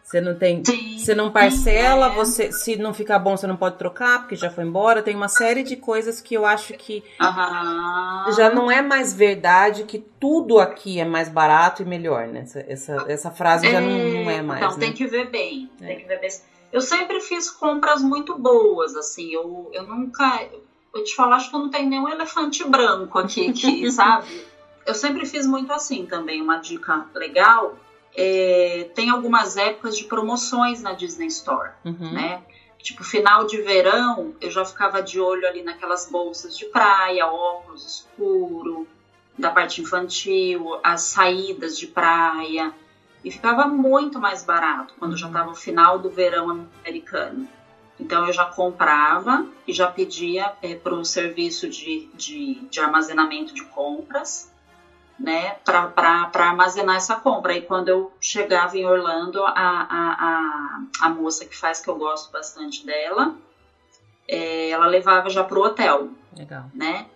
Você 0.03 0.21
não 0.21 0.35
tem, 0.35 0.65
Sim. 0.65 0.99
você 0.99 1.15
não 1.15 1.31
parcela, 1.31 2.07
é. 2.07 2.15
você 2.17 2.51
se 2.51 2.75
não 2.75 2.93
ficar 2.93 3.19
bom 3.21 3.37
você 3.37 3.47
não 3.47 3.57
pode 3.57 3.79
trocar 3.79 4.21
porque 4.21 4.35
já 4.35 4.51
foi 4.51 4.65
embora. 4.65 5.03
Tem 5.03 5.15
uma 5.15 5.29
série 5.29 5.63
de 5.63 5.77
coisas 5.77 6.21
que 6.21 6.35
eu 6.35 6.45
acho 6.45 6.75
que 6.75 7.05
uhum. 7.21 8.33
já 8.33 8.51
não 8.53 8.69
é 8.69 8.83
mais 8.83 9.15
verdade 9.15 9.85
que 9.85 9.99
tudo 10.19 10.59
aqui 10.59 10.99
é 10.99 11.05
mais 11.05 11.29
barato 11.29 11.83
e 11.83 11.85
melhor, 11.85 12.27
né? 12.27 12.41
Essa, 12.41 12.61
essa, 12.67 13.05
essa 13.07 13.31
frase 13.31 13.69
é, 13.69 13.71
já 13.71 13.81
não, 13.81 13.89
não, 13.89 14.31
é 14.31 14.43
mais. 14.43 14.61
Então 14.61 14.73
né? 14.73 14.87
tem 14.87 14.93
que 14.93 15.07
ver 15.07 15.31
bem, 15.31 15.71
é. 15.81 15.87
tem 15.87 16.01
que 16.01 16.09
ver 16.09 16.21
bem. 16.21 16.31
Eu 16.73 16.81
sempre 16.81 17.21
fiz 17.21 17.49
compras 17.51 18.03
muito 18.03 18.37
boas, 18.37 18.97
assim. 18.97 19.33
Eu, 19.33 19.71
eu 19.73 19.85
nunca, 19.85 20.45
eu 20.95 21.05
te 21.05 21.15
falar, 21.15 21.37
acho 21.37 21.51
que 21.51 21.57
eu 21.57 21.61
não 21.61 21.71
tenho 21.71 21.89
nenhum 21.89 22.09
elefante 22.09 22.65
branco 22.65 23.19
aqui, 23.19 23.51
aqui 23.51 23.91
sabe? 23.93 24.45
Eu 24.85 24.95
sempre 24.95 25.25
fiz 25.25 25.47
muito 25.47 25.73
assim 25.73 26.07
também. 26.07 26.43
Uma 26.43 26.57
dica 26.57 27.07
legal 27.15 27.77
é, 28.17 28.91
tem 28.95 29.11
algumas 29.11 29.57
épocas 29.57 29.97
de 29.97 30.05
promoções 30.05 30.83
na 30.83 30.93
Disney 30.93 31.29
Store, 31.29 31.71
uhum. 31.85 32.13
né? 32.13 32.43
Tipo, 32.79 33.05
final 33.05 33.47
de 33.47 33.61
verão, 33.61 34.35
eu 34.41 34.51
já 34.51 34.65
ficava 34.65 35.03
de 35.03 35.21
olho 35.21 35.47
ali 35.47 35.63
naquelas 35.63 36.11
bolsas 36.11 36.57
de 36.57 36.65
praia, 36.67 37.27
óculos 37.27 37.85
escuro, 37.85 38.89
da 39.39 39.51
parte 39.51 39.83
infantil, 39.83 40.79
as 40.83 41.03
saídas 41.03 41.79
de 41.79 41.87
praia. 41.87 42.73
E 43.23 43.31
ficava 43.31 43.67
muito 43.67 44.19
mais 44.19 44.43
barato 44.43 44.95
quando 44.99 45.17
já 45.17 45.27
estava 45.27 45.45
uhum. 45.45 45.51
no 45.51 45.57
final 45.57 45.99
do 45.99 46.09
verão 46.09 46.67
americano. 46.83 47.47
Então 47.99 48.27
eu 48.27 48.33
já 48.33 48.47
comprava 48.47 49.47
e 49.67 49.75
já 49.75 49.87
pedia 49.87 50.55
é, 50.63 50.75
para 50.75 50.95
o 50.95 51.05
serviço 51.05 51.69
de, 51.69 52.09
de, 52.15 52.55
de 52.71 52.81
armazenamento 52.81 53.53
de 53.53 53.63
compras 53.65 54.51
né, 55.21 55.55
para 55.65 56.31
armazenar 56.35 56.97
essa 56.97 57.15
compra. 57.15 57.55
E 57.55 57.61
quando 57.61 57.89
eu 57.89 58.11
chegava 58.19 58.77
em 58.77 58.87
Orlando, 58.87 59.45
a, 59.45 59.53
a, 59.53 60.17
a, 60.19 60.81
a 61.03 61.09
moça 61.11 61.45
que 61.45 61.55
faz, 61.55 61.79
que 61.81 61.91
eu 61.91 61.97
gosto 61.97 62.33
bastante 62.33 62.87
dela, 62.87 63.35
é, 64.27 64.71
ela 64.71 64.87
levava 64.87 65.29
já 65.29 65.45
pro 65.45 65.63
hotel. 65.63 66.09
Legal. 66.35 66.65
Né? 66.75 67.07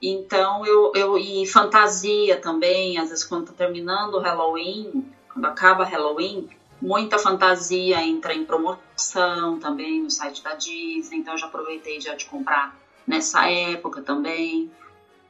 Então, 0.00 0.64
eu, 0.64 0.92
eu. 0.94 1.18
E 1.18 1.46
fantasia 1.46 2.40
também, 2.40 2.98
às 2.98 3.10
vezes 3.10 3.24
quando 3.24 3.48
tá 3.48 3.52
terminando 3.52 4.14
o 4.14 4.20
Halloween, 4.20 5.12
quando 5.30 5.44
acaba 5.44 5.84
Halloween, 5.84 6.48
muita 6.80 7.18
fantasia 7.18 8.02
entra 8.02 8.32
em 8.32 8.44
promoção 8.44 9.58
também 9.58 10.02
no 10.02 10.10
site 10.10 10.42
da 10.42 10.54
Disney, 10.54 11.18
então 11.18 11.34
eu 11.34 11.38
já 11.38 11.46
aproveitei 11.46 12.00
já 12.00 12.14
de 12.14 12.24
comprar 12.24 12.74
nessa 13.06 13.50
época 13.50 14.00
também. 14.00 14.70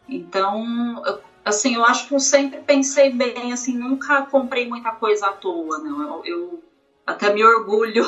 Então, 0.08 1.02
eu 1.06 1.20
assim, 1.44 1.74
eu 1.74 1.84
acho 1.84 2.08
que 2.08 2.14
eu 2.14 2.20
sempre 2.20 2.60
pensei 2.60 3.10
bem, 3.10 3.52
assim, 3.52 3.76
nunca 3.76 4.22
comprei 4.22 4.66
muita 4.68 4.90
coisa 4.92 5.26
à 5.26 5.32
toa, 5.32 5.78
não. 5.78 6.02
Eu, 6.02 6.24
eu 6.24 6.62
até 7.06 7.32
me 7.32 7.44
orgulho 7.44 8.04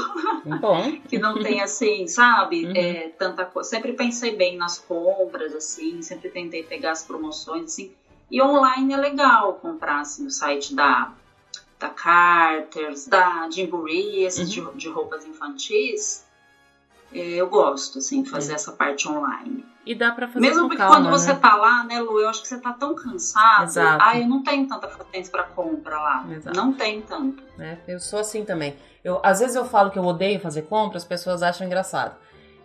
que 1.09 1.19
não 1.19 1.43
tem 1.43 1.61
assim, 1.61 2.07
sabe, 2.07 2.67
uhum. 2.67 2.73
é, 2.75 3.09
tanta 3.11 3.45
coisa. 3.45 3.69
Sempre 3.69 3.93
pensei 3.93 4.35
bem 4.35 4.57
nas 4.57 4.79
compras, 4.79 5.55
assim, 5.55 6.01
sempre 6.03 6.31
tentei 6.31 6.63
pegar 6.63 6.93
as 6.93 7.03
promoções, 7.03 7.65
assim. 7.65 7.93
E 8.31 8.43
online 8.43 8.95
é 8.95 8.97
legal 8.97 9.55
comprar, 9.55 10.01
assim, 10.01 10.25
no 10.25 10.31
site 10.31 10.75
da, 10.75 11.13
da 11.79 11.89
Carter's, 11.91 13.07
da 13.07 13.49
Gymboree, 13.51 14.25
esses 14.25 14.57
uhum. 14.57 14.73
de, 14.73 14.79
de 14.79 14.89
roupas 14.89 15.25
infantis. 15.25 16.26
É, 17.13 17.19
eu 17.19 17.49
gosto, 17.49 17.99
assim, 17.99 18.23
de 18.23 18.31
fazer 18.31 18.53
é. 18.53 18.55
essa 18.57 18.73
parte 18.73 19.09
online. 19.09 19.65
E 19.85 19.95
dá 19.95 20.11
pra 20.11 20.27
fazer 20.27 20.41
Mesmo 20.41 20.63
porque 20.63 20.77
calma, 20.77 20.97
quando 20.97 21.05
né? 21.05 21.11
você 21.13 21.35
tá 21.35 21.55
lá, 21.55 21.85
né, 21.85 22.01
Lu, 22.01 22.19
eu 22.19 22.29
acho 22.29 22.43
que 22.43 22.49
você 22.49 22.59
tá 22.59 22.73
tão 22.73 22.95
cansado. 22.95 23.65
Exato. 23.65 24.03
Ah, 24.03 24.19
eu 24.19 24.27
não 24.27 24.43
tenho 24.43 24.67
tanta 24.67 24.89
potência 24.89 25.31
pra 25.31 25.45
compra 25.45 25.97
lá. 25.97 26.27
Exato. 26.29 26.57
Não 26.57 26.73
tem 26.73 27.03
tanto. 27.03 27.43
É, 27.59 27.79
eu 27.87 28.01
sou 28.01 28.19
assim 28.19 28.45
também. 28.45 28.77
Eu, 29.05 29.21
às 29.23 29.39
vezes 29.39 29.55
eu 29.55 29.65
falo 29.65 29.91
que 29.91 29.99
eu 29.99 30.05
odeio 30.05 30.41
fazer 30.41 30.63
compra, 30.63 30.97
as 30.97 31.05
pessoas 31.05 31.43
acham 31.43 31.65
engraçado. 31.65 32.17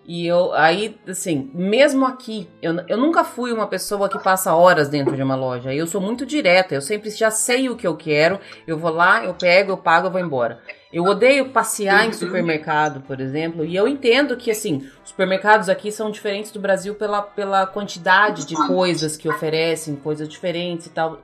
E 0.04 0.26
eu, 0.26 0.52
aí, 0.54 1.00
assim, 1.08 1.52
mesmo 1.54 2.06
aqui, 2.08 2.50
eu, 2.60 2.74
eu 2.88 2.98
nunca 2.98 3.24
fui 3.24 3.54
uma 3.54 3.68
pessoa 3.68 4.10
que 4.10 4.18
passa 4.18 4.56
horas 4.56 4.90
dentro 4.90 5.16
de 5.16 5.22
uma 5.22 5.36
loja. 5.36 5.72
Eu 5.74 5.86
sou 5.86 6.02
muito 6.02 6.26
direta, 6.26 6.74
eu 6.74 6.82
sempre 6.82 7.12
já 7.12 7.30
sei 7.30 7.70
o 7.70 7.76
que 7.76 7.86
eu 7.86 7.96
quero, 7.96 8.40
eu 8.66 8.80
vou 8.80 8.92
lá, 8.92 9.24
eu 9.24 9.36
pego, 9.36 9.72
eu 9.72 9.78
pago, 9.78 10.08
eu 10.08 10.12
vou 10.12 10.20
embora. 10.20 10.60
Eu 10.92 11.06
odeio 11.06 11.50
passear 11.50 12.06
em 12.06 12.12
supermercado, 12.12 13.02
por 13.02 13.22
exemplo, 13.22 13.64
e 13.64 13.76
eu 13.76 13.88
entendo 13.88 14.36
que, 14.36 14.52
assim, 14.52 14.78
os 15.04 15.10
supermercados 15.10 15.70
aqui 15.70 15.92
são 15.92 16.12
diferentes 16.12 16.52
do 16.52 16.60
Brasil 16.60 16.96
pela, 16.96 17.22
pela 17.22 17.66
quantidade 17.66 18.46
de 18.46 18.56
coisas 18.68 19.16
que 19.16 19.30
oferecem, 19.30 19.96
coisas 19.96 20.28
diferentes 20.28 20.88
e 20.88 20.90
tal. 20.90 21.22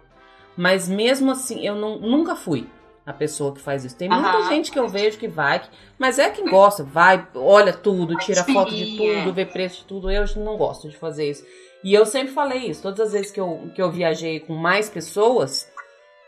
Mas 0.56 0.88
mesmo 0.88 1.32
assim, 1.32 1.66
eu 1.66 1.76
não, 1.76 2.00
nunca 2.00 2.36
fui 2.36 2.66
a 3.06 3.14
pessoa 3.14 3.54
que 3.54 3.62
faz 3.62 3.86
isso. 3.86 3.96
Tem 3.96 4.10
muita 4.10 4.44
gente 4.50 4.72
que 4.72 4.78
eu 4.78 4.88
vejo 4.88 5.18
que 5.18 5.28
vai, 5.28 5.62
mas 5.98 6.20
é 6.20 6.30
quem 6.30 6.50
gosta, 6.50 6.84
vai, 6.84 7.26
olha 7.36 7.72
tudo, 7.72 8.18
tira 8.18 8.44
foto 8.44 8.76
de 8.76 8.98
tudo, 8.98 9.34
vê 9.34 9.46
preço 9.46 9.82
de 9.82 9.86
tudo. 9.86 10.10
Eu 10.10 10.26
não 10.38 10.58
gosto 10.58 10.90
de 10.90 10.98
fazer 10.98 11.30
isso. 11.30 11.46
E 11.84 11.94
eu 11.94 12.06
sempre 12.06 12.34
falei 12.34 12.70
isso, 12.70 12.82
todas 12.82 13.00
as 13.00 13.14
vezes 13.14 13.32
que 13.32 13.40
eu, 13.40 13.70
que 13.74 13.82
eu 13.82 13.92
viajei 13.92 14.40
com 14.40 14.54
mais 14.54 14.90
pessoas, 14.90 15.70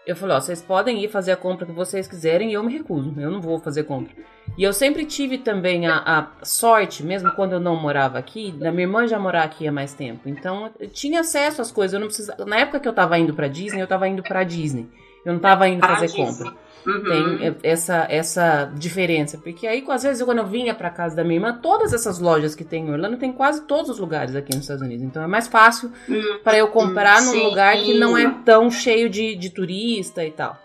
eu 0.05 0.15
falei, 0.15 0.35
ó, 0.35 0.39
vocês 0.39 0.61
podem 0.61 1.03
ir 1.03 1.09
fazer 1.09 1.31
a 1.31 1.37
compra 1.37 1.65
que 1.65 1.71
vocês 1.71 2.07
quiserem 2.07 2.49
e 2.49 2.53
eu 2.53 2.63
me 2.63 2.73
recuso, 2.73 3.13
eu 3.17 3.29
não 3.29 3.41
vou 3.41 3.59
fazer 3.59 3.83
compra. 3.83 4.13
E 4.57 4.63
eu 4.63 4.73
sempre 4.73 5.05
tive 5.05 5.37
também 5.37 5.87
a, 5.87 5.97
a 5.97 6.45
sorte, 6.45 7.03
mesmo 7.03 7.31
quando 7.31 7.53
eu 7.53 7.59
não 7.59 7.75
morava 7.75 8.17
aqui, 8.17 8.51
da 8.51 8.71
minha 8.71 8.83
irmã 8.83 9.07
já 9.07 9.19
morar 9.19 9.43
aqui 9.43 9.67
há 9.67 9.71
mais 9.71 9.93
tempo. 9.93 10.27
Então, 10.27 10.71
eu 10.79 10.89
tinha 10.89 11.21
acesso 11.21 11.61
às 11.61 11.71
coisas, 11.71 11.93
eu 11.93 11.99
não 11.99 12.07
precisava... 12.07 12.43
Na 12.45 12.57
época 12.57 12.79
que 12.79 12.87
eu 12.87 12.93
tava 12.93 13.17
indo 13.19 13.33
pra 13.33 13.47
Disney, 13.47 13.81
eu 13.81 13.87
tava 13.87 14.07
indo 14.07 14.23
pra 14.23 14.43
Disney. 14.43 14.87
Eu 15.23 15.33
não 15.33 15.39
tava 15.39 15.67
indo 15.67 15.85
fazer 15.85 16.11
compra. 16.11 16.53
Uhum. 16.89 17.37
Tem 17.37 17.55
essa, 17.63 18.07
essa 18.09 18.65
diferença. 18.75 19.37
Porque 19.37 19.67
aí, 19.67 19.83
às 19.87 20.03
vezes, 20.03 20.23
quando 20.23 20.39
eu 20.39 20.47
vinha 20.47 20.73
para 20.73 20.89
casa 20.89 21.15
da 21.15 21.23
minha 21.23 21.35
irmã, 21.35 21.59
todas 21.61 21.93
essas 21.93 22.19
lojas 22.19 22.55
que 22.55 22.63
tem 22.63 22.87
em 22.87 22.91
Orlando 22.91 23.17
tem 23.17 23.31
quase 23.31 23.61
todos 23.67 23.89
os 23.89 23.99
lugares 23.99 24.35
aqui 24.35 24.55
nos 24.55 24.63
Estados 24.63 24.83
Unidos. 24.83 25.03
Então 25.03 25.21
é 25.23 25.27
mais 25.27 25.47
fácil 25.47 25.91
uhum. 26.07 26.39
para 26.43 26.57
eu 26.57 26.67
comprar 26.69 27.21
num 27.21 27.31
Sim. 27.31 27.43
lugar 27.43 27.77
que 27.77 27.97
não 27.97 28.17
é 28.17 28.29
tão 28.43 28.71
cheio 28.71 29.09
de, 29.09 29.35
de 29.35 29.49
turista 29.49 30.25
e 30.25 30.31
tal. 30.31 30.57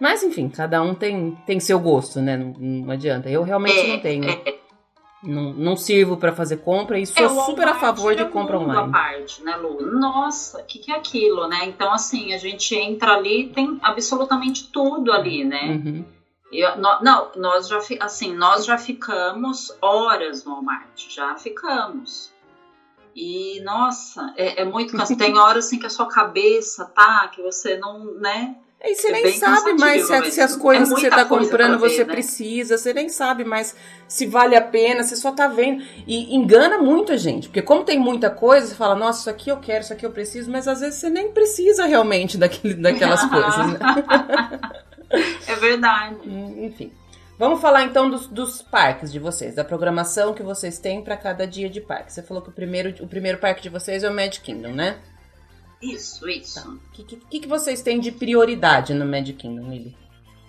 Mas 0.00 0.22
enfim, 0.22 0.48
cada 0.48 0.82
um 0.82 0.94
tem, 0.94 1.36
tem 1.46 1.60
seu 1.60 1.78
gosto, 1.78 2.20
né? 2.20 2.36
Não, 2.36 2.52
não 2.58 2.90
adianta. 2.90 3.30
Eu 3.30 3.42
realmente 3.42 3.78
é, 3.78 3.88
não 3.88 4.00
tenho. 4.00 4.24
Não, 5.24 5.52
não 5.54 5.76
sirvo 5.76 6.16
para 6.16 6.34
fazer 6.34 6.58
compra 6.58 6.98
e 6.98 7.06
sou 7.06 7.24
é, 7.24 7.28
super 7.46 7.66
a 7.66 7.74
favor 7.74 8.14
de 8.14 8.24
compra 8.26 8.58
online. 8.58 8.92
parte, 8.92 9.42
né, 9.42 9.56
Lu? 9.56 9.80
Nossa, 9.98 10.60
o 10.60 10.64
que, 10.64 10.78
que 10.78 10.92
é 10.92 10.96
aquilo, 10.96 11.48
né? 11.48 11.64
Então, 11.64 11.92
assim, 11.92 12.34
a 12.34 12.38
gente 12.38 12.74
entra 12.74 13.14
ali 13.14 13.48
tem 13.48 13.78
absolutamente 13.82 14.68
tudo 14.70 15.12
ali, 15.12 15.44
né? 15.44 15.64
Uhum. 15.64 16.04
Eu, 16.52 16.76
no, 16.76 17.00
não, 17.00 17.32
nós 17.36 17.68
já, 17.68 17.80
assim, 18.00 18.34
nós 18.34 18.64
já 18.64 18.78
ficamos 18.78 19.76
horas 19.80 20.44
no 20.44 20.52
Walmart, 20.52 21.08
já 21.08 21.34
ficamos. 21.36 22.32
E, 23.14 23.60
nossa, 23.62 24.32
é, 24.36 24.62
é 24.62 24.64
muito 24.64 24.92
cansativo. 24.92 25.18
Tem 25.24 25.38
horas 25.38 25.66
assim 25.66 25.78
que 25.78 25.86
a 25.86 25.90
sua 25.90 26.06
cabeça 26.06 26.84
tá, 26.84 27.28
que 27.28 27.40
você 27.42 27.76
não, 27.76 28.04
né? 28.14 28.56
E 28.86 28.94
você 28.94 29.08
é 29.08 29.12
nem 29.12 29.32
sabe 29.32 29.72
mais 29.74 30.06
se, 30.06 30.30
se, 30.32 30.40
as 30.42 30.54
coisas 30.54 30.90
é 30.90 30.94
que 30.94 31.00
você 31.00 31.08
está 31.08 31.24
comprando 31.24 31.78
ver, 31.78 31.88
você 31.88 32.04
né? 32.04 32.12
precisa, 32.12 32.76
você 32.76 32.92
nem 32.92 33.08
sabe 33.08 33.42
mais 33.42 33.74
se 34.06 34.26
vale 34.26 34.54
a 34.54 34.60
pena, 34.60 35.02
você 35.02 35.16
só 35.16 35.32
tá 35.32 35.48
vendo. 35.48 35.82
E 36.06 36.36
engana 36.36 36.76
muito 36.76 37.10
a 37.10 37.16
gente, 37.16 37.48
porque 37.48 37.62
como 37.62 37.82
tem 37.82 37.98
muita 37.98 38.28
coisa, 38.28 38.66
você 38.66 38.74
fala, 38.74 38.94
nossa, 38.94 39.20
isso 39.20 39.30
aqui 39.30 39.50
eu 39.50 39.56
quero, 39.56 39.82
isso 39.82 39.92
aqui 39.92 40.04
eu 40.04 40.10
preciso, 40.10 40.50
mas 40.50 40.68
às 40.68 40.80
vezes 40.80 41.00
você 41.00 41.08
nem 41.08 41.32
precisa 41.32 41.86
realmente 41.86 42.36
daquele, 42.36 42.74
daquelas 42.74 43.24
coisas. 43.28 43.66
Né? 43.72 43.78
é 45.48 45.54
verdade. 45.56 46.16
Hum, 46.26 46.64
enfim. 46.64 46.92
Vamos 47.38 47.60
falar 47.60 47.82
então 47.82 48.08
dos, 48.08 48.28
dos, 48.28 48.62
parques 48.62 49.10
de 49.10 49.18
vocês, 49.18 49.54
da 49.54 49.64
programação 49.64 50.34
que 50.34 50.42
vocês 50.42 50.78
têm 50.78 51.02
para 51.02 51.16
cada 51.16 51.46
dia 51.46 51.68
de 51.68 51.80
parque. 51.80 52.12
Você 52.12 52.22
falou 52.22 52.42
que 52.42 52.48
o 52.48 52.52
primeiro, 52.52 52.94
o 53.02 53.08
primeiro 53.08 53.38
parque 53.38 53.62
de 53.62 53.68
vocês 53.68 54.04
é 54.04 54.10
o 54.10 54.14
Magic 54.14 54.40
Kingdom, 54.40 54.72
né? 54.72 54.98
Isso, 55.84 56.28
isso. 56.28 56.60
O 56.60 56.76
tá. 56.76 56.78
que, 56.92 57.04
que, 57.04 57.40
que, 57.40 57.46
vocês 57.46 57.82
têm 57.82 58.00
de 58.00 58.10
prioridade 58.10 58.94
no 58.94 59.04
Magic 59.04 59.34
Kingdom, 59.34 59.68
Lily? 59.68 59.96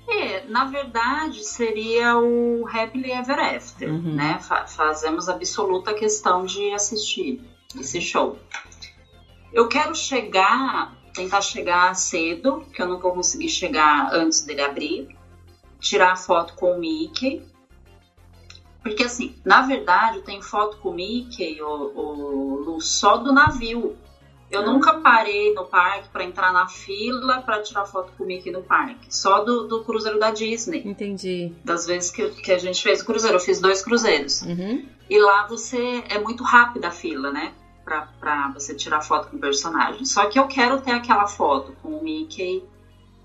É, 0.07 0.45
na 0.47 0.65
verdade, 0.65 1.43
seria 1.43 2.17
o 2.17 2.65
Happily 2.67 3.11
Ever 3.11 3.39
After, 3.39 3.89
uhum. 3.89 4.15
né? 4.15 4.39
Fa 4.39 4.65
fazemos 4.67 5.27
absoluta 5.27 5.93
questão 5.93 6.45
de 6.45 6.71
assistir 6.71 7.41
esse 7.77 7.99
show. 7.99 8.37
Eu 9.51 9.67
quero 9.67 9.95
chegar, 9.95 10.95
tentar 11.13 11.41
chegar 11.41 11.93
cedo, 11.95 12.65
que 12.71 12.81
eu 12.81 12.87
não 12.87 12.99
vou 12.99 13.13
conseguir 13.13 13.49
chegar 13.49 14.13
antes 14.13 14.41
dele 14.41 14.61
abrir, 14.61 15.17
tirar 15.79 16.15
foto 16.15 16.53
com 16.55 16.73
o 16.73 16.79
Mickey. 16.79 17.43
Porque 18.83 19.03
assim, 19.03 19.35
na 19.43 19.63
verdade, 19.63 20.21
tem 20.21 20.41
foto 20.41 20.77
com 20.77 20.89
o 20.89 20.93
Mickey, 20.93 21.59
o, 21.61 21.67
o 21.67 22.55
Lu, 22.63 22.81
só 22.81 23.17
do 23.17 23.33
navio. 23.33 23.97
Eu 24.49 24.65
nunca 24.65 24.93
parei 24.99 25.53
no 25.53 25.65
parque 25.65 26.09
para 26.09 26.23
entrar 26.23 26.53
na 26.53 26.67
fila 26.67 27.41
para 27.41 27.61
tirar 27.61 27.85
foto 27.85 28.11
com 28.17 28.23
o 28.23 28.27
Mickey 28.27 28.51
no 28.51 28.61
parque. 28.61 29.07
Só 29.09 29.43
do, 29.43 29.67
do 29.67 29.83
cruzeiro 29.83 30.19
da 30.19 30.31
Disney. 30.31 30.83
Entendi. 30.85 31.51
Das 31.63 31.85
vezes 31.85 32.11
que, 32.11 32.29
que 32.29 32.51
a 32.51 32.57
gente 32.57 32.81
fez 32.81 33.01
o 33.01 33.05
cruzeiro. 33.05 33.35
Eu 33.35 33.41
fiz 33.41 33.59
dois 33.59 33.81
cruzeiros. 33.81 34.43
Uhum. 34.43 34.85
E 35.09 35.19
lá 35.19 35.47
você 35.47 36.03
é 36.09 36.19
muito 36.19 36.43
rápida 36.43 36.87
a 36.87 36.91
fila, 36.91 37.31
né? 37.31 37.53
Pra, 37.83 38.07
pra 38.19 38.51
você 38.51 38.73
tirar 38.73 39.01
foto 39.01 39.29
com 39.29 39.37
o 39.37 39.39
personagem. 39.39 40.05
Só 40.05 40.25
que 40.27 40.39
eu 40.39 40.47
quero 40.47 40.79
ter 40.81 40.91
aquela 40.91 41.27
foto 41.27 41.75
com 41.81 41.89
o 41.89 42.03
Mickey 42.03 42.63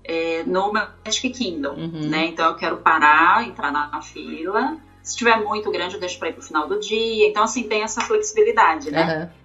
é, 0.03 0.43
no 0.43 0.73
Magic 0.73 1.29
Kingdom, 1.29 1.75
uhum. 1.75 2.09
né? 2.09 2.27
Então 2.27 2.47
eu 2.47 2.55
quero 2.55 2.77
parar, 2.77 3.47
entrar 3.47 3.71
na, 3.71 3.87
na 3.87 4.01
fila. 4.01 4.77
Se 5.03 5.11
estiver 5.11 5.37
muito 5.37 5.71
grande, 5.71 5.95
eu 5.95 5.99
deixo 5.99 6.19
para 6.19 6.29
ir 6.29 6.33
pro 6.33 6.43
final 6.43 6.67
do 6.67 6.79
dia. 6.79 7.27
Então, 7.27 7.43
assim, 7.43 7.63
tem 7.63 7.81
essa 7.81 8.01
flexibilidade, 8.01 8.91
né? 8.91 9.23
Uhum. 9.23 9.40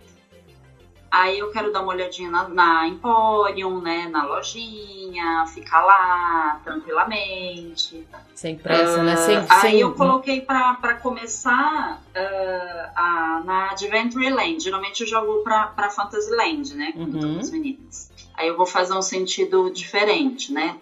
Aí 1.10 1.38
eu 1.38 1.50
quero 1.50 1.72
dar 1.72 1.82
uma 1.82 1.92
olhadinha 1.92 2.30
na, 2.30 2.48
na 2.48 2.88
Emporium, 2.88 3.80
né? 3.80 4.08
Na 4.08 4.24
lojinha, 4.24 5.46
ficar 5.46 5.82
lá 5.82 6.60
tranquilamente. 6.64 8.06
Sem 8.34 8.56
pressa, 8.56 9.00
uh, 9.00 9.02
né? 9.02 9.16
Sem, 9.16 9.36
aí 9.36 9.60
sem... 9.60 9.80
eu 9.80 9.94
coloquei 9.94 10.40
para 10.40 10.94
começar 10.96 12.02
uh, 12.02 12.90
a, 12.94 13.42
na 13.44 13.70
Adventureland. 13.70 14.60
Geralmente 14.60 15.10
eu 15.10 15.26
vou 15.26 15.42
pra, 15.42 15.68
pra 15.68 15.90
Fantasyland, 15.90 16.74
né? 16.74 16.92
Com 16.92 17.04
uhum. 17.04 17.20
todas 17.20 17.36
as 17.38 17.50
meninas. 17.50 18.10
Aí 18.34 18.48
eu 18.48 18.56
vou 18.56 18.66
fazer 18.66 18.92
um 18.92 19.02
sentido 19.02 19.70
diferente, 19.70 20.52
né? 20.52 20.76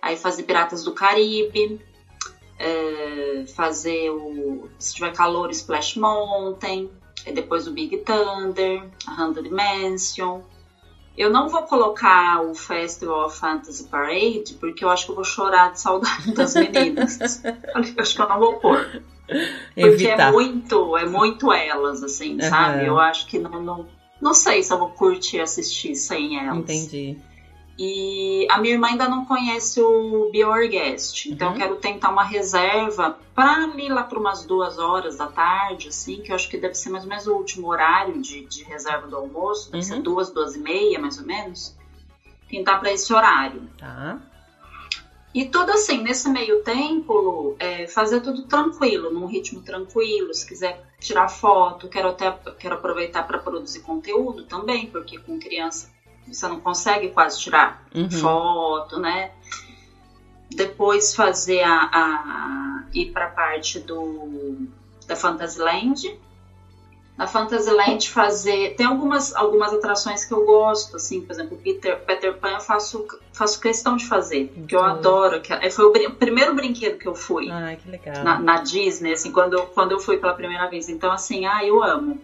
Aí 0.00 0.16
fazer 0.16 0.44
Piratas 0.44 0.84
do 0.84 0.92
Caribe, 0.92 1.80
uh, 2.60 3.46
fazer 3.54 4.10
o. 4.10 4.70
Se 4.78 4.94
tiver 4.94 5.12
calor, 5.12 5.50
Splash 5.50 5.96
Mountain 5.96 6.90
depois 7.32 7.66
o 7.66 7.72
Big 7.72 7.98
Thunder, 7.98 8.84
a 9.06 9.20
Haunted 9.20 9.50
Mansion. 9.50 10.40
Eu 11.16 11.30
não 11.30 11.48
vou 11.48 11.62
colocar 11.62 12.42
o 12.42 12.54
Festival 12.54 13.26
of 13.26 13.38
Fantasy 13.38 13.84
Parade, 13.84 14.54
porque 14.60 14.84
eu 14.84 14.90
acho 14.90 15.06
que 15.06 15.10
eu 15.12 15.14
vou 15.14 15.24
chorar 15.24 15.72
de 15.72 15.80
saudade 15.80 16.32
das 16.32 16.54
meninas. 16.54 17.42
eu 17.44 18.02
acho 18.02 18.14
que 18.14 18.22
eu 18.22 18.28
não 18.28 18.38
vou 18.38 18.54
pôr. 18.54 19.02
Porque 19.26 20.04
Evitar. 20.04 20.28
é 20.28 20.32
muito, 20.32 20.96
é 20.96 21.06
muito 21.06 21.52
elas, 21.52 22.02
assim, 22.02 22.34
uhum. 22.34 22.42
sabe? 22.42 22.86
Eu 22.86 22.98
acho 22.98 23.26
que 23.26 23.38
não, 23.38 23.62
não, 23.62 23.86
não 24.20 24.34
sei 24.34 24.62
se 24.62 24.72
eu 24.72 24.78
vou 24.78 24.90
curtir 24.90 25.40
assistir 25.40 25.94
sem 25.96 26.38
elas. 26.38 26.58
Entendi. 26.58 27.18
E 27.78 28.46
a 28.50 28.58
minha 28.58 28.74
irmã 28.74 28.88
ainda 28.88 29.06
não 29.06 29.26
conhece 29.26 29.82
o 29.82 30.30
Bioorguest, 30.32 31.26
então 31.26 31.52
uhum. 31.52 31.58
quero 31.58 31.76
tentar 31.76 32.08
uma 32.08 32.24
reserva 32.24 33.18
para 33.34 33.64
ali 33.64 33.88
lá 33.88 34.02
para 34.02 34.18
umas 34.18 34.46
duas 34.46 34.78
horas 34.78 35.16
da 35.18 35.26
tarde, 35.26 35.88
assim, 35.88 36.22
que 36.22 36.32
eu 36.32 36.36
acho 36.36 36.48
que 36.48 36.56
deve 36.56 36.74
ser 36.74 36.88
mais 36.88 37.04
ou 37.04 37.10
menos 37.10 37.26
o 37.26 37.34
último 37.34 37.68
horário 37.68 38.20
de, 38.22 38.46
de 38.46 38.64
reserva 38.64 39.06
do 39.06 39.16
almoço, 39.16 39.70
deve 39.70 39.84
uhum. 39.84 39.90
ser 39.96 40.02
duas, 40.02 40.30
duas 40.30 40.54
e 40.54 40.58
meia, 40.58 40.98
mais 40.98 41.18
ou 41.18 41.26
menos. 41.26 41.76
Tentar 42.48 42.78
para 42.78 42.92
esse 42.92 43.12
horário. 43.12 43.68
Tá. 43.76 44.18
E 45.34 45.44
tudo 45.44 45.70
assim, 45.72 46.02
nesse 46.02 46.30
meio 46.30 46.62
tempo, 46.62 47.56
é, 47.58 47.86
fazer 47.86 48.22
tudo 48.22 48.44
tranquilo, 48.44 49.10
num 49.10 49.26
ritmo 49.26 49.60
tranquilo. 49.60 50.32
Se 50.32 50.46
quiser 50.46 50.82
tirar 50.98 51.28
foto, 51.28 51.88
quero 51.88 52.08
até 52.08 52.32
quero 52.58 52.76
aproveitar 52.76 53.26
para 53.26 53.36
produzir 53.36 53.80
conteúdo 53.80 54.44
também, 54.44 54.86
porque 54.86 55.18
com 55.18 55.38
criança 55.38 55.94
você 56.26 56.48
não 56.48 56.60
consegue 56.60 57.10
quase 57.10 57.40
tirar 57.40 57.84
uhum. 57.94 58.10
foto, 58.10 58.98
né? 58.98 59.30
Depois 60.50 61.14
fazer 61.14 61.62
a, 61.62 61.90
a 61.92 62.84
ir 62.94 63.12
para 63.12 63.26
a 63.26 63.30
parte 63.30 63.80
do 63.80 64.68
da 65.06 65.14
Fantasyland. 65.14 66.18
Na 67.16 67.26
Fantasyland 67.26 68.10
fazer 68.10 68.74
tem 68.76 68.84
algumas 68.84 69.34
algumas 69.34 69.72
atrações 69.72 70.24
que 70.24 70.34
eu 70.34 70.44
gosto, 70.44 70.96
assim, 70.96 71.22
por 71.22 71.32
exemplo, 71.32 71.56
Peter 71.56 71.98
Peter 72.04 72.36
Pan 72.36 72.50
eu 72.50 72.60
faço 72.60 73.06
faço 73.32 73.60
questão 73.60 73.96
de 73.96 74.06
fazer, 74.06 74.52
que 74.68 74.74
eu 74.74 74.82
adoro, 74.82 75.40
que 75.40 75.52
é, 75.52 75.70
foi 75.70 75.86
o, 75.86 76.08
o, 76.08 76.14
primeiro 76.14 76.54
brinquedo 76.54 76.98
que 76.98 77.08
eu 77.08 77.14
fui. 77.14 77.50
Ai, 77.50 77.76
que 77.76 77.90
legal. 77.90 78.22
Na, 78.22 78.38
na 78.38 78.60
Disney, 78.60 79.12
assim, 79.12 79.32
quando 79.32 79.54
eu, 79.54 79.66
quando 79.66 79.92
eu 79.92 79.98
fui 79.98 80.18
pela 80.18 80.34
primeira 80.34 80.68
vez. 80.68 80.88
Então 80.88 81.10
assim, 81.10 81.46
ah, 81.46 81.64
eu 81.64 81.82
amo. 81.82 82.20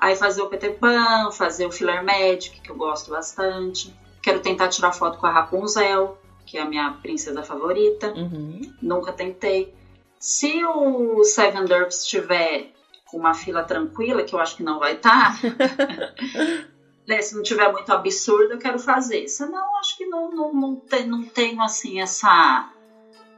Aí 0.00 0.16
fazer 0.16 0.40
o 0.40 0.48
Peter 0.48 0.74
Pan, 0.78 1.30
fazer 1.30 1.66
o 1.66 1.70
Filler 1.70 2.02
Magic, 2.02 2.58
que 2.62 2.70
eu 2.70 2.74
gosto 2.74 3.10
bastante. 3.10 3.94
Quero 4.22 4.40
tentar 4.40 4.68
tirar 4.68 4.92
foto 4.92 5.18
com 5.18 5.26
a 5.26 5.30
Rapunzel, 5.30 6.16
que 6.46 6.56
é 6.56 6.62
a 6.62 6.64
minha 6.64 6.90
princesa 7.02 7.42
favorita. 7.42 8.10
Uhum. 8.16 8.62
Nunca 8.80 9.12
tentei. 9.12 9.70
Se 10.18 10.64
o 10.64 11.22
Seven 11.22 11.66
Dwarfs 11.66 12.00
estiver 12.02 12.70
com 13.04 13.18
uma 13.18 13.34
fila 13.34 13.62
tranquila, 13.62 14.22
que 14.22 14.34
eu 14.34 14.38
acho 14.38 14.56
que 14.56 14.62
não 14.62 14.78
vai 14.78 14.92
estar, 14.92 15.38
tá, 15.38 15.48
né, 17.06 17.20
se 17.20 17.34
não 17.34 17.42
tiver 17.42 17.70
muito 17.70 17.92
absurdo, 17.92 18.54
eu 18.54 18.58
quero 18.58 18.78
fazer. 18.78 19.28
Senão, 19.28 19.76
acho 19.80 19.98
que 19.98 20.06
não, 20.06 20.30
não, 20.30 20.52
não, 20.52 20.76
tem, 20.76 21.06
não 21.06 21.22
tenho 21.24 21.60
assim 21.60 22.00
essa. 22.00 22.70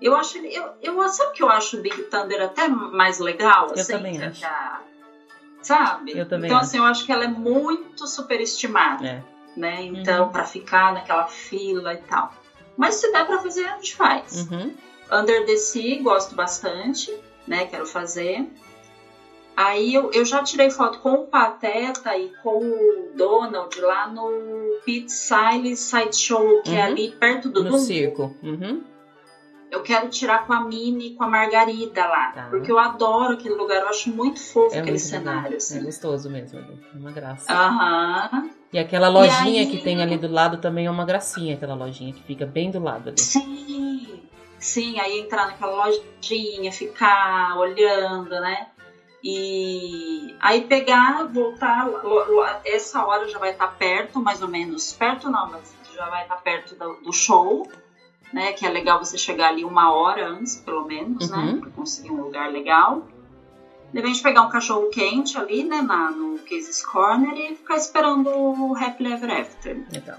Eu 0.01 0.15
acho. 0.15 0.39
Eu, 0.39 0.71
eu, 0.81 1.09
sabe 1.09 1.33
que 1.33 1.43
eu 1.43 1.49
acho 1.49 1.77
o 1.77 1.81
Big 1.81 2.03
Thunder 2.05 2.41
até 2.41 2.69
mais 2.69 3.19
legal? 3.19 3.69
Eu 3.69 3.81
assim, 3.81 3.93
também 3.93 4.23
acho. 4.23 4.45
A, 4.45 4.81
sabe? 5.63 6.17
Eu 6.17 6.29
também 6.29 6.49
então, 6.49 6.59
acho. 6.59 6.67
assim, 6.67 6.79
eu 6.79 6.85
acho 6.85 7.07
que 7.07 7.13
ela 7.13 7.25
é 7.25 7.29
muito 7.29 8.07
superestimada. 8.07 9.07
É. 9.07 9.23
Né? 9.57 9.83
Então, 9.83 10.27
uhum. 10.27 10.33
para 10.33 10.45
ficar 10.45 10.95
naquela 10.95 11.27
fila 11.27 11.93
e 11.93 11.99
tal. 11.99 12.33
Mas 12.77 12.95
se 12.97 13.13
der 13.13 13.27
para 13.27 13.39
fazer, 13.39 13.67
a 13.67 13.77
gente 13.77 13.95
faz. 13.95 14.49
Uhum. 14.51 14.75
Under 15.13 15.45
the 15.45 15.57
Sea, 15.57 16.03
gosto 16.03 16.35
bastante, 16.35 17.15
né? 17.47 17.67
Quero 17.67 17.85
fazer. 17.85 18.51
Aí 19.55 19.93
eu, 19.93 20.11
eu 20.13 20.25
já 20.25 20.43
tirei 20.43 20.71
foto 20.71 21.01
com 21.01 21.13
o 21.13 21.27
Pateta 21.27 22.17
e 22.17 22.31
com 22.43 22.61
o 22.61 23.13
Donald 23.15 23.79
lá 23.79 24.09
no 24.09 24.31
Pete 24.87 25.13
Siles 25.13 25.81
Sideshow, 25.81 26.63
que 26.63 26.71
é 26.71 26.73
uhum. 26.73 26.79
é 26.79 26.83
ali 26.83 27.11
perto 27.11 27.51
do 27.51 27.63
No 27.63 27.79
circo. 27.79 28.35
Uhum 28.43 28.92
eu 29.73 29.83
quero 29.83 30.11
tirar 30.11 30.47
com 30.47 30.53
a 30.53 30.61
Mini 30.61 31.07
e 31.07 31.15
com 31.15 31.25
a 31.25 31.29
Margarida 31.29 32.07
lá. 32.07 32.33
Tá. 32.33 32.47
Porque 32.51 32.71
eu 32.71 32.79
adoro 32.79 33.33
aquele 33.33 33.55
lugar, 33.55 33.81
eu 33.81 33.89
acho 33.89 34.11
muito 34.11 34.39
fofo 34.39 34.77
é 34.77 34.81
aquele 34.81 34.99
muito 34.99 35.01
cenário. 35.01 35.57
Assim. 35.57 35.79
É 35.79 35.83
gostoso 35.83 36.29
mesmo, 36.29 36.61
é 36.61 36.99
uma 36.99 37.11
graça. 37.11 37.51
Aham. 37.51 38.51
E 38.71 38.79
aquela 38.79 39.09
lojinha 39.09 39.63
aí... 39.63 39.71
que 39.71 39.83
tem 39.83 40.03
ali 40.03 40.19
do 40.19 40.31
lado 40.31 40.59
também 40.59 40.85
é 40.85 40.91
uma 40.91 41.07
gracinha, 41.07 41.55
aquela 41.55 41.75
lojinha 41.75 42.13
que 42.13 42.23
fica 42.23 42.45
bem 42.45 42.71
do 42.71 42.81
lado 42.81 43.09
ali. 43.09 43.19
Sim, 43.19 44.23
sim, 44.59 45.01
aí 45.01 45.21
entrar 45.21 45.47
naquela 45.47 45.87
lojinha, 45.87 46.71
ficar 46.71 47.57
olhando, 47.59 48.29
né? 48.29 48.69
E 49.25 50.37
aí 50.39 50.63
pegar, 50.63 51.25
voltar, 51.33 51.89
essa 52.67 53.07
hora 53.07 53.27
já 53.27 53.39
vai 53.39 53.53
estar 53.53 53.69
perto, 53.79 54.21
mais 54.21 54.43
ou 54.43 54.49
menos, 54.49 54.93
perto 54.93 55.31
não, 55.31 55.51
mas 55.51 55.75
já 55.95 56.11
vai 56.11 56.25
estar 56.25 56.37
perto 56.37 56.75
do, 56.75 56.95
do 57.05 57.13
show 57.13 57.67
né? 58.33 58.53
Que 58.53 58.67
é 58.67 58.69
legal 58.69 58.99
você 58.99 59.19
chegar 59.19 59.49
ali 59.49 59.65
uma 59.65 59.93
hora 59.93 60.29
antes, 60.29 60.57
pelo 60.57 60.85
menos, 60.87 61.31
né, 61.31 61.37
uhum. 61.37 61.53
né? 61.53 61.61
Para 61.61 61.71
conseguir 61.71 62.11
um 62.11 62.23
lugar 62.23 62.51
legal. 62.51 63.07
De 63.93 64.01
repente 64.01 64.23
pegar 64.23 64.43
um 64.43 64.49
cachorro 64.49 64.89
quente 64.89 65.37
ali, 65.37 65.65
né, 65.65 65.83
na, 65.83 66.11
no 66.11 66.39
Cases 66.39 66.85
Corner 66.85 67.37
e 67.37 67.55
ficar 67.57 67.77
esperando 67.77 68.29
o 68.31 68.75
Happy 68.75 69.05
Ever 69.05 69.31
After. 69.31 69.85
Legal. 69.93 70.19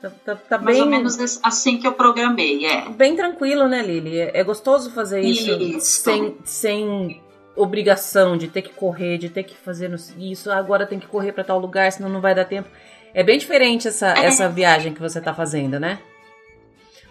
Tá, 0.00 0.10
tá, 0.24 0.36
tá 0.36 0.58
Mais 0.58 0.76
bem, 0.76 0.84
ou 0.84 0.88
menos 0.88 1.40
assim 1.42 1.76
que 1.78 1.86
eu 1.86 1.92
programei, 1.92 2.64
é. 2.64 2.88
bem 2.88 3.16
tranquilo, 3.16 3.66
né, 3.66 3.82
Lili? 3.82 4.16
É, 4.16 4.38
é 4.38 4.44
gostoso 4.44 4.92
fazer 4.92 5.20
isso, 5.20 5.50
Isso. 5.50 6.02
sem, 6.02 6.36
sem 6.44 7.20
obrigação 7.56 8.36
de 8.36 8.46
ter 8.46 8.62
que 8.62 8.72
correr, 8.72 9.18
de 9.18 9.28
ter 9.28 9.42
que 9.42 9.56
fazer 9.56 9.92
isso, 10.16 10.52
agora 10.52 10.86
tem 10.86 11.00
que 11.00 11.08
correr 11.08 11.32
pra 11.32 11.42
tal 11.42 11.58
lugar, 11.58 11.90
senão 11.90 12.08
não 12.08 12.20
vai 12.20 12.32
dar 12.32 12.44
tempo. 12.44 12.68
É 13.12 13.24
bem 13.24 13.36
diferente 13.36 13.88
essa, 13.88 14.14
É. 14.14 14.26
essa 14.26 14.48
viagem 14.48 14.94
que 14.94 15.00
você 15.00 15.20
tá 15.20 15.34
fazendo, 15.34 15.80
né? 15.80 15.98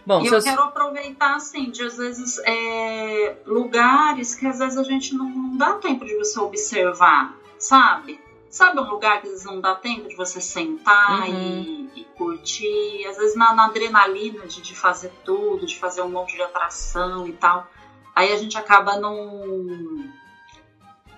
Bom, 0.07 0.21
E 0.23 0.27
eu 0.27 0.41
quero 0.41 0.63
aproveitar, 0.63 1.35
assim, 1.35 1.69
de 1.69 1.83
às 1.83 1.97
vezes 1.97 2.39
é, 2.45 3.35
lugares 3.45 4.33
que 4.33 4.47
às 4.47 4.57
vezes 4.57 4.77
a 4.77 4.83
gente 4.83 5.13
não, 5.13 5.27
não 5.27 5.57
dá 5.57 5.73
tempo 5.73 6.05
de 6.05 6.15
você 6.15 6.39
observar, 6.39 7.35
sabe? 7.59 8.17
Sabe 8.49 8.79
um 8.79 8.89
lugar 8.89 9.19
que 9.19 9.27
às 9.27 9.33
vezes 9.33 9.45
não 9.45 9.59
dá 9.59 9.75
tempo 9.75 10.07
de 10.07 10.15
você 10.15 10.39
sentar 10.39 11.27
Uhum. 11.27 11.89
e, 11.93 11.99
e 11.99 12.03
curtir? 12.17 13.05
Às 13.09 13.17
vezes 13.17 13.35
na, 13.35 13.53
na 13.53 13.65
adrenalina 13.65 14.47
de, 14.47 14.61
de 14.61 14.73
fazer 14.73 15.11
tudo, 15.25 15.65
de 15.65 15.77
fazer 15.77 16.01
um 16.03 16.09
monte 16.09 16.37
de 16.37 16.41
atração 16.41 17.27
e 17.27 17.33
tal. 17.33 17.67
Aí 18.15 18.31
a 18.31 18.37
gente 18.37 18.57
acaba 18.57 18.97
não. 18.97 20.05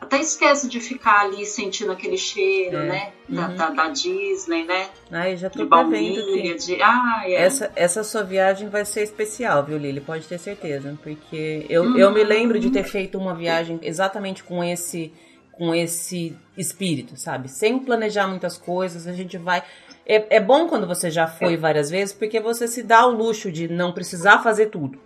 Até 0.01 0.19
esquece 0.21 0.67
de 0.67 0.79
ficar 0.79 1.21
ali 1.21 1.45
sentindo 1.45 1.91
aquele 1.91 2.17
cheiro, 2.17 2.77
É. 2.77 2.85
né? 2.87 3.11
Da, 3.27 3.47
Uhum. 3.49 3.55
da, 3.55 3.69
da 3.69 3.87
Disney, 3.89 4.63
né? 4.65 4.87
Ai, 5.11 5.35
já 5.37 5.49
tô 5.49 5.59
De 5.63 5.69
prevendo 5.69 6.15
baunilha, 6.25 6.55
de. 6.57 6.81
Ah, 6.81 7.21
é. 7.25 7.33
essa, 7.33 7.71
essa 7.75 8.03
sua 8.03 8.23
viagem 8.23 8.69
vai 8.69 8.85
ser 8.85 9.03
especial, 9.03 9.63
viu, 9.65 9.77
Lili? 9.77 10.01
Pode 10.01 10.25
ter 10.25 10.39
certeza. 10.39 10.97
Porque 11.03 11.65
eu, 11.69 11.97
eu 11.97 12.11
me 12.11 12.23
lembro 12.23 12.59
de 12.59 12.69
ter 12.71 12.83
feito 12.83 13.17
uma 13.17 13.35
viagem 13.35 13.79
exatamente 13.81 14.43
com 14.43 14.63
esse 14.63 15.13
com 15.51 15.75
esse 15.75 16.33
espírito, 16.57 17.17
sabe? 17.17 17.49
Sem 17.49 17.79
planejar 17.79 18.25
muitas 18.27 18.57
coisas, 18.57 19.05
a 19.05 19.11
gente 19.11 19.37
vai. 19.37 19.61
É, 20.05 20.37
é 20.37 20.39
bom 20.39 20.67
quando 20.69 20.87
você 20.87 21.11
já 21.11 21.27
foi 21.27 21.57
várias 21.57 21.89
vezes, 21.89 22.15
porque 22.15 22.39
você 22.39 22.65
se 22.65 22.81
dá 22.81 23.05
o 23.05 23.11
luxo 23.11 23.51
de 23.51 23.67
não 23.67 23.91
precisar 23.91 24.39
fazer 24.39 24.67
tudo. 24.67 24.97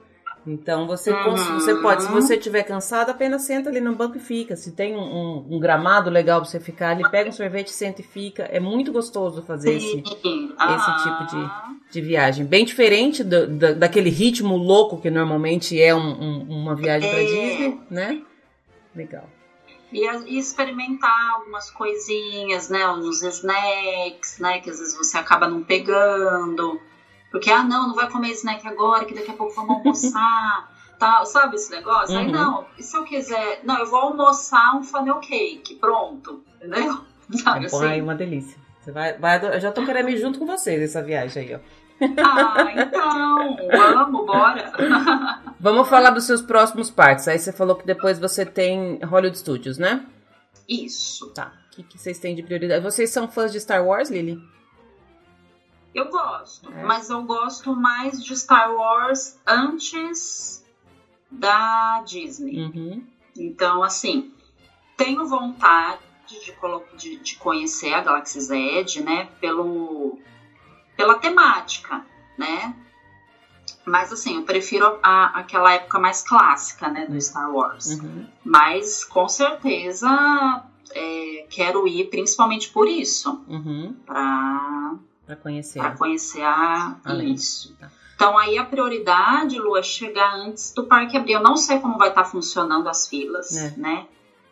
Então 0.45 0.85
você, 0.85 1.11
Uhum. 1.11 1.33
você 1.59 1.75
pode, 1.75 2.03
se 2.03 2.11
você 2.11 2.35
estiver 2.35 2.63
cansado, 2.63 3.09
apenas 3.11 3.43
senta 3.43 3.69
ali 3.69 3.79
no 3.79 3.95
banco 3.95 4.17
e 4.17 4.19
fica. 4.19 4.55
Se 4.57 4.71
tem 4.73 4.95
um, 4.95 4.99
um- 4.99 5.47
um 5.55 5.59
gramado 5.59 6.09
legal 6.09 6.41
pra 6.41 6.49
você 6.49 6.59
ficar 6.59 6.89
ali, 6.89 7.09
pega 7.09 7.29
um 7.29 7.33
sorvete, 7.33 7.71
senta 7.71 8.01
e 8.01 8.03
fica. 8.03 8.43
É 8.43 8.59
muito 8.59 8.91
gostoso 8.91 9.41
fazer 9.43 9.73
esse, 9.75 9.85
Sim. 9.91 10.01
esse 10.01 10.15
tipo 10.15 10.21
de- 10.21 10.53
Ah. 10.59 11.69
de 11.91 12.01
viagem. 12.01 12.45
Bem 12.45 12.65
diferente 12.65 13.23
do- 13.23 13.47
da- 13.47 13.71
daquele 13.73 14.09
ritmo 14.09 14.57
louco 14.57 14.99
que 14.99 15.09
normalmente 15.09 15.81
é 15.81 15.95
um- 15.95 15.99
um- 16.21 16.41
uma 16.61 16.75
viagem 16.75 17.09
pra 17.09 17.19
É. 17.21 17.25
Disney, 17.25 17.79
né? 17.89 18.21
Legal. 18.95 19.29
E, 19.93 20.05
e 20.27 20.39
experimentar 20.39 21.35
algumas 21.35 21.69
coisinhas, 21.71 22.67
né? 22.67 22.85
Uns 22.89 23.21
snacks, 23.21 24.39
né? 24.39 24.59
Que 24.59 24.69
às 24.71 24.79
vezes 24.79 24.97
você 24.97 25.17
acaba 25.17 25.47
não 25.47 25.63
pegando. 25.63 26.79
Porque, 27.33 27.49
ah, 27.49 27.63
não, 27.63 27.87
não 27.87 27.95
vai 27.95 28.07
comer 28.11 28.29
snack 28.33 28.65
agora, 28.67 29.05
que 29.05 29.13
daqui 29.15 29.31
a 29.31 29.33
pouco 29.33 29.55
vamos 29.55 29.77
almoçar. 29.77 30.69
tal, 30.99 31.25
sabe 31.25 31.55
esse 31.55 31.71
negócio? 31.71 32.15
Aí, 32.15 32.27
Uhum. 32.27 32.31
não, 32.31 32.65
e 32.77 32.83
se 32.83 32.95
eu 32.95 33.03
quiser... 33.03 33.61
Não, 33.63 33.79
eu 33.79 33.87
vou 33.87 33.99
almoçar 33.99 34.77
um 34.77 34.83
funnel 34.83 35.19
cake, 35.19 35.73
pronto. 35.75 36.43
Entendeu? 36.57 36.99
Sabe 37.43 37.69
Pô, 37.71 37.79
ai, 37.79 37.93
assim? 37.93 38.01
uma 38.01 38.13
delícia. 38.13 38.55
Você 38.79 38.91
vai, 38.91 39.17
vai 39.17 39.43
eu 39.43 39.59
já 39.59 39.71
tô 39.71 39.83
querendo 39.83 40.09
ir 40.09 40.17
junto 40.17 40.37
com 40.37 40.45
vocês 40.45 40.79
nessa 40.79 41.01
viagem 41.01 41.43
aí, 41.43 41.55
ó. 41.55 41.59
Ah, 42.21 42.71
então, 42.75 43.57
vamos, 43.71 44.25
bora. 44.27 44.71
Vamos 45.59 45.87
falar 45.87 46.09
dos 46.11 46.25
seus 46.25 46.41
próximos 46.41 46.91
parques. 46.91 47.27
Aí 47.27 47.39
você 47.39 47.51
falou 47.53 47.75
que 47.77 47.85
depois 47.85 48.19
você 48.19 48.45
tem 48.45 48.99
Hollywood 49.03 49.37
Studios, 49.37 49.77
né? 49.77 50.05
Isso. 50.67 51.31
Tá. 51.33 51.53
O 51.71 51.75
que, 51.77 51.83
que 51.83 51.97
vocês 51.97 52.19
têm 52.19 52.35
de 52.35 52.43
prioridade? 52.43 52.83
Vocês 52.83 53.09
são 53.09 53.27
fãs 53.27 53.51
de 53.51 53.59
Star 53.59 53.83
Wars, 53.85 54.09
Lily? 54.09 54.37
Eu 55.93 56.09
gosto, 56.09 56.71
É. 56.71 56.83
mas 56.83 57.09
eu 57.09 57.21
gosto 57.23 57.75
mais 57.75 58.23
de 58.23 58.35
Star 58.35 58.73
Wars 58.73 59.39
antes 59.45 60.65
da 61.29 62.01
Disney. 62.01 62.57
Uhum. 62.65 63.03
Então, 63.37 63.83
assim, 63.83 64.31
tenho 64.97 65.25
vontade 65.27 66.01
de, 66.27 66.53
de, 66.97 67.15
de 67.17 67.35
conhecer 67.35 67.93
a 67.93 68.01
Galaxy's 68.01 68.49
Edge, 68.49 69.03
né? 69.03 69.29
Pelo, 69.39 70.19
pela 70.95 71.15
temática, 71.15 72.05
né? 72.37 72.75
Mas, 73.85 74.13
assim, 74.13 74.37
eu 74.37 74.43
prefiro 74.43 74.97
a, 75.03 75.39
aquela 75.39 75.73
época 75.73 75.99
mais 75.99 76.21
clássica, 76.23 76.89
né? 76.89 77.05
Do 77.05 77.19
Star 77.19 77.51
Wars. 77.53 77.99
Uhum. 77.99 78.27
Mas, 78.43 79.03
com 79.03 79.27
certeza, 79.27 80.63
é, 80.91 81.47
quero 81.49 81.87
ir 81.87 82.09
principalmente 82.09 82.69
por 82.69 82.87
isso. 82.87 83.43
Uhum. 83.47 83.95
Pra, 84.05 84.95
Pra 85.25 85.35
conhecer. 85.35 85.79
pra 85.79 85.91
conhecer 85.91 86.41
a, 86.43 86.95
Além. 87.05 87.33
isso. 87.33 87.75
Tá. 87.79 87.89
Então, 88.15 88.37
aí 88.37 88.57
a 88.57 88.63
prioridade, 88.65 89.57
Lu, 89.59 89.75
é 89.77 89.83
chegar 89.83 90.33
antes 90.35 90.73
do 90.73 90.83
parque 90.85 91.17
abrir. 91.17 91.33
Eu 91.33 91.41
não 91.43 91.57
sei 91.57 91.79
como 91.79 91.97
vai 91.97 92.09
estar 92.09 92.23
funcionando 92.25 92.87
as 92.87 93.07
filas, 93.07 93.55
É. 93.55 93.73
né? 93.77 94.05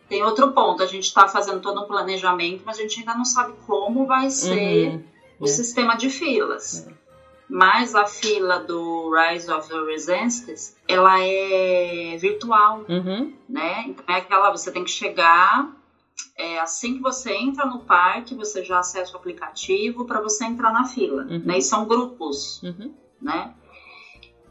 Tem 0.09 0.23
outro 0.23 0.51
ponto, 0.51 0.83
a 0.83 0.85
gente 0.85 1.05
está 1.05 1.27
fazendo 1.27 1.61
todo 1.61 1.81
um 1.81 1.87
planejamento, 1.87 2.63
mas 2.65 2.77
a 2.77 2.81
gente 2.81 2.99
ainda 2.99 3.13
não 3.15 3.23
sabe 3.23 3.53
como 3.65 4.05
vai 4.05 4.29
ser 4.29 4.89
Uhum. 4.89 5.03
o 5.39 5.45
É. 5.45 5.47
sistema 5.47 5.95
de 5.95 6.09
filas. 6.09 6.85
É. 6.87 7.01
Mas 7.47 7.95
a 7.95 8.05
fila 8.05 8.59
do 8.59 9.09
Rise 9.13 9.51
of 9.51 9.67
the 9.69 9.79
Resistance, 9.85 10.73
ela 10.87 11.17
é 11.21 12.17
virtual, 12.19 12.83
Uhum. 12.89 13.33
né? 13.47 13.85
Então 13.87 14.05
é 14.15 14.19
aquela, 14.19 14.51
você 14.51 14.71
tem 14.71 14.83
que 14.85 14.91
chegar, 14.91 15.69
é, 16.35 16.59
assim 16.59 16.95
que 16.95 17.01
você 17.01 17.31
entra 17.33 17.65
no 17.65 17.79
parque, 17.79 18.35
você 18.35 18.63
já 18.63 18.79
acessa 18.79 19.13
o 19.13 19.17
aplicativo 19.17 20.05
para 20.05 20.19
você 20.21 20.45
entrar 20.45 20.71
na 20.71 20.85
fila, 20.85 21.23
Uhum. 21.23 21.41
né? 21.45 21.57
E 21.57 21.61
são 21.61 21.85
grupos, 21.85 22.61
Uhum. 22.63 22.93
né? 23.21 23.53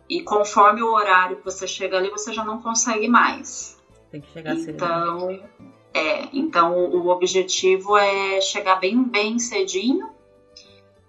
E 0.08 0.22
conforme 0.22 0.82
o 0.82 0.92
horário 0.92 1.36
que 1.36 1.44
você 1.44 1.66
chega 1.66 1.96
ali, 1.96 2.10
você 2.10 2.32
já 2.32 2.44
não 2.44 2.60
consegue 2.60 3.06
mais. 3.08 3.78
Tem 4.10 4.20
que 4.20 4.30
chegar 4.32 4.56
cedo. 4.56 4.70
Então, 4.74 5.40
é, 5.94 6.28
então 6.32 6.76
o, 6.76 7.04
o 7.04 7.08
objetivo 7.08 7.96
é 7.96 8.40
chegar 8.40 8.76
bem, 8.76 9.02
bem 9.04 9.38
cedinho. 9.38 10.10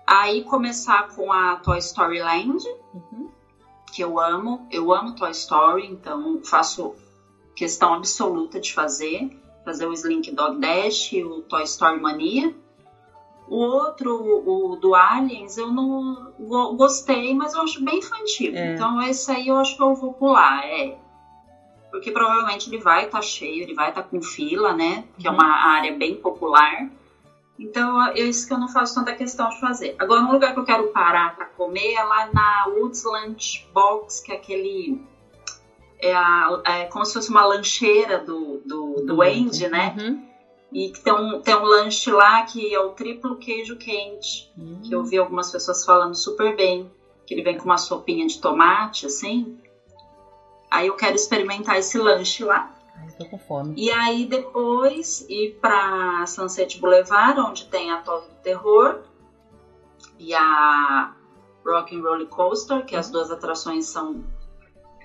Aí 0.06 0.44
começar 0.44 1.08
com 1.16 1.32
a 1.32 1.56
Toy 1.56 1.80
Story 1.80 2.20
Land, 2.20 2.64
Uhum. 2.94 3.30
que 3.92 4.04
eu 4.04 4.20
amo. 4.20 4.68
Eu 4.70 4.94
amo 4.94 5.16
Toy 5.16 5.32
Story, 5.32 5.88
então 5.88 6.40
faço 6.44 6.94
questão 7.56 7.94
absoluta 7.96 8.60
de 8.60 8.72
fazer. 8.74 9.30
Fazer 9.64 9.86
o 9.88 9.94
Slink 9.94 10.32
Dog 10.32 10.60
Dash 10.60 11.14
e 11.14 11.24
o 11.24 11.42
Toy 11.44 11.64
Story 11.64 12.00
Mania. 12.00 12.54
O 13.48 13.56
outro, 13.58 14.14
o 14.46 14.76
do 14.78 14.96
Aliens, 14.96 15.58
eu 15.58 15.72
não 15.72 16.32
go- 16.40 16.74
gostei, 16.76 17.34
mas 17.36 17.54
eu 17.54 17.62
acho 17.62 17.84
bem 17.84 18.00
infantil. 18.00 18.56
É. 18.56 18.74
Então 18.74 19.02
esse 19.02 19.30
aí 19.32 19.48
eu 19.50 19.58
acho 19.58 19.76
que 19.76 19.84
eu 19.84 19.94
vou 19.94 20.14
pular, 20.14 20.66
é. 20.66 20.98
Porque 21.92 22.12
provavelmente 22.12 22.70
ele 22.70 22.78
vai 22.82 23.06
estar 23.06 23.22
cheio, 23.22 23.64
ele 23.64 23.74
vai 23.74 23.90
estar 23.90 24.04
com 24.04 24.22
fila, 24.22 24.74
né? 24.74 25.04
Que 25.20 25.28
é 25.28 25.30
Uhum. 25.30 25.36
uma 25.36 25.46
área 25.46 25.94
bem 25.98 26.16
popular. 26.16 26.90
Então 27.60 28.02
é 28.08 28.20
isso 28.22 28.48
que 28.48 28.54
eu 28.54 28.58
não 28.58 28.70
faço 28.70 28.96
tanta 28.96 29.14
questão 29.14 29.50
de 29.50 29.60
fazer. 29.60 29.96
Agora, 30.00 30.22
um 30.24 30.32
lugar 30.32 30.54
que 30.54 30.60
eu 30.60 30.64
quero 30.66 30.88
parar 30.88 31.36
para 31.36 31.46
comer 31.46 31.94
é 31.94 32.04
lá 32.04 32.30
na 32.34 32.68
Woods 32.70 33.04
Lunch 33.04 33.68
Box, 33.74 34.22
que 34.24 34.32
é 34.32 34.36
aquele. 34.36 35.00
É, 36.02 36.14
a- 36.16 36.62
é 36.66 36.86
como 36.86 37.06
se 37.06 37.14
fosse 37.14 37.30
uma 37.30 37.46
lancheira 37.46 38.18
do, 38.20 38.60
do, 38.66 38.96
do 39.06 39.22
Andy, 39.22 39.68
né? 39.68 39.96
Uhum. 40.00 40.28
E 40.74 40.90
que 40.90 41.02
tem 41.02 41.14
um, 41.14 41.42
tem 41.42 41.56
um 41.56 41.64
lanche 41.64 42.10
lá 42.12 42.42
que 42.44 42.74
é 42.74 42.80
o 42.80 42.90
triplo 42.92 43.36
queijo 43.38 43.76
quente, 43.78 44.52
Uhum. 44.58 44.82
que 44.84 44.94
eu 44.96 45.04
vi 45.04 45.18
algumas 45.18 45.52
pessoas 45.52 45.84
falando 45.86 46.16
super 46.16 46.56
bem. 46.56 46.90
Que 47.28 47.34
ele 47.36 47.44
vem 47.44 47.58
com 47.58 47.66
uma 47.66 47.78
sopinha 47.78 48.26
de 48.26 48.40
tomate, 48.42 49.06
assim. 49.06 49.58
Aí 50.70 50.88
eu 50.88 50.96
quero 50.96 51.16
experimentar 51.16 51.78
esse 51.78 51.98
lanche 51.98 52.44
lá. 52.44 52.74
Ai, 52.98 53.10
tô 53.18 53.26
com 53.26 53.38
fome. 53.38 53.74
E 53.78 53.92
aí 53.92 54.26
depois 54.26 55.26
ir 55.30 55.58
pra 55.62 56.26
Sunset 56.26 56.80
Boulevard, 56.80 57.40
onde 57.40 57.66
tem 57.66 57.92
a 57.92 57.98
Torre 57.98 58.28
do 58.28 58.36
Terror 58.42 59.00
e 60.18 60.34
a 60.34 61.14
Rock 61.66 61.96
and 61.96 62.02
Roller 62.02 62.28
Coaster, 62.28 62.86
que 62.86 62.96
as 62.96 63.10
duas 63.10 63.30
atrações 63.30 63.86
são 63.86 64.24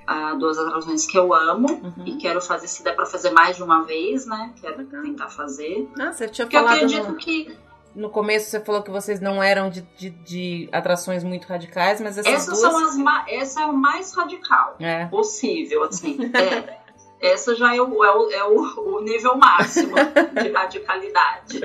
ah, 0.06 0.34
duas 0.34 0.58
atrações 0.58 1.04
que 1.06 1.18
eu 1.18 1.34
amo 1.34 1.66
Uhum. 1.68 2.04
e 2.06 2.16
quero 2.16 2.40
fazer 2.40 2.68
se 2.68 2.82
der 2.84 2.94
pra 2.94 3.06
fazer 3.06 3.30
mais 3.30 3.56
de 3.56 3.62
uma 3.62 3.82
vez, 3.82 4.26
né? 4.26 4.52
Quero 4.60 4.78
Legal. 4.78 5.02
tentar 5.02 5.28
fazer. 5.28 5.88
Ah, 6.00 6.12
você 6.12 6.28
tinha 6.28 6.46
Porque 6.46 6.56
eu 6.56 6.60
falado 6.60 6.76
acredito 6.76 7.08
no, 7.08 7.16
que 7.16 7.56
no 7.94 8.10
começo, 8.10 8.50
você 8.50 8.60
falou 8.60 8.82
que 8.82 8.90
vocês 8.90 9.20
não 9.20 9.42
eram 9.42 9.70
de, 9.70 9.80
de, 9.96 10.10
de 10.10 10.68
atrações 10.70 11.24
muito 11.24 11.46
radicais, 11.46 12.00
mas 12.00 12.18
essas 12.18 12.32
essas 12.32 12.60
duas... 12.60 12.72
são 12.72 12.86
as 12.86 12.96
ma- 12.96 13.24
essa 13.26 13.62
é 13.62 13.66
o 13.66 13.72
mais 13.72 14.12
radical 14.14 14.76
É, 14.78 15.06
possível, 15.06 15.82
assim. 15.84 16.18
É. 16.34 16.86
Essa 17.18 17.54
já 17.54 17.74
é 17.74 17.80
o, 17.80 18.04
é 18.04 18.14
o, 18.14 18.30
é 18.30 18.44
o- 18.44 18.96
o 18.96 19.00
nível 19.00 19.36
máximo 19.38 19.94
de 20.42 20.48
radicalidade. 20.52 21.60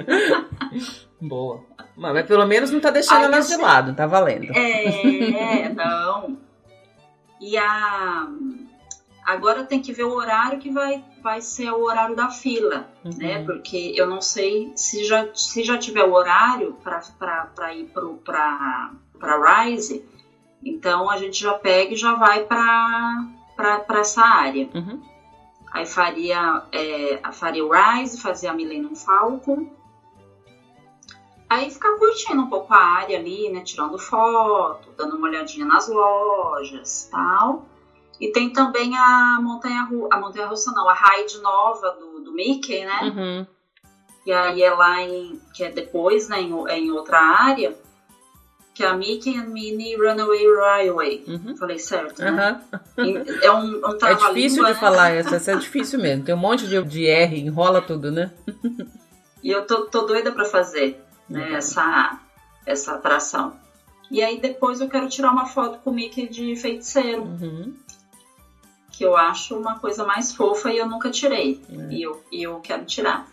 boa. 1.19 1.63
Mas, 1.97 2.25
pelo 2.25 2.45
menos 2.47 2.71
não 2.71 2.79
tá 2.79 2.89
deixando 2.89 3.17
Aí 3.19 3.25
elas 3.25 3.49
de 3.49 3.57
lado, 3.57 3.93
tá 3.93 4.07
valendo. 4.07 4.51
É, 4.55 5.69
não. 5.69 6.37
E 7.41 7.57
a. 7.57 8.27
Agora 9.25 9.63
tem 9.63 9.79
que 9.81 9.93
ver 9.93 10.03
o 10.03 10.13
horário 10.13 10.59
que 10.59 10.69
vai, 10.71 11.03
vai 11.21 11.41
ser 11.41 11.69
o 11.71 11.83
horário 11.83 12.15
da 12.15 12.29
fila, 12.29 12.89
Uhum. 13.05 13.11
né? 13.17 13.43
Porque 13.45 13.93
eu 13.95 14.07
não 14.07 14.19
sei 14.21 14.71
se 14.75 15.03
já, 15.03 15.27
se 15.33 15.63
já 15.63 15.77
tiver 15.77 16.03
o 16.03 16.13
horário 16.13 16.75
para 16.83 17.73
ir 17.73 17.85
para 17.93 18.91
Rise, 19.63 20.03
então 20.63 21.09
a 21.09 21.17
gente 21.17 21.39
já 21.39 21.53
pega 21.53 21.93
e 21.93 21.97
já 21.97 22.15
vai 22.15 22.45
para 22.45 23.99
essa 23.99 24.21
área. 24.23 24.67
Uhum. 24.73 25.01
Aí 25.71 25.85
faria, 25.85 26.63
é, 26.71 27.21
faria 27.31 27.63
o 27.65 27.71
Rise, 27.71 28.19
fazia 28.19 28.49
a 28.51 28.53
Millennium 28.53 28.95
Falcon. 28.95 29.67
Aí 31.51 31.69
ficar 31.69 31.97
curtindo 31.97 32.43
um 32.43 32.49
pouco 32.49 32.73
a 32.73 32.77
área 32.77 33.19
ali, 33.19 33.49
né? 33.49 33.59
Tirando 33.59 33.99
foto, 33.99 34.87
dando 34.95 35.17
uma 35.17 35.27
olhadinha 35.27 35.65
nas 35.65 35.89
lojas 35.89 37.09
tal. 37.11 37.65
E 38.21 38.31
tem 38.31 38.53
também 38.53 38.95
a 38.95 39.37
montanha 39.41 39.83
russa, 39.83 40.07
a 40.15 40.17
montanha 40.17 40.47
russa 40.47 40.71
não, 40.71 40.87
a 40.87 40.93
ride 40.93 41.41
nova 41.41 41.91
do, 41.99 42.21
do 42.21 42.31
Mickey, 42.31 42.85
né? 42.85 42.99
Uhum. 43.03 43.47
E 44.25 44.31
aí 44.31 44.63
é 44.63 44.71
lá 44.73 45.01
em. 45.01 45.41
que 45.53 45.65
é 45.65 45.69
depois, 45.69 46.29
né? 46.29 46.39
Em, 46.39 46.53
é 46.69 46.79
em 46.79 46.89
outra 46.89 47.19
área. 47.19 47.75
Que 48.73 48.83
é 48.83 48.87
a 48.87 48.93
Mickey 48.93 49.37
and 49.37 49.47
Minnie 49.47 49.97
Runaway 49.97 50.47
Railway. 50.55 51.25
Uhum. 51.27 51.57
Falei 51.57 51.79
certo, 51.79 52.21
né? 52.21 52.61
Uhum. 52.97 53.25
É 53.41 53.51
um, 53.51 53.81
um 53.89 53.97
É 54.07 54.15
difícil 54.15 54.63
de 54.63 54.71
né? 54.71 54.79
falar 54.79 55.09
essa, 55.19 55.35
essa 55.35 55.51
é 55.51 55.55
difícil 55.57 55.99
mesmo. 55.99 56.23
Tem 56.23 56.33
um 56.33 56.37
monte 56.37 56.65
de, 56.65 56.81
de 56.81 57.07
R, 57.07 57.37
enrola 57.41 57.81
tudo, 57.81 58.09
né? 58.09 58.31
E 59.43 59.51
eu 59.51 59.67
tô, 59.67 59.87
tô 59.87 60.03
doida 60.03 60.31
pra 60.31 60.45
fazer 60.45 61.10
né, 61.31 61.53
essa, 61.53 62.19
essa 62.65 62.93
atração. 62.95 63.55
E 64.09 64.21
aí 64.21 64.39
depois 64.39 64.81
eu 64.81 64.89
quero 64.89 65.07
tirar 65.09 65.31
uma 65.31 65.45
foto 65.45 65.79
com 65.79 65.89
o 65.89 65.93
Mickey 65.93 66.27
de 66.27 66.55
feiticeiro, 66.55 67.23
Uhum. 67.23 67.73
que 68.91 69.03
eu 69.05 69.15
acho 69.15 69.55
uma 69.57 69.79
coisa 69.79 70.03
mais 70.05 70.33
fofa 70.33 70.69
e 70.71 70.77
eu 70.77 70.87
nunca 70.87 71.09
tirei. 71.09 71.61
É. 71.69 71.93
E, 71.93 72.01
eu, 72.03 72.21
e 72.31 72.43
eu 72.43 72.59
quero 72.59 72.85
tirar. 72.85 73.27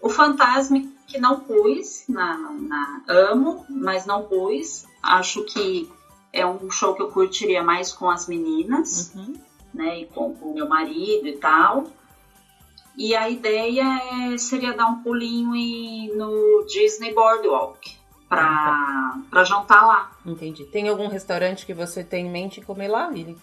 O 0.00 0.08
fantasma 0.08 0.80
que 1.06 1.18
não 1.18 1.40
pus, 1.40 2.04
na, 2.08 2.36
na- 2.36 3.02
amo, 3.08 3.64
mas 3.68 4.06
não 4.06 4.22
pus. 4.22 4.84
Acho 5.02 5.44
que 5.44 5.90
é 6.32 6.46
um 6.46 6.70
show 6.70 6.94
que 6.94 7.02
eu 7.02 7.08
curtiria 7.10 7.62
mais 7.62 7.92
com 7.92 8.08
as 8.08 8.26
meninas. 8.28 9.12
Uhum. 9.14 9.34
né, 9.72 10.00
e 10.00 10.06
com 10.06 10.30
o 10.42 10.52
meu 10.54 10.68
marido 10.68 11.26
e 11.28 11.36
tal. 11.36 11.84
E 13.02 13.16
a 13.16 13.30
ideia 13.30 13.82
é, 14.32 14.36
seria 14.36 14.74
dar 14.74 14.86
um 14.86 15.02
pulinho 15.02 15.54
em- 15.56 16.14
no 16.14 16.66
Disney 16.66 17.14
Boardwalk 17.14 17.96
pra, 18.28 19.18
pra 19.30 19.42
jantar 19.42 19.86
lá. 19.86 20.10
Entendi. 20.26 20.64
Tem 20.66 20.86
algum 20.86 21.08
restaurante 21.08 21.64
que 21.64 21.72
você 21.72 22.04
tem 22.04 22.26
em 22.26 22.30
mente 22.30 22.60
comer 22.60 22.88
lá, 22.88 23.08
Lili? 23.08 23.38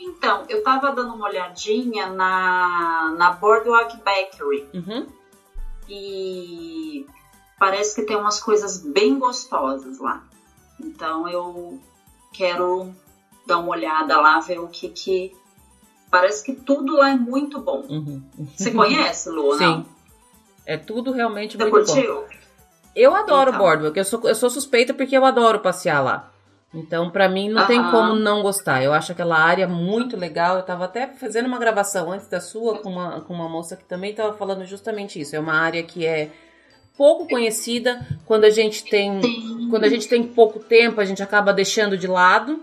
Então, 0.00 0.44
eu 0.48 0.62
tava 0.64 0.90
dando 0.90 1.14
uma 1.14 1.28
olhadinha 1.28 2.08
na, 2.08 3.14
na 3.16 3.30
Boardwalk 3.30 3.96
Bakery 3.98 4.68
Uhum. 4.74 5.06
e 5.88 7.06
parece 7.58 7.94
que 7.94 8.02
tem 8.02 8.16
umas 8.16 8.40
coisas 8.40 8.78
bem 8.78 9.18
gostosas 9.18 9.98
lá. 10.00 10.22
Então 10.80 11.28
eu 11.28 11.80
quero 12.32 12.92
dar 13.46 13.58
uma 13.58 13.68
olhada 13.70 14.20
lá, 14.20 14.40
ver 14.40 14.58
o 14.58 14.66
que 14.68 14.88
que. 14.88 15.36
Parece 16.14 16.44
que 16.44 16.52
tudo 16.52 16.96
lá 16.96 17.10
é 17.10 17.14
muito 17.16 17.60
bom. 17.60 17.82
Uhum. 17.88 18.22
Você 18.54 18.70
conhece, 18.70 19.28
Lu? 19.30 19.46
ou 19.46 19.58
não? 19.58 19.78
Sim. 19.82 19.86
É 20.64 20.76
tudo 20.76 21.10
realmente 21.10 21.56
Você 21.56 21.64
muito 21.64 21.86
bom. 21.86 21.92
curtiu? 21.92 22.24
Eu 22.94 23.12
adoro 23.16 23.50
Então. 23.50 23.58
Boardwalk. 23.60 23.98
Eu 23.98 24.04
sou, 24.04 24.20
eu 24.22 24.34
sou 24.36 24.48
suspeita 24.48 24.94
porque 24.94 25.16
eu 25.16 25.24
adoro 25.24 25.58
passear 25.58 26.00
lá. 26.04 26.30
Então, 26.72 27.10
pra 27.10 27.28
mim, 27.28 27.48
não 27.48 27.66
tem 27.66 27.80
Aham. 27.80 27.90
como 27.90 28.14
não 28.14 28.42
gostar. 28.42 28.80
Eu 28.84 28.92
acho 28.92 29.10
aquela 29.10 29.36
área 29.36 29.66
muito 29.66 30.16
legal. 30.16 30.56
Eu 30.56 30.62
tava 30.62 30.84
até 30.84 31.08
fazendo 31.08 31.46
uma 31.46 31.58
gravação 31.58 32.12
antes 32.12 32.28
da 32.28 32.40
sua 32.40 32.78
com 32.78 32.90
uma, 32.90 33.20
com 33.22 33.34
uma 33.34 33.48
moça 33.48 33.74
que 33.76 33.84
também 33.84 34.14
tava 34.14 34.34
falando 34.34 34.64
justamente 34.64 35.20
isso. 35.20 35.34
É 35.34 35.40
uma 35.40 35.54
área 35.54 35.82
que 35.82 36.06
é 36.06 36.30
pouco 36.96 37.26
conhecida. 37.28 38.06
Quando 38.24 38.44
a 38.44 38.50
gente 38.50 38.84
tem 38.84 39.20
Sim. 39.20 39.66
quando 39.68 39.82
a 39.82 39.88
gente 39.88 40.06
tem 40.08 40.22
pouco 40.22 40.60
tempo, 40.60 41.00
a 41.00 41.04
gente 41.04 41.22
acaba 41.22 41.52
deixando 41.52 41.98
de 41.98 42.06
lado. 42.06 42.62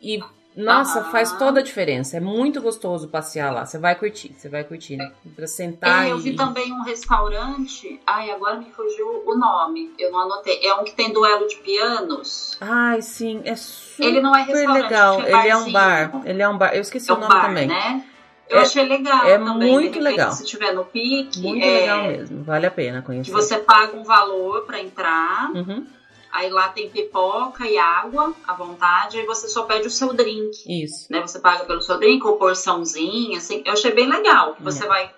E, 0.00 0.20
nossa, 0.56 1.00
Aham. 1.00 1.10
faz 1.10 1.32
toda 1.32 1.60
a 1.60 1.62
diferença. 1.62 2.16
É 2.16 2.20
muito 2.20 2.60
gostoso 2.60 3.08
passear 3.08 3.52
lá. 3.52 3.64
Você 3.64 3.78
vai 3.78 3.94
curtir, 3.94 4.34
você 4.36 4.48
vai 4.48 4.62
curtir. 4.64 4.96
né? 4.96 5.10
Pra 5.34 5.46
sentar 5.46 6.06
É, 6.06 6.12
eu 6.12 6.18
vi 6.18 6.30
e. 6.30 6.36
também 6.36 6.72
um 6.72 6.82
restaurante. 6.82 8.00
Ai, 8.06 8.30
agora 8.30 8.56
me 8.58 8.66
fugiu 8.70 9.22
o 9.26 9.34
nome. 9.34 9.92
Eu 9.98 10.12
não 10.12 10.20
anotei. 10.20 10.60
É 10.62 10.74
um 10.74 10.84
que 10.84 10.94
tem 10.94 11.12
duelo 11.12 11.46
de 11.46 11.56
pianos. 11.56 12.56
Ai, 12.60 13.00
sim, 13.02 13.40
é 13.44 13.56
super 13.56 14.04
Ele 14.06 14.20
não 14.20 14.34
é 14.34 14.42
restaurante, 14.42 14.82
legal. 14.82 15.16
que 15.16 15.22
é 15.22 15.28
Ele 15.38 15.48
é 15.48 15.56
um 15.56 15.72
bar. 15.72 16.22
Ele 16.24 16.42
é 16.42 16.48
um 16.48 16.58
bar. 16.58 16.74
Eu 16.74 16.80
esqueci 16.82 17.10
É 17.10 17.14
o 17.14 17.16
um 17.16 17.20
nome 17.20 17.32
bar, 17.34 17.46
também. 17.46 17.66
né? 17.68 18.04
Eu 18.50 18.58
É- 18.58 18.62
achei 18.62 18.84
legal 18.84 19.24
é 19.26 19.38
também. 19.38 19.70
muito 19.72 19.84
repente, 19.94 20.00
legal. 20.00 20.32
Se 20.32 20.44
tiver 20.44 20.72
no 20.74 20.84
pique, 20.84 21.40
Muito 21.40 21.64
é, 21.64 21.80
legal 21.80 22.02
mesmo. 22.02 22.44
Vale 22.44 22.66
a 22.66 22.70
pena 22.70 23.00
que 23.00 23.06
conhecer. 23.06 23.30
você 23.32 23.56
paga 23.58 23.96
um 23.96 24.04
valor 24.04 24.66
pra 24.66 24.78
entrar. 24.78 25.50
Uhum, 25.54 25.86
Aí 26.32 26.48
lá 26.50 26.70
tem 26.70 26.88
pipoca 26.88 27.66
e 27.68 27.76
água 27.76 28.32
à 28.48 28.54
vontade. 28.54 29.18
Aí 29.18 29.26
você 29.26 29.48
só 29.48 29.64
pede 29.64 29.86
o 29.86 29.90
seu 29.90 30.14
drink. 30.14 30.56
Isso. 30.66 31.06
né? 31.10 31.20
Você 31.20 31.38
paga 31.38 31.64
pelo 31.66 31.82
seu 31.82 31.98
drink 31.98 32.26
ou 32.26 32.36
porçãozinha, 32.38 33.36
assim. 33.38 33.62
Eu 33.66 33.72
achei 33.74 33.92
bem 33.92 34.08
legal. 34.08 34.54
que 34.54 34.62
Você 34.62 34.84
É. 34.84 34.86
vai 34.88 35.10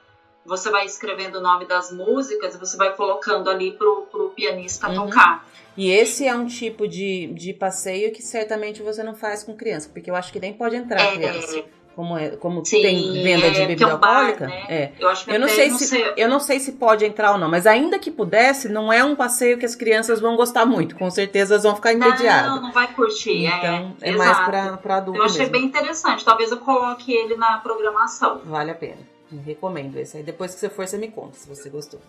você 0.47 0.69
vai 0.71 0.85
escrevendo 0.85 1.37
o 1.39 1.41
nome 1.41 1.65
das 1.65 1.91
músicas 1.91 2.55
e 2.55 2.59
você 2.59 2.77
vai 2.77 2.95
colocando 2.95 3.49
ali 3.49 3.73
pro, 3.73 4.03
pro 4.13 4.29
pianista 4.29 4.91
Uhum. 4.91 5.07
tocar. 5.07 5.49
E 5.75 5.91
esse 5.91 6.27
é 6.27 6.35
um 6.35 6.45
tipo 6.47 6.87
de, 6.87 7.29
de 7.29 7.55
passeio 7.55 8.13
que 8.13 8.21
certamente 8.21 8.83
você 8.83 9.03
não 9.03 9.15
faz 9.15 9.43
com 9.43 9.57
criança, 9.57 9.89
porque 9.91 10.11
eu 10.11 10.15
acho 10.15 10.31
que 10.31 10.39
nem 10.39 10.53
pode 10.53 10.77
entrar 10.77 11.01
É, 11.01 11.13
criança. 11.17 11.65
Como, 11.95 12.19
é, 12.19 12.31
como 12.31 12.65
Sim, 12.65 12.83
tem 12.83 13.13
venda 13.23 13.51
de 13.53 13.61
é, 13.63 13.67
bebida 13.67 13.91
é 13.91 13.95
um 13.95 13.99
bar, 13.99 14.17
alcoólica. 14.17 14.47
né? 14.49 14.65
É. 14.69 14.93
Eu 14.99 15.09
acho 15.09 15.25
que 15.25 15.31
Eu 15.31 15.39
não 15.39 15.47
sei 15.49 15.71
se 15.71 16.15
eu 16.17 16.29
não 16.29 16.41
sei 16.41 16.59
se 16.59 16.73
pode 16.73 17.05
entrar 17.05 17.31
ou 17.33 17.39
não, 17.39 17.49
mas 17.49 17.67
ainda 17.69 17.99
que 18.01 18.11
pudesse, 18.11 18.69
não 18.69 18.93
é 18.93 19.05
um 19.05 19.15
passeio 19.15 19.59
que 19.59 19.65
as 19.65 19.77
crianças 19.77 20.21
vão 20.21 20.35
gostar 20.35 20.67
muito. 20.67 20.97
Com 20.97 21.09
certeza 21.09 21.55
elas 21.55 21.63
vão 21.63 21.77
ficar 21.77 21.95
Não, 21.95 22.09
entediadas. 22.09 22.61
não 22.61 22.73
vai 22.73 22.89
curtir. 22.93 23.47
Então 23.47 23.95
é, 24.01 24.11
é, 24.11 24.17
mais 24.17 24.31
exato. 24.31 24.51
pra, 24.51 24.77
pra 24.77 24.97
adulto 24.97 25.21
Eu 25.21 25.25
achei 25.25 25.39
mesmo. 25.41 25.53
bem 25.53 25.65
interessante. 25.65 26.25
Talvez 26.25 26.51
eu 26.51 26.59
coloque 26.59 27.13
ele 27.13 27.37
na 27.37 27.59
programação. 27.59 28.41
Vale 28.45 28.73
a 28.73 28.75
pena. 28.75 28.99
Eu 29.33 29.41
recomendo 29.43 29.97
esse. 29.97 30.17
Aí 30.17 30.23
depois 30.25 30.53
que 30.53 30.61
você 30.61 30.69
for, 30.69 30.87
você 30.89 30.99
me 30.99 31.09
conta 31.09 31.37
se 31.37 31.49
você 31.49 31.69
gostou. 31.71 32.01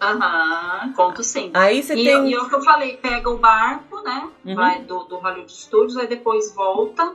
Aham, 0.00 0.92
conto 0.94 1.22
sim. 1.24 1.50
Aí 1.54 1.82
você 1.82 1.94
E, 1.94 2.04
tem. 2.04 2.28
e 2.30 2.34
é 2.34 2.38
o 2.40 2.48
que 2.48 2.54
eu 2.54 2.62
falei, 2.62 2.96
pega 2.98 3.28
o 3.28 3.38
barco, 3.38 4.00
né? 4.02 4.28
Uhum. 4.44 4.54
Vai 4.54 4.80
do, 4.82 5.04
do 5.04 5.16
Hollywood 5.16 5.50
Studios, 5.52 5.96
aí 5.96 6.06
depois 6.06 6.54
volta. 6.54 7.12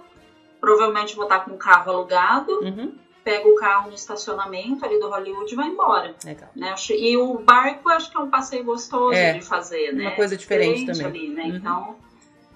Provavelmente 0.64 1.14
vou 1.14 1.26
estar 1.26 1.42
com 1.42 1.52
o 1.52 1.58
carro 1.58 1.92
alugado. 1.92 2.54
Uhum, 2.62 2.94
Pega 3.22 3.46
o 3.50 3.56
carro 3.56 3.90
no 3.90 3.96
estacionamento 3.96 4.86
ali 4.86 4.98
do 4.98 5.10
Hollywood 5.10 5.52
e 5.52 5.56
vai 5.58 5.68
embora. 5.68 6.16
legal. 6.24 6.50
né? 6.56 6.74
E 6.92 7.18
o 7.18 7.38
barco 7.40 7.90
acho 7.90 8.10
que 8.10 8.16
é 8.16 8.20
um 8.22 8.30
passeio 8.30 8.64
gostoso 8.64 9.14
É, 9.14 9.34
de 9.34 9.42
fazer, 9.42 9.92
né? 9.94 10.08
uma 10.08 10.16
coisa 10.16 10.38
diferente 10.38 10.86
Diferente 10.86 11.04
também. 11.04 11.22
Ali, 11.28 11.34
né? 11.34 11.44
Uhum. 11.44 11.56
Então, 11.58 11.96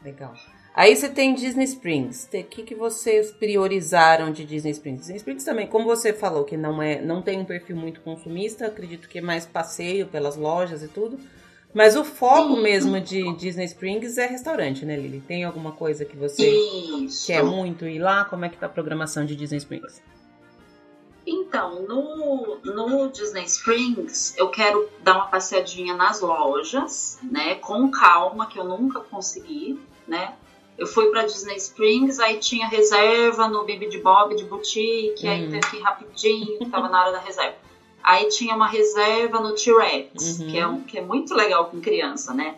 Legal. 0.06 0.34
Aí 0.74 0.96
você 0.96 1.10
tem 1.10 1.34
Disney 1.34 1.66
Springs. 1.66 2.30
O 2.34 2.44
que, 2.44 2.64
que 2.64 2.76
vocês 2.76 3.32
priorizaram 3.32 4.32
de 4.32 4.46
Disney 4.46 4.72
Springs? 4.72 5.02
Disney 5.02 5.18
Springs 5.18 5.44
também, 5.44 5.68
como 5.68 5.86
você 5.86 6.14
falou, 6.14 6.46
que 6.46 6.56
não 6.56 6.82
é, 6.82 7.02
não 7.02 7.22
tem 7.22 7.40
um 7.40 7.46
perfil 7.46 7.76
muito 7.76 8.00
consumista, 8.02 8.68
acredito 8.68 9.10
que 9.10 9.18
é 9.18 9.22
mais 9.22 9.46
passeio 9.46 10.08
pelas 10.08 10.38
lojas 10.38 10.82
e 10.84 10.88
tudo. 10.88 11.20
Mas 11.78 11.96
o 11.96 12.04
foco 12.04 12.56
Sim. 12.56 12.62
mesmo 12.64 13.00
de 13.00 13.32
Disney 13.36 13.66
Springs 13.66 14.18
é 14.18 14.26
restaurante, 14.26 14.84
né, 14.84 14.96
Lili? 14.96 15.22
Tem 15.22 15.44
alguma 15.44 15.72
coisa 15.74 16.04
que 16.04 16.18
você 16.18 16.50
isso. 16.50 17.28
quer 17.28 17.44
muito 17.44 17.86
ir 17.86 18.00
lá? 18.00 18.26
Como 18.26 18.44
é 18.44 18.50
que 18.50 18.58
tá 18.58 18.66
a 18.66 18.70
programação 18.70 19.24
de 19.24 19.36
Disney 19.36 19.60
Springs? 19.60 20.02
Então, 21.24 21.84
no, 21.84 22.58
no 22.66 23.08
Disney 23.10 23.44
Springs, 23.44 24.36
eu 24.40 24.50
quero 24.50 24.90
dar 25.04 25.18
uma 25.18 25.28
passeadinha 25.28 25.94
nas 25.94 26.20
lojas, 26.20 27.20
né? 27.22 27.54
Com 27.54 27.92
calma, 27.92 28.48
que 28.48 28.58
eu 28.58 28.64
nunca 28.64 29.02
consegui, 29.02 29.80
né? 30.08 30.34
Eu 30.80 30.88
fui 30.88 31.12
para 31.12 31.28
Disney 31.28 31.58
Springs, 31.58 32.20
aí 32.20 32.40
tinha 32.40 32.68
reserva 32.68 33.48
no 33.48 33.64
Bibi 33.66 33.88
de 33.88 34.00
Bob 34.00 34.36
de 34.36 34.46
boutique, 34.46 35.28
aí 35.28 35.46
Hum. 35.46 35.52
teve 35.52 35.70
que 35.70 35.78
ir 35.78 35.82
rapidinho, 35.82 36.70
tava 36.72 36.90
na 36.90 37.04
hora 37.04 37.12
da 37.12 37.20
reserva. 37.20 37.56
Aí 38.08 38.30
tinha 38.30 38.56
uma 38.56 38.68
reserva 38.70 39.42
no 39.42 39.54
T-Rex, 39.54 40.40
Uhum. 40.40 40.48
que, 40.48 40.58
é 40.58 40.66
um, 40.66 40.82
que 40.82 40.98
é 40.98 41.02
muito 41.02 41.34
legal 41.36 41.66
com 41.66 41.82
criança, 41.82 42.34
né? 42.34 42.56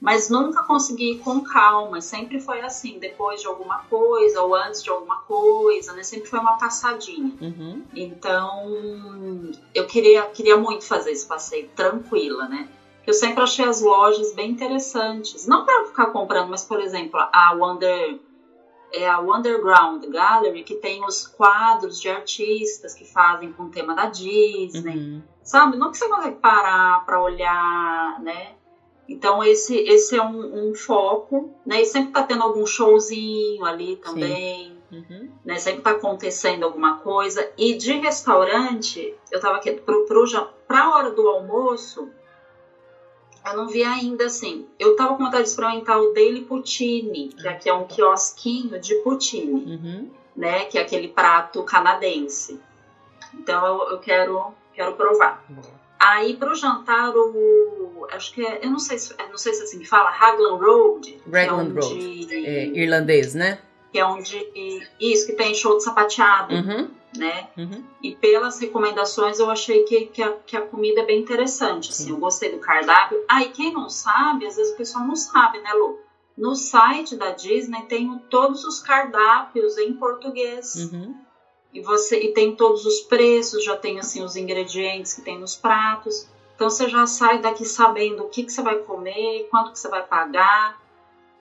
Mas 0.00 0.28
nunca 0.28 0.64
consegui 0.64 1.12
ir 1.12 1.18
com 1.18 1.42
calma, 1.42 2.00
sempre 2.00 2.40
foi 2.40 2.60
assim, 2.62 2.98
depois 2.98 3.40
de 3.40 3.46
alguma 3.46 3.84
coisa 3.84 4.42
ou 4.42 4.52
antes 4.54 4.82
de 4.82 4.90
alguma 4.90 5.18
coisa, 5.18 5.92
né? 5.92 6.02
Sempre 6.02 6.28
foi 6.28 6.40
uma 6.40 6.56
passadinha. 6.58 7.30
Uhum. 7.40 7.82
Então, 7.94 9.52
eu 9.74 9.86
queria, 9.86 10.22
queria 10.26 10.56
muito 10.56 10.84
fazer 10.84 11.12
esse 11.12 11.26
passeio 11.26 11.68
tranquila, 11.76 12.48
né? 12.48 12.66
Eu 13.06 13.14
sempre 13.14 13.42
achei 13.42 13.64
as 13.64 13.80
lojas 13.80 14.32
bem 14.34 14.50
interessantes. 14.50 15.46
Não 15.46 15.64
para 15.64 15.84
ficar 15.86 16.06
comprando, 16.06 16.48
mas, 16.48 16.64
por 16.64 16.80
exemplo, 16.80 17.20
a 17.32 17.52
Wonder, 17.54 18.18
é 18.92 19.08
a 19.08 19.18
Wonderground 19.18 20.04
Gallery, 20.06 20.62
que 20.62 20.74
tem 20.74 21.04
os 21.04 21.26
quadros 21.26 22.00
de 22.00 22.08
artistas 22.08 22.94
que 22.94 23.04
fazem 23.04 23.52
com 23.52 23.64
o 23.64 23.70
tema 23.70 23.94
da 23.94 24.06
Disney. 24.06 24.96
Uhum. 24.96 25.22
Sabe? 25.42 25.76
Não 25.76 25.90
que 25.90 25.98
você 25.98 26.08
consegue 26.08 26.36
parar 26.36 27.04
para 27.04 27.22
olhar, 27.22 28.20
né? 28.20 28.54
Então, 29.08 29.42
esse, 29.42 29.76
esse 29.76 30.16
é 30.16 30.22
um, 30.22 30.70
um 30.70 30.74
foco, 30.74 31.52
né? 31.66 31.82
E 31.82 31.84
sempre 31.84 32.12
tá 32.12 32.22
tendo 32.22 32.44
algum 32.44 32.64
showzinho 32.64 33.64
ali 33.64 33.96
também. 33.96 34.78
Uhum. 34.92 35.30
Né? 35.44 35.58
Sempre 35.58 35.82
tá 35.82 35.90
acontecendo 35.90 36.64
alguma 36.64 36.98
coisa. 36.98 37.50
E 37.58 37.74
de 37.74 37.92
restaurante, 37.94 39.14
eu 39.30 39.40
tava 39.40 39.56
aqui 39.56 39.72
pro, 39.72 40.06
pro, 40.06 40.24
pra 40.66 40.94
hora 40.94 41.10
do 41.10 41.28
almoço, 41.28 42.08
eu 43.46 43.56
não 43.56 43.68
vi 43.68 43.82
ainda 43.82 44.26
assim. 44.26 44.66
Eu 44.78 44.96
tava 44.96 45.16
com 45.16 45.24
vontade 45.24 45.44
de 45.44 45.50
experimentar 45.50 45.98
o 45.98 46.12
Daily 46.12 46.42
Poutine, 46.42 47.28
que 47.28 47.48
aqui 47.48 47.68
é 47.68 47.74
um 47.74 47.86
quiosquinho 47.86 48.78
de 48.80 48.94
poutine, 48.96 49.52
uhum. 49.52 50.10
né? 50.36 50.64
Que 50.66 50.78
é 50.78 50.82
aquele 50.82 51.08
prato 51.08 51.62
canadense. 51.64 52.60
Então 53.34 53.64
eu, 53.66 53.90
eu 53.92 53.98
quero, 53.98 54.54
quero 54.74 54.94
provar. 54.94 55.44
Uhum. 55.48 55.60
Aí 55.98 56.36
pro 56.36 56.54
jantar 56.54 57.12
o 57.14 58.06
acho 58.10 58.32
que 58.32 58.44
é, 58.44 58.64
eu 58.64 58.70
não 58.70 58.78
sei 58.78 58.98
se 58.98 59.14
não 59.30 59.38
sei 59.38 59.52
se 59.52 59.60
é 59.60 59.64
assim 59.64 59.84
fala, 59.84 60.10
Raglan 60.10 60.56
Road, 60.56 61.22
Raglan 61.30 61.68
é 61.68 61.80
Road, 61.80 62.34
é, 62.34 62.64
irlandês, 62.68 63.34
né? 63.34 63.58
Que 63.92 63.98
é 63.98 64.06
onde 64.06 64.88
isso 64.98 65.26
que 65.26 65.32
tem 65.34 65.54
show 65.54 65.76
de 65.76 65.84
sapateado. 65.84 66.54
Uhum 66.54 66.99
né? 67.16 67.48
Uhum. 67.56 67.84
E 68.02 68.14
pelas 68.14 68.60
recomendações 68.60 69.38
eu 69.38 69.50
achei 69.50 69.84
que, 69.84 70.06
que, 70.06 70.22
a, 70.22 70.32
que 70.46 70.56
a 70.56 70.62
comida 70.62 71.00
é 71.00 71.06
bem 71.06 71.20
interessante, 71.20 71.90
assim, 71.90 72.10
eu 72.10 72.16
gostei 72.16 72.50
do 72.52 72.58
cardápio. 72.58 73.22
Ah, 73.28 73.42
e 73.42 73.50
quem 73.50 73.72
não 73.72 73.90
sabe, 73.90 74.46
às 74.46 74.56
vezes 74.56 74.72
o 74.72 74.76
pessoal 74.76 75.04
não 75.04 75.16
sabe, 75.16 75.60
né, 75.60 75.72
Lu? 75.72 75.98
No 76.36 76.54
site 76.54 77.16
da 77.16 77.30
Disney 77.30 77.82
tem 77.82 78.18
todos 78.30 78.64
os 78.64 78.80
cardápios 78.80 79.76
em 79.76 79.92
português. 79.92 80.74
Uhum. 80.74 81.14
E 81.72 81.80
você 81.80 82.18
e 82.18 82.32
tem 82.32 82.56
todos 82.56 82.86
os 82.86 83.00
preços, 83.00 83.64
já 83.64 83.76
tem 83.76 83.98
assim 83.98 84.22
os 84.22 84.36
ingredientes 84.36 85.12
que 85.12 85.22
tem 85.22 85.38
nos 85.38 85.54
pratos. 85.54 86.26
Então 86.54 86.68
você 86.68 86.88
já 86.88 87.06
sai 87.06 87.40
daqui 87.40 87.64
sabendo 87.64 88.24
o 88.24 88.28
que, 88.28 88.44
que 88.44 88.52
você 88.52 88.62
vai 88.62 88.76
comer, 88.78 89.48
quanto 89.50 89.72
que 89.72 89.78
você 89.78 89.88
vai 89.88 90.02
pagar. 90.02 90.79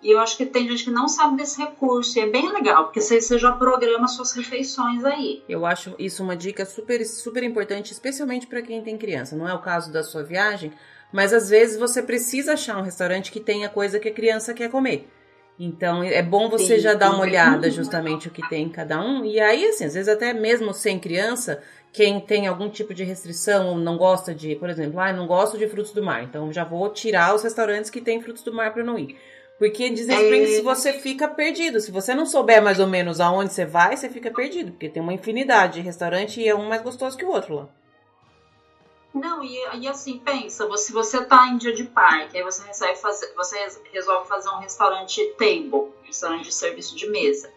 E 0.02 0.12
eu 0.12 0.20
acho 0.20 0.38
que 0.38 0.46
tem 0.46 0.68
gente 0.68 0.86
que 0.86 0.92
não 0.92 1.10
sabe 1.10 1.36
desse 1.36 1.62
recurso, 1.62 2.18
e 2.18 2.22
é 2.22 2.28
bem 2.28 2.52
legal, 2.54 2.86
porque 2.86 3.02
você, 3.02 3.20
você 3.20 3.38
já 3.38 3.52
programa 3.52 4.08
suas 4.08 4.32
refeições 4.32 5.04
aí. 5.04 5.44
Eu 5.48 5.66
acho 5.66 5.94
isso 6.00 6.24
uma 6.24 6.38
dica 6.38 6.66
super, 6.66 7.06
super 7.06 7.44
importante, 7.44 7.92
especialmente 7.92 8.48
para 8.48 8.62
quem 8.62 8.82
tem 8.82 8.98
criança. 8.98 9.36
Não 9.36 9.48
é 9.48 9.54
o 9.54 9.60
caso 9.60 9.92
da 9.92 10.02
sua 10.02 10.24
viagem, 10.24 10.72
mas 11.12 11.34
às 11.34 11.50
vezes 11.50 11.78
você 11.78 12.02
precisa 12.02 12.54
achar 12.54 12.78
um 12.78 12.82
restaurante 12.84 13.32
que 13.32 13.42
tenha 13.42 13.68
coisa 13.68 14.00
que 14.00 14.08
a 14.08 14.14
criança 14.14 14.54
quer 14.54 14.70
comer. 14.70 15.10
Então 15.60 16.02
é 16.02 16.24
bom 16.24 16.50
você 16.50 16.78
sim, 16.78 16.80
já 16.80 16.94
dar 16.94 17.12
uma 17.12 17.24
olhada 17.24 17.70
justamente 17.70 18.30
o 18.30 18.32
que 18.32 18.48
tem 18.48 18.68
em 18.68 18.70
cada 18.70 19.02
um. 19.02 19.26
E 19.26 19.42
aí, 19.42 19.66
assim, 19.66 19.84
às 19.84 19.94
vezes 19.94 20.08
até 20.08 20.32
mesmo 20.32 20.74
sem 20.74 20.98
criança, 20.98 21.62
quem 21.92 22.22
tem 22.22 22.48
algum 22.48 22.70
tipo 22.70 22.94
de 22.94 23.04
restrição 23.04 23.68
ou 23.68 23.76
não 23.78 23.98
gosta 23.98 24.34
de, 24.34 24.56
por 24.56 24.70
exemplo, 24.70 24.98
ah, 25.02 25.12
não 25.12 25.28
gosto 25.28 25.58
de 25.58 25.68
frutos 25.68 25.92
do 25.92 26.02
mar, 26.02 26.24
então 26.24 26.54
já 26.54 26.64
vou 26.64 26.88
tirar 26.90 27.36
os 27.36 27.44
restaurantes 27.44 27.90
que 27.90 28.00
tem 28.00 28.22
frutos 28.22 28.42
do 28.42 28.54
mar 28.54 28.74
para 28.74 28.86
não 28.86 28.98
ir. 28.98 29.18
Porque 29.60 29.90
Disney 29.90 30.16
Springs 30.16 30.60
é... 30.60 30.62
você 30.62 30.94
fica 30.94 31.28
perdido. 31.28 31.82
Se 31.82 31.92
você 31.92 32.16
não 32.16 32.26
souber 32.26 32.64
mais 32.64 32.80
ou 32.80 32.88
menos 32.88 33.20
aonde 33.20 33.54
você 33.54 33.66
vai, 33.66 33.96
você 33.96 34.10
fica 34.10 34.32
perdido. 34.32 34.72
Porque 34.72 34.88
tem 34.88 35.04
uma 35.04 35.14
infinidade 35.14 35.74
de 35.76 35.82
restaurante 35.82 36.40
e 36.40 36.48
é 36.48 36.56
um 36.56 36.70
mais 36.70 36.82
gostoso 36.82 37.18
que 37.18 37.26
o 37.26 37.30
outro 37.30 37.56
lá. 37.56 37.70
Não, 39.14 39.44
e, 39.44 39.58
e 39.80 39.88
assim, 39.88 40.20
pensa, 40.20 40.66
se 40.78 40.94
você 40.94 41.26
tá 41.26 41.48
em 41.48 41.58
dia 41.58 41.74
de 41.74 41.84
parque, 41.84 42.38
aí 42.38 42.44
você 42.44 42.64
resolve 42.66 42.96
fazer, 42.96 43.34
você 43.36 43.58
resolve 43.92 44.30
fazer 44.30 44.50
um 44.50 44.60
restaurante 44.60 45.34
table, 45.38 45.92
restaurante 46.04 46.46
de 46.46 46.54
serviço 46.54 46.96
de 46.96 47.10
mesa. 47.10 47.52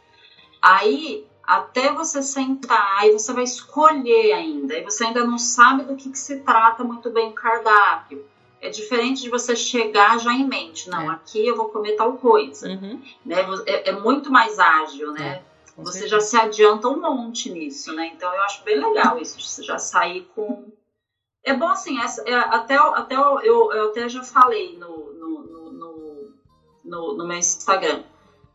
Aí, 0.60 1.26
até 1.44 1.92
você 1.92 2.22
sentar, 2.22 3.00
aí 3.00 3.12
você 3.12 3.32
vai 3.32 3.44
escolher 3.44 4.32
ainda, 4.32 4.74
aí 4.74 4.82
você 4.82 5.04
ainda 5.04 5.24
não 5.24 5.38
sabe 5.38 5.84
do 5.84 5.94
que, 5.94 6.10
que 6.10 6.18
se 6.18 6.40
trata 6.40 6.82
muito 6.82 7.10
bem 7.10 7.28
o 7.28 7.32
cardápio. 7.32 8.24
É 8.62 8.70
diferente 8.70 9.22
de 9.22 9.28
você 9.28 9.56
chegar 9.56 10.20
já 10.20 10.32
em 10.32 10.46
mente, 10.46 10.88
não, 10.88 11.10
é. 11.10 11.14
aqui 11.14 11.44
eu 11.44 11.56
vou 11.56 11.68
comer 11.70 11.96
tal 11.96 12.12
coisa. 12.12 12.68
Uhum. 12.68 13.02
Né? 13.26 13.44
É, 13.66 13.90
é, 13.90 13.92
muito 13.92 14.30
mais 14.30 14.56
ágil, 14.56 15.12
né? 15.12 15.42
É, 15.76 15.82
você 15.82 16.06
já 16.06 16.20
se 16.20 16.36
adianta 16.36 16.88
um 16.88 17.00
monte 17.00 17.50
nisso, 17.50 17.92
né? 17.92 18.12
Então 18.14 18.32
eu 18.32 18.40
acho 18.42 18.62
bem 18.62 18.78
legal 18.78 19.18
isso, 19.18 19.40
você 19.40 19.64
já 19.64 19.78
sair 19.78 20.30
com. 20.32 20.70
É 21.42 21.52
bom 21.52 21.68
assim, 21.68 21.98
é, 21.98 22.34
até, 22.34 22.76
até 22.76 23.16
eu, 23.16 23.42
eu, 23.42 23.88
até 23.88 24.08
já 24.08 24.22
falei 24.22 24.78
no, 24.78 25.12
no, 25.12 25.42
no, 25.42 26.34
no, 26.84 27.16
no 27.16 27.26
meu 27.26 27.36
Instagram 27.36 28.04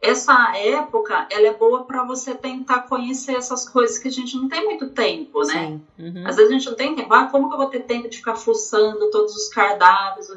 essa 0.02 0.56
época 0.56 1.28
ela 1.32 1.48
é 1.48 1.54
boa 1.54 1.84
para 1.86 2.04
você 2.04 2.36
tentar 2.36 2.82
conhecer 2.82 3.36
essas 3.36 3.68
coisas 3.68 3.98
que 3.98 4.08
a 4.08 4.12
gente 4.12 4.36
não 4.36 4.48
tem 4.48 4.64
muito 4.64 4.90
tempo, 4.90 5.44
né? 5.44 5.80
Uhum. 5.98 6.24
Às 6.26 6.36
vezes 6.36 6.52
a 6.52 6.54
gente 6.54 6.70
não 6.70 6.76
tem 6.76 6.96
tempo. 6.96 7.14
Ah, 7.14 7.26
como 7.26 7.50
que 7.50 7.56
eu 7.56 7.58
vou 7.58 7.68
ter 7.68 7.82
tempo 7.82 8.08
de 8.08 8.18
ficar 8.18 8.36
fuçando 8.36 9.10
todos 9.10 9.36
os 9.36 9.50
cardápios? 9.50 10.28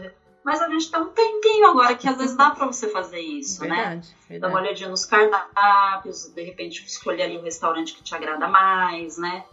Mas 0.43 0.63
a 0.63 0.69
gente 0.69 0.91
tem 0.91 1.01
um 1.01 1.09
tempinho 1.09 1.67
agora 1.67 1.95
que 1.95 2.09
às 2.09 2.17
vezes 2.17 2.35
dá 2.35 2.51
para 2.51 2.67
você 2.67 2.89
fazer 2.89 3.21
isso, 3.21 3.61
verdade, 3.61 3.81
né? 3.83 4.03
Verdade. 4.29 4.41
Dar 4.41 4.49
uma 4.49 4.61
olhadinha 4.61 4.89
nos 4.89 5.05
cardápios, 5.05 6.33
de 6.35 6.43
repente 6.43 6.83
escolher 6.85 7.25
ali 7.25 7.39
um 7.39 7.43
restaurante 7.43 7.93
que 7.93 8.03
te 8.03 8.15
agrada 8.15 8.49
mais, 8.49 9.19
né? 9.19 9.45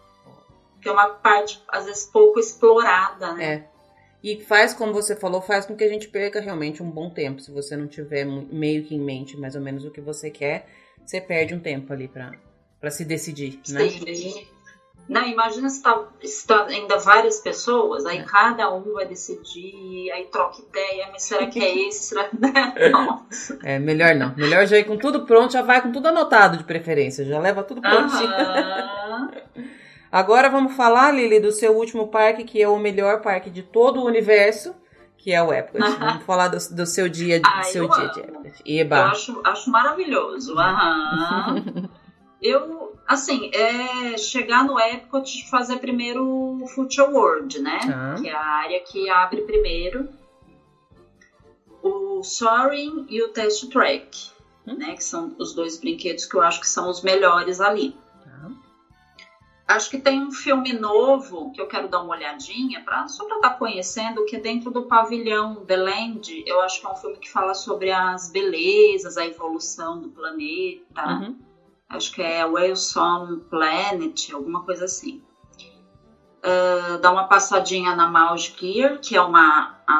Que 0.81 0.87
é 0.87 0.91
uma 0.91 1.09
parte, 1.09 1.61
às 1.67 1.85
vezes, 1.85 2.05
pouco 2.05 2.39
explorada, 2.39 3.33
né? 3.33 3.45
É. 3.45 3.76
E 4.27 4.41
faz, 4.41 4.73
como 4.73 4.91
você 4.91 5.15
falou, 5.15 5.41
faz 5.41 5.65
com 5.65 5.73
que 5.73 5.85
a 5.85 5.87
gente 5.87 6.09
perca 6.09 6.41
realmente 6.41 6.83
um 6.83 6.91
bom 6.91 7.09
tempo. 7.09 7.39
Se 7.39 7.49
você 7.49 7.77
não 7.77 7.87
tiver 7.87 8.25
meio 8.25 8.83
que 8.83 8.93
em 8.93 8.99
mente 8.99 9.37
mais 9.37 9.55
ou 9.55 9.61
menos 9.61 9.85
o 9.85 9.89
que 9.89 10.01
você 10.01 10.29
quer, 10.29 10.67
você 11.05 11.21
perde 11.21 11.55
um 11.55 11.61
tempo 11.61 11.93
ali 11.93 12.09
para 12.09 12.91
se 12.91 13.05
decidir, 13.05 13.57
né? 13.69 13.87
Sim. 13.87 14.45
Não, 15.07 15.25
imagina 15.25 15.69
se 15.69 15.81
tá, 15.81 16.09
se 16.21 16.45
tá 16.45 16.65
ainda 16.65 16.97
várias 16.97 17.39
pessoas, 17.39 18.05
aí 18.05 18.17
é. 18.17 18.23
cada 18.23 18.69
um 18.73 18.91
vai 18.91 19.07
decidir, 19.07 20.11
aí 20.11 20.25
troca 20.25 20.61
ideia, 20.61 21.07
mas 21.09 21.23
será 21.23 21.47
que 21.47 21.63
é 21.63 21.87
esse? 21.87 22.09
Será 22.09 22.25
que? 22.25 22.35
É, 23.65 23.75
é, 23.75 23.79
melhor 23.79 24.13
não. 24.13 24.35
Melhor 24.35 24.65
já 24.65 24.77
ir 24.77 24.83
com 24.83 24.97
tudo 24.97 25.25
pronto, 25.25 25.53
já 25.53 25.61
vai 25.61 25.81
com 25.81 25.89
tudo 25.89 26.09
anotado 26.09 26.57
de 26.57 26.65
preferência, 26.65 27.23
já 27.23 27.39
leva 27.39 27.63
tudo 27.63 27.79
prontinho. 27.79 28.29
Agora 30.11 30.49
vamos 30.49 30.73
falar, 30.73 31.11
Lili, 31.11 31.39
do 31.39 31.51
seu 31.51 31.75
último 31.75 32.07
parque, 32.07 32.43
que 32.43 32.61
é 32.61 32.67
o 32.67 32.79
melhor 32.79 33.21
parque 33.21 33.49
de 33.49 33.61
todo 33.61 33.99
o 33.99 34.05
universo, 34.05 34.73
que 35.17 35.33
é 35.33 35.43
o 35.43 35.51
Epcot. 35.51 35.79
Vamos 35.79 36.23
falar 36.23 36.47
do, 36.47 36.57
do, 36.75 36.85
seu 36.85 37.09
dia, 37.09 37.41
Ai, 37.45 37.63
seu 37.65 37.89
dia 37.89 38.07
de 38.09 38.19
Epcot. 38.21 38.63
Eba. 38.65 38.97
Eu 38.97 39.03
acho, 39.03 39.41
acho 39.43 39.69
maravilhoso. 39.69 40.55
eu, 42.41 42.95
assim, 43.05 43.51
é 43.53 44.17
chegar 44.17 44.63
no 44.63 44.79
Epcot 44.79 45.27
e 45.27 45.49
fazer 45.49 45.77
primeiro 45.77 46.25
o 46.25 46.67
Future 46.67 47.09
World, 47.09 47.59
né? 47.59 47.79
Tá. 47.85 48.15
Que 48.21 48.29
é 48.29 48.33
a 48.33 48.45
área 48.45 48.79
que 48.79 49.09
abre 49.09 49.41
primeiro. 49.41 50.07
O 51.83 52.23
Soaring 52.23 53.05
e 53.09 53.21
o 53.21 53.29
Test 53.29 53.69
Track, 53.69 54.29
hum? 54.65 54.75
né? 54.75 54.93
Que 54.93 55.03
são 55.03 55.35
os 55.37 55.53
dois 55.53 55.77
brinquedos 55.77 56.25
que 56.25 56.35
eu 56.35 56.41
acho 56.41 56.61
que 56.61 56.69
são 56.69 56.89
os 56.89 57.01
melhores 57.01 57.59
ali. 57.59 57.95
Acho 59.67 59.89
que 59.89 59.97
tem 59.99 60.21
um 60.21 60.31
filme 60.31 60.71
novo 60.71 61.51
que 61.51 61.59
eu 61.59 61.67
quero 61.67 61.89
dar 61.89 62.01
uma 62.01 62.15
olhadinha, 62.15 62.81
pra, 62.85 63.05
só 63.09 63.25
para 63.25 63.35
estar 63.35 63.49
tá 63.49 63.55
conhecendo, 63.55 64.23
que 64.25 64.37
é 64.37 64.39
dentro 64.39 64.71
do 64.71 64.83
pavilhão 64.83 65.65
The 65.65 65.75
Land. 65.75 66.43
Eu 66.47 66.61
acho 66.61 66.79
que 66.79 66.87
é 66.87 66.89
um 66.89 66.95
filme 66.95 67.17
que 67.17 67.29
fala 67.29 67.53
sobre 67.53 67.91
as 67.91 68.31
belezas, 68.31 69.17
a 69.17 69.25
evolução 69.25 69.99
do 69.99 70.07
planeta. 70.07 71.05
Uhum. 71.05 71.37
Acho 71.89 72.13
que 72.13 72.21
é 72.21 72.45
Whalesome 72.45 73.41
Planet, 73.49 74.31
alguma 74.31 74.63
coisa 74.63 74.85
assim. 74.85 75.21
Uh, 76.37 76.97
dá 76.99 77.11
uma 77.11 77.25
passadinha 77.25 77.93
na 77.93 78.07
Mouse 78.07 78.53
Gear, 78.57 78.99
que 79.01 79.17
é 79.17 79.21
uma, 79.21 79.81
a, 79.85 79.93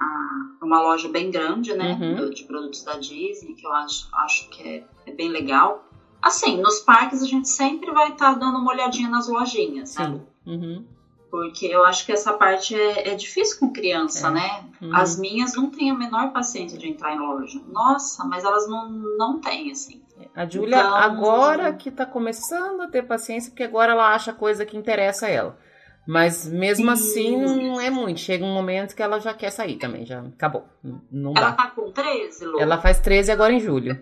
a, 0.00 0.64
uma 0.64 0.82
loja 0.82 1.08
bem 1.08 1.30
grande, 1.30 1.72
né? 1.72 1.96
Uhum. 2.00 2.30
De 2.30 2.42
produtos 2.42 2.82
da 2.82 2.94
Disney, 2.94 3.54
que 3.54 3.64
eu 3.64 3.72
acho, 3.72 4.08
acho 4.12 4.48
que 4.48 4.62
é, 4.62 4.84
é 5.06 5.12
bem 5.12 5.28
legal. 5.28 5.87
Assim, 6.20 6.60
nos 6.60 6.80
parques 6.80 7.22
a 7.22 7.26
gente 7.26 7.48
sempre 7.48 7.90
vai 7.92 8.10
estar 8.10 8.34
tá 8.34 8.38
dando 8.38 8.58
uma 8.58 8.72
olhadinha 8.72 9.08
nas 9.08 9.28
lojinhas, 9.28 9.90
sabe? 9.90 10.20
Uhum. 10.46 10.84
Porque 11.30 11.66
eu 11.66 11.84
acho 11.84 12.06
que 12.06 12.12
essa 12.12 12.32
parte 12.32 12.74
é, 12.74 13.10
é 13.10 13.14
difícil 13.14 13.60
com 13.60 13.72
criança, 13.72 14.28
é. 14.28 14.30
né? 14.30 14.64
Uhum. 14.80 14.96
As 14.96 15.18
minhas 15.18 15.54
não 15.54 15.70
têm 15.70 15.90
a 15.90 15.94
menor 15.94 16.32
paciência 16.32 16.78
de 16.78 16.88
entrar 16.88 17.14
em 17.14 17.18
loja. 17.18 17.60
Nossa, 17.68 18.24
mas 18.24 18.44
elas 18.44 18.68
não, 18.68 18.88
não 18.90 19.40
têm, 19.40 19.70
assim. 19.70 20.02
A 20.34 20.46
Júlia 20.46 20.78
então, 20.78 20.94
agora 20.94 21.72
que 21.72 21.90
tá 21.90 22.04
começando 22.04 22.80
a 22.80 22.88
ter 22.88 23.02
paciência, 23.02 23.50
porque 23.50 23.62
agora 23.62 23.92
ela 23.92 24.14
acha 24.14 24.32
coisa 24.32 24.64
que 24.64 24.76
interessa 24.76 25.26
a 25.26 25.30
ela. 25.30 25.58
Mas 26.06 26.48
mesmo 26.48 26.90
assim 26.90 27.36
não 27.36 27.78
é 27.78 27.90
muito. 27.90 28.20
Chega 28.20 28.42
um 28.42 28.54
momento 28.54 28.96
que 28.96 29.02
ela 29.02 29.20
já 29.20 29.34
quer 29.34 29.50
sair 29.50 29.76
também, 29.76 30.06
já 30.06 30.20
acabou. 30.22 30.64
Não 31.12 31.34
ela 31.36 31.50
dá. 31.50 31.52
tá 31.52 31.66
com 31.70 31.92
13, 31.92 32.46
Lu? 32.46 32.58
Ela 32.58 32.78
faz 32.78 32.98
13 32.98 33.30
agora 33.30 33.52
em 33.52 33.60
julho 33.60 34.00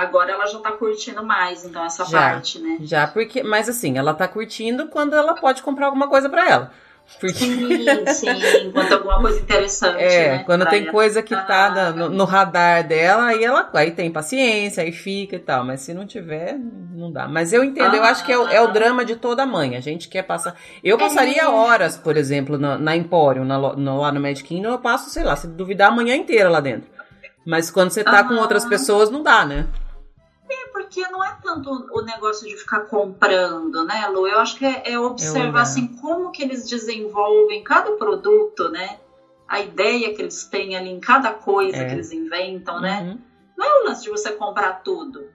agora 0.00 0.32
ela 0.32 0.46
já 0.46 0.58
tá 0.58 0.72
curtindo 0.72 1.24
mais, 1.24 1.64
então, 1.64 1.84
essa 1.84 2.04
já, 2.04 2.18
parte, 2.18 2.58
né? 2.58 2.78
Já, 2.80 3.06
porque, 3.06 3.42
mas 3.42 3.68
assim, 3.68 3.98
ela 3.98 4.14
tá 4.14 4.26
curtindo 4.26 4.88
quando 4.88 5.14
ela 5.14 5.34
pode 5.34 5.62
comprar 5.62 5.86
alguma 5.86 6.08
coisa 6.08 6.28
para 6.28 6.48
ela. 6.48 6.72
Porque... 7.18 7.32
Sim, 7.32 8.06
sim, 8.06 8.70
quando 8.72 8.92
alguma 8.92 9.20
coisa 9.20 9.40
interessante. 9.40 10.02
É, 10.02 10.36
né, 10.36 10.44
quando 10.44 10.66
tem 10.66 10.82
ela. 10.82 10.92
coisa 10.92 11.22
que 11.22 11.34
tá 11.34 11.66
ah, 11.66 11.90
no, 11.90 12.10
no, 12.10 12.24
radar 12.24 12.86
dela, 12.86 13.28
aí 13.28 13.42
ela 13.42 13.68
aí 13.72 13.90
tem 13.92 14.10
paciência, 14.10 14.82
aí 14.82 14.92
fica 14.92 15.36
e 15.36 15.38
tal. 15.38 15.64
Mas 15.64 15.80
se 15.80 15.94
não 15.94 16.06
tiver, 16.06 16.56
não 16.92 17.10
dá. 17.10 17.26
Mas 17.26 17.52
eu 17.52 17.64
entendo, 17.64 17.94
ah, 17.94 17.96
eu 17.96 18.04
acho 18.04 18.24
que 18.24 18.30
é, 18.30 18.56
é, 18.56 18.60
o 18.60 18.68
drama 18.68 19.04
de 19.04 19.16
toda 19.16 19.46
mãe. 19.46 19.74
A 19.74 19.80
gente 19.80 20.06
quer 20.08 20.22
passar. 20.22 20.54
Eu 20.84 20.98
passaria 20.98 21.42
é. 21.42 21.48
horas, 21.48 21.96
por 21.96 22.16
exemplo, 22.16 22.58
na, 22.58 22.76
na 22.76 22.94
Emporium, 22.94 23.44
na, 23.44 23.58
no, 23.58 24.00
lá 24.00 24.12
no 24.12 24.20
Magic 24.20 24.46
Kingdom, 24.46 24.70
eu 24.70 24.78
passo, 24.78 25.08
sei 25.08 25.24
lá, 25.24 25.34
se 25.34 25.48
duvidar, 25.48 25.88
a 25.88 25.94
manhã 25.94 26.14
inteira 26.14 26.50
lá 26.50 26.60
dentro. 26.60 26.90
Mas 27.44 27.70
quando 27.70 27.90
você 27.90 28.04
tá 28.04 28.22
com 28.22 28.34
outras 28.34 28.66
pessoas, 28.66 29.10
não 29.10 29.22
dá, 29.22 29.46
né? 29.46 29.66
Tanto 31.48 31.70
o 31.92 32.02
negócio 32.02 32.46
de 32.46 32.56
ficar 32.56 32.80
comprando, 32.80 33.84
né, 33.84 34.06
Lu? 34.08 34.26
Eu 34.26 34.40
acho 34.40 34.56
que 34.56 34.66
é, 34.66 34.92
é 34.92 34.98
observar 34.98 35.62
assim 35.62 35.88
como 35.88 36.30
que 36.30 36.42
eles 36.42 36.68
desenvolvem 36.68 37.64
cada 37.64 37.92
produto, 37.92 38.68
né? 38.68 38.98
A 39.46 39.60
ideia 39.60 40.14
que 40.14 40.20
eles 40.20 40.44
têm 40.44 40.76
ali 40.76 40.90
em 40.90 41.00
cada 41.00 41.32
coisa 41.32 41.78
é. 41.78 41.86
que 41.86 41.94
eles 41.94 42.12
inventam, 42.12 42.80
né? 42.80 43.00
uhum. 43.00 43.06
né? 43.06 43.18
Não 43.56 43.66
é 43.66 43.82
o 43.82 43.84
lance 43.86 44.02
de 44.02 44.10
você 44.10 44.32
comprar 44.32 44.82
tudo. 44.82 45.26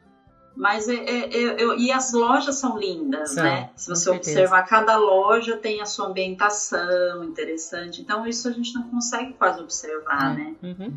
Mas 0.56 0.88
é, 0.88 0.94
é, 0.94 1.36
é, 1.36 1.78
e 1.78 1.92
as 1.92 2.14
lojas 2.14 2.56
são 2.56 2.78
lindas, 2.78 3.32
são, 3.32 3.44
né? 3.44 3.72
Se 3.76 3.90
você 3.90 4.12
observar, 4.12 4.62
cada 4.68 4.96
loja 4.98 5.58
tem 5.58 5.82
a 5.82 5.86
sua 5.86 6.08
ambientação 6.08 7.24
interessante. 7.24 8.02
Então, 8.02 8.28
isso 8.28 8.48
a 8.48 8.52
gente 8.52 8.72
não 8.76 8.84
consegue 8.84 9.34
quase 9.34 9.60
observar, 9.60 10.32
é. 10.32 10.36
né? 10.36 10.56
Uhum. 10.62 10.94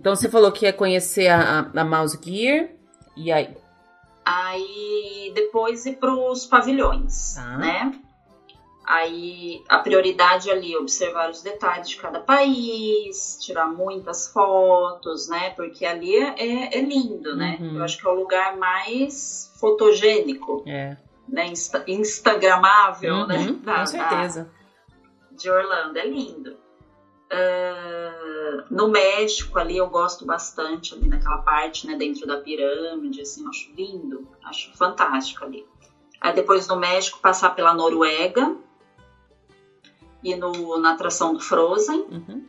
Então, 0.00 0.16
você 0.16 0.28
falou 0.28 0.50
que 0.50 0.66
ia 0.66 0.72
conhecer 0.72 1.28
a, 1.28 1.70
a 1.72 1.84
Mouse 1.84 2.18
Gear, 2.20 2.70
e 3.16 3.30
aí? 3.30 3.56
Aí, 4.24 5.32
depois 5.34 5.84
ir 5.84 5.96
para 5.96 6.14
os 6.14 6.46
pavilhões, 6.46 7.36
ah. 7.36 7.58
né? 7.58 7.92
Aí 8.84 9.62
a 9.68 9.78
prioridade 9.78 10.50
ali 10.50 10.74
é 10.74 10.78
observar 10.78 11.30
os 11.30 11.40
detalhes 11.40 11.88
de 11.88 11.96
cada 11.96 12.18
país, 12.18 13.38
tirar 13.40 13.66
muitas 13.68 14.28
fotos, 14.28 15.28
né? 15.28 15.50
Porque 15.50 15.86
ali 15.86 16.16
é, 16.16 16.76
é, 16.76 16.80
lindo, 16.80 17.36
né? 17.36 17.58
Uhum. 17.60 17.76
Eu 17.76 17.84
acho 17.84 17.98
que 17.98 18.06
é 18.06 18.10
o 18.10 18.14
lugar 18.14 18.56
mais 18.56 19.52
fotogênico, 19.60 20.64
é. 20.66 20.96
né? 21.28 21.46
Insta 21.46 21.84
instagramável, 21.86 23.14
uhum, 23.14 23.26
né? 23.26 23.56
Da, 23.62 23.80
com 23.80 23.86
certeza. 23.86 24.44
Da, 25.30 25.36
de 25.36 25.50
Orlando, 25.50 25.98
é 25.98 26.06
lindo. 26.06 26.56
Uh, 27.32 28.64
no 28.70 28.88
México 28.88 29.58
ali 29.58 29.78
eu 29.78 29.88
gosto 29.88 30.26
bastante 30.26 30.92
ali 30.92 31.08
naquela 31.08 31.38
parte, 31.38 31.86
né? 31.86 31.96
Dentro 31.96 32.26
da 32.26 32.36
pirâmide, 32.36 33.22
assim, 33.22 33.42
eu 33.42 33.48
acho 33.48 33.72
lindo, 33.72 34.28
acho 34.44 34.76
fantástico 34.76 35.44
ali. 35.44 35.66
Aí 36.20 36.34
depois 36.34 36.68
no 36.68 36.76
México 36.76 37.18
passar 37.20 37.50
pela 37.54 37.72
Noruega, 37.72 38.56
e 40.22 40.36
no, 40.36 40.78
na 40.78 40.92
atração 40.92 41.32
do 41.32 41.40
Frozen. 41.40 42.06
Uhum. 42.10 42.44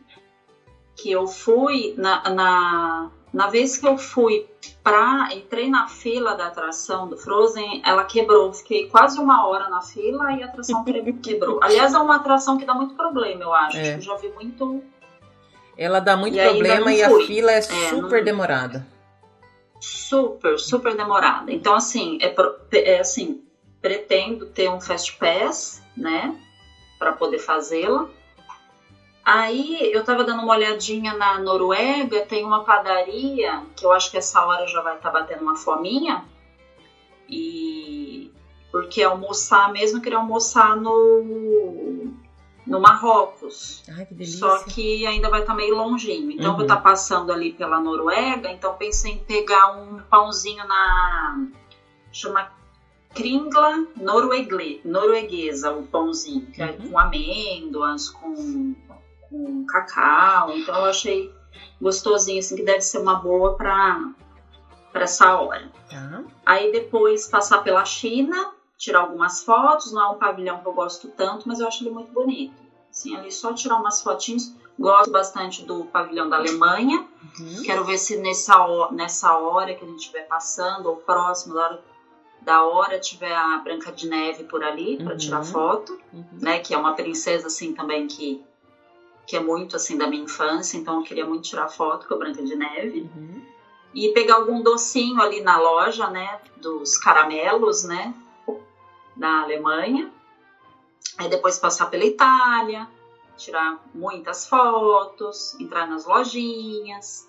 Que 0.96 1.10
eu 1.10 1.26
fui 1.26 1.94
na, 1.98 2.28
na, 2.30 3.10
na 3.34 3.48
vez 3.48 3.76
que 3.76 3.86
eu 3.86 3.98
fui 3.98 4.46
pra. 4.82 5.28
Entrei 5.32 5.68
na 5.68 5.88
fila 5.88 6.34
da 6.34 6.46
atração 6.46 7.08
do 7.08 7.16
Frozen, 7.16 7.82
ela 7.84 8.04
quebrou. 8.04 8.52
Fiquei 8.52 8.88
quase 8.88 9.18
uma 9.18 9.46
hora 9.46 9.68
na 9.68 9.82
fila 9.82 10.32
e 10.32 10.42
a 10.42 10.46
atração 10.46 10.84
quebrou. 11.22 11.58
Aliás, 11.62 11.92
é 11.92 11.98
uma 11.98 12.16
atração 12.16 12.56
que 12.56 12.64
dá 12.64 12.74
muito 12.74 12.94
problema, 12.94 13.42
eu 13.42 13.52
acho. 13.52 13.76
É. 13.76 13.96
Eu 13.96 14.00
já 14.00 14.14
vi 14.14 14.28
muito. 14.28 14.82
Ela 15.76 16.00
dá 16.00 16.16
muito 16.16 16.38
e 16.38 16.42
problema 16.42 16.92
e 16.92 17.02
a 17.02 17.10
fila 17.26 17.52
é, 17.52 17.58
é 17.58 17.62
super 17.62 18.18
não... 18.18 18.24
demorada. 18.24 18.86
Super, 19.80 20.58
super 20.58 20.96
demorada. 20.96 21.52
Então, 21.52 21.74
assim, 21.74 22.18
é, 22.22 22.34
é 22.94 23.00
assim, 23.00 23.42
pretendo 23.82 24.46
ter 24.46 24.70
um 24.70 24.80
Fast 24.80 25.18
Pass, 25.18 25.82
né? 25.94 26.34
para 27.04 27.12
poder 27.12 27.38
fazê-la. 27.38 28.08
Aí 29.24 29.90
eu 29.92 30.00
estava 30.00 30.22
dando 30.22 30.42
uma 30.42 30.52
olhadinha 30.52 31.14
na 31.14 31.38
Noruega, 31.38 32.26
tem 32.26 32.44
uma 32.44 32.62
padaria 32.62 33.62
que 33.74 33.86
eu 33.86 33.92
acho 33.92 34.10
que 34.10 34.18
essa 34.18 34.44
hora 34.44 34.66
já 34.66 34.82
vai 34.82 34.96
estar 34.96 35.10
tá 35.10 35.20
batendo 35.20 35.42
uma 35.42 35.56
fominha. 35.56 36.24
E 37.28 38.30
porque 38.70 39.02
almoçar 39.02 39.72
mesmo, 39.72 39.98
eu 39.98 40.02
queria 40.02 40.18
almoçar 40.18 40.76
no 40.76 42.12
no 42.66 42.80
Marrocos. 42.80 43.82
Ai, 43.88 44.06
que 44.06 44.14
delícia. 44.14 44.38
Só 44.38 44.64
que 44.64 45.06
ainda 45.06 45.30
vai 45.30 45.40
estar 45.40 45.52
tá 45.52 45.56
meio 45.56 45.76
longinho. 45.76 46.30
Então 46.30 46.50
uhum. 46.50 46.56
vou 46.56 46.62
estar 46.62 46.76
tá 46.76 46.82
passando 46.82 47.32
ali 47.32 47.52
pela 47.52 47.80
Noruega, 47.80 48.50
então 48.50 48.74
pensei 48.74 49.12
em 49.12 49.18
pegar 49.18 49.76
um 49.76 50.00
pãozinho 50.02 50.66
na 50.66 51.46
chama 52.12 52.50
Kringla 53.14 53.86
noruegle, 53.96 54.80
norueguesa, 54.84 55.72
o 55.72 55.84
pãozinho, 55.84 56.46
que 56.46 56.60
é 56.60 56.72
uhum. 56.72 56.90
com 56.90 56.98
amêndoas, 56.98 58.10
com, 58.10 58.74
com 59.34 59.66
cacau. 59.66 60.56
Então 60.56 60.74
eu 60.76 60.84
achei 60.84 61.32
gostosinho, 61.80 62.38
assim, 62.38 62.56
que 62.56 62.62
deve 62.62 62.80
ser 62.80 62.98
uma 62.98 63.16
boa 63.16 63.56
para 63.56 64.12
para 64.92 65.02
essa 65.02 65.40
hora. 65.40 65.72
Uhum. 65.92 66.26
Aí 66.46 66.70
depois 66.70 67.26
passar 67.26 67.64
pela 67.64 67.84
China, 67.84 68.52
tirar 68.78 69.00
algumas 69.00 69.42
fotos. 69.42 69.92
Não 69.92 70.02
é 70.02 70.08
um 70.10 70.18
pavilhão 70.18 70.60
que 70.60 70.68
eu 70.68 70.72
gosto 70.72 71.08
tanto, 71.08 71.48
mas 71.48 71.58
eu 71.58 71.66
acho 71.66 71.82
ele 71.82 71.90
muito 71.90 72.12
bonito. 72.12 72.54
Assim, 72.88 73.16
ali 73.16 73.32
só 73.32 73.52
tirar 73.52 73.74
umas 73.74 74.00
fotinhos. 74.00 74.54
Gosto 74.78 75.10
bastante 75.10 75.64
do 75.64 75.84
pavilhão 75.86 76.28
da 76.28 76.36
Alemanha. 76.36 77.08
Uhum. 77.40 77.62
Quero 77.64 77.84
ver 77.84 77.98
se 77.98 78.16
nessa, 78.18 78.88
nessa 78.92 79.36
hora 79.36 79.74
que 79.74 79.84
a 79.84 79.88
gente 79.88 79.98
estiver 79.98 80.28
passando, 80.28 80.86
ou 80.86 80.96
próximo, 80.96 81.54
da 81.54 81.62
hora 81.62 81.82
da 82.44 82.62
hora 82.62 83.00
tiver 83.00 83.34
a 83.34 83.58
Branca 83.58 83.90
de 83.90 84.06
Neve 84.06 84.44
por 84.44 84.62
ali 84.62 84.98
para 84.98 85.12
uhum. 85.12 85.16
tirar 85.16 85.42
foto, 85.42 85.98
uhum. 86.12 86.24
né? 86.40 86.58
Que 86.58 86.74
é 86.74 86.78
uma 86.78 86.92
princesa 86.92 87.46
assim 87.46 87.72
também 87.72 88.06
que 88.06 88.44
que 89.26 89.36
é 89.36 89.40
muito 89.40 89.76
assim 89.76 89.96
da 89.96 90.06
minha 90.06 90.24
infância, 90.24 90.76
então 90.76 90.98
eu 90.98 91.02
queria 91.02 91.24
muito 91.24 91.44
tirar 91.44 91.68
foto 91.68 92.06
com 92.06 92.14
a 92.14 92.18
Branca 92.18 92.42
de 92.42 92.54
Neve. 92.54 93.10
Uhum. 93.14 93.42
E 93.94 94.08
pegar 94.08 94.36
algum 94.36 94.62
docinho 94.62 95.20
ali 95.20 95.40
na 95.40 95.56
loja, 95.58 96.10
né, 96.10 96.40
dos 96.56 96.98
caramelos, 96.98 97.84
né, 97.84 98.12
da 99.14 99.42
Alemanha. 99.42 100.12
Aí 101.16 101.28
depois 101.28 101.58
passar 101.58 101.86
pela 101.86 102.04
Itália, 102.04 102.88
tirar 103.36 103.80
muitas 103.94 104.48
fotos, 104.48 105.58
entrar 105.60 105.86
nas 105.86 106.04
lojinhas. 106.04 107.28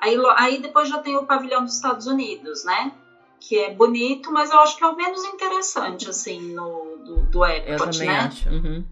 Aí, 0.00 0.16
aí 0.36 0.62
depois 0.62 0.88
já 0.88 0.98
tem 0.98 1.16
o 1.16 1.26
pavilhão 1.26 1.64
dos 1.64 1.74
Estados 1.74 2.06
Unidos, 2.06 2.64
né? 2.64 2.92
que 3.40 3.58
é 3.58 3.72
bonito, 3.72 4.32
mas 4.32 4.50
eu 4.50 4.58
acho 4.60 4.76
que 4.76 4.82
é 4.82 4.86
o 4.86 4.96
menos 4.96 5.24
interessante, 5.24 6.08
assim, 6.08 6.52
no, 6.52 6.96
do, 7.04 7.16
do 7.26 7.44
Epcot, 7.44 7.70
eu 7.70 7.78
também 7.78 8.08
né? 8.08 8.18
Acho. 8.18 8.48
Uhum. 8.48 8.84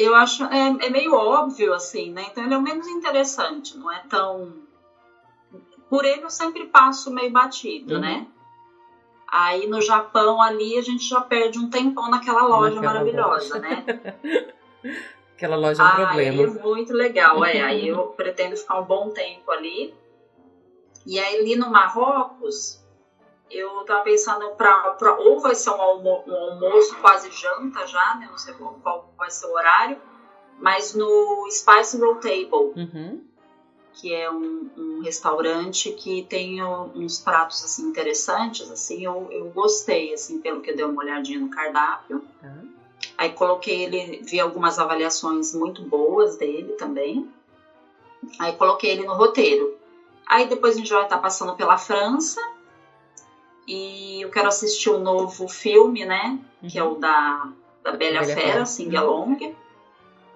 Eu 0.00 0.14
acho, 0.14 0.44
é, 0.44 0.86
é, 0.86 0.90
meio 0.90 1.14
óbvio, 1.14 1.74
assim, 1.74 2.10
né? 2.10 2.26
Então 2.30 2.42
ele 2.42 2.54
é 2.54 2.56
o 2.56 2.62
menos 2.62 2.88
interessante, 2.88 3.76
não 3.76 3.92
é 3.92 4.02
tão... 4.08 4.54
Por 5.90 6.04
ele 6.04 6.22
eu 6.22 6.30
sempre 6.30 6.66
passo 6.66 7.12
meio 7.12 7.30
batido, 7.30 7.94
uhum. 7.94 8.00
né? 8.00 8.26
Aí 9.30 9.66
no 9.66 9.80
Japão 9.80 10.40
ali 10.40 10.78
a 10.78 10.82
gente 10.82 11.06
já 11.06 11.20
perde 11.20 11.58
um 11.58 11.68
tempão 11.68 12.10
naquela 12.10 12.42
loja 12.42 12.76
naquela 12.76 12.94
maravilhosa, 12.94 13.54
loja. 13.54 13.60
né? 13.60 13.84
Aquela 15.36 15.56
loja 15.56 15.82
é 15.82 15.86
um 15.86 15.96
problema. 15.96 16.42
É 16.42 16.46
muito 16.46 16.92
legal, 16.92 17.44
é. 17.44 17.60
Aí 17.64 17.88
eu 17.88 18.08
pretendo 18.08 18.56
ficar 18.56 18.80
um 18.80 18.84
bom 18.84 19.10
tempo 19.10 19.50
ali. 19.50 19.94
E 21.06 21.18
aí 21.18 21.40
ali 21.40 21.56
no 21.56 21.70
Marrocos, 21.70 22.84
eu 23.50 23.84
tava 23.84 24.04
pensando 24.04 24.50
pra 24.50 24.96
ou 25.18 25.40
vai 25.40 25.54
ser 25.54 25.70
um, 25.70 25.80
almo, 25.80 26.22
um, 26.26 26.34
almoço 26.34 26.96
quase 27.00 27.30
janta 27.30 27.86
já, 27.86 28.14
né? 28.14 28.28
Não 28.30 28.38
sei 28.38 28.54
qual, 28.54 29.12
vai 29.18 29.30
ser 29.30 29.46
o 29.46 29.52
horário, 29.52 30.00
mas 30.58 30.94
no 30.94 31.48
Spice 31.50 31.98
Roll 31.98 32.16
Table, 32.16 32.72
uhum. 32.76 33.24
que 33.94 34.14
é 34.14 34.30
um, 34.30 34.70
um, 34.76 35.00
restaurante 35.02 35.90
que 35.92 36.24
tem 36.24 36.62
uns 36.62 37.18
pratos 37.18 37.64
assim 37.64 37.88
interessantes, 37.88 38.70
assim, 38.70 39.04
eu, 39.04 39.28
eu 39.30 39.50
gostei, 39.50 40.14
assim, 40.14 40.40
pelo 40.40 40.60
que 40.60 40.70
eu 40.70 40.76
dei 40.76 40.84
uma 40.84 41.02
olhadinha 41.02 41.40
no 41.40 41.50
cardápio. 41.50 42.24
Uhum. 42.42 42.70
Aí 43.18 43.32
coloquei 43.32 43.82
ele, 43.82 44.22
vi 44.22 44.38
algumas 44.38 44.78
avaliações 44.78 45.54
muito 45.54 45.82
boas 45.82 46.36
dele 46.36 46.72
também. 46.74 47.28
Aí 48.38 48.54
coloquei 48.54 48.90
ele 48.90 49.06
no 49.06 49.14
roteiro. 49.14 49.76
Aí 50.26 50.46
depois 50.46 50.76
a 50.76 50.78
gente 50.78 50.92
vai 50.92 51.02
estar 51.02 51.18
passando 51.18 51.56
pela 51.56 51.76
França 51.76 52.40
e 53.66 54.22
eu 54.22 54.30
quero 54.30 54.48
assistir 54.48 54.90
o 54.90 54.98
novo 54.98 55.48
filme, 55.48 56.04
né? 56.04 56.38
Uhum. 56.62 56.68
Que 56.68 56.78
é 56.78 56.84
o 56.84 56.94
da, 56.96 57.48
da 57.82 57.92
Bela, 57.92 58.20
Bela 58.20 58.34
Fera, 58.34 58.66
Sing 58.66 58.94
Along. 58.96 59.54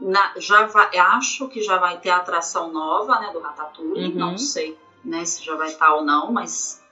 Na, 0.00 0.32
já 0.36 0.66
vai, 0.66 0.96
acho 0.98 1.48
que 1.48 1.62
já 1.62 1.78
vai 1.78 1.98
ter 1.98 2.10
a 2.10 2.16
atração 2.16 2.72
nova, 2.72 3.20
né? 3.20 3.30
Do 3.32 3.40
Ratatouille. 3.40 4.12
Uhum. 4.12 4.18
Não 4.18 4.38
sei 4.38 4.76
né, 5.04 5.24
se 5.24 5.44
já 5.44 5.54
vai 5.54 5.68
estar 5.68 5.94
ou 5.94 6.04
não, 6.04 6.32
mas 6.32 6.82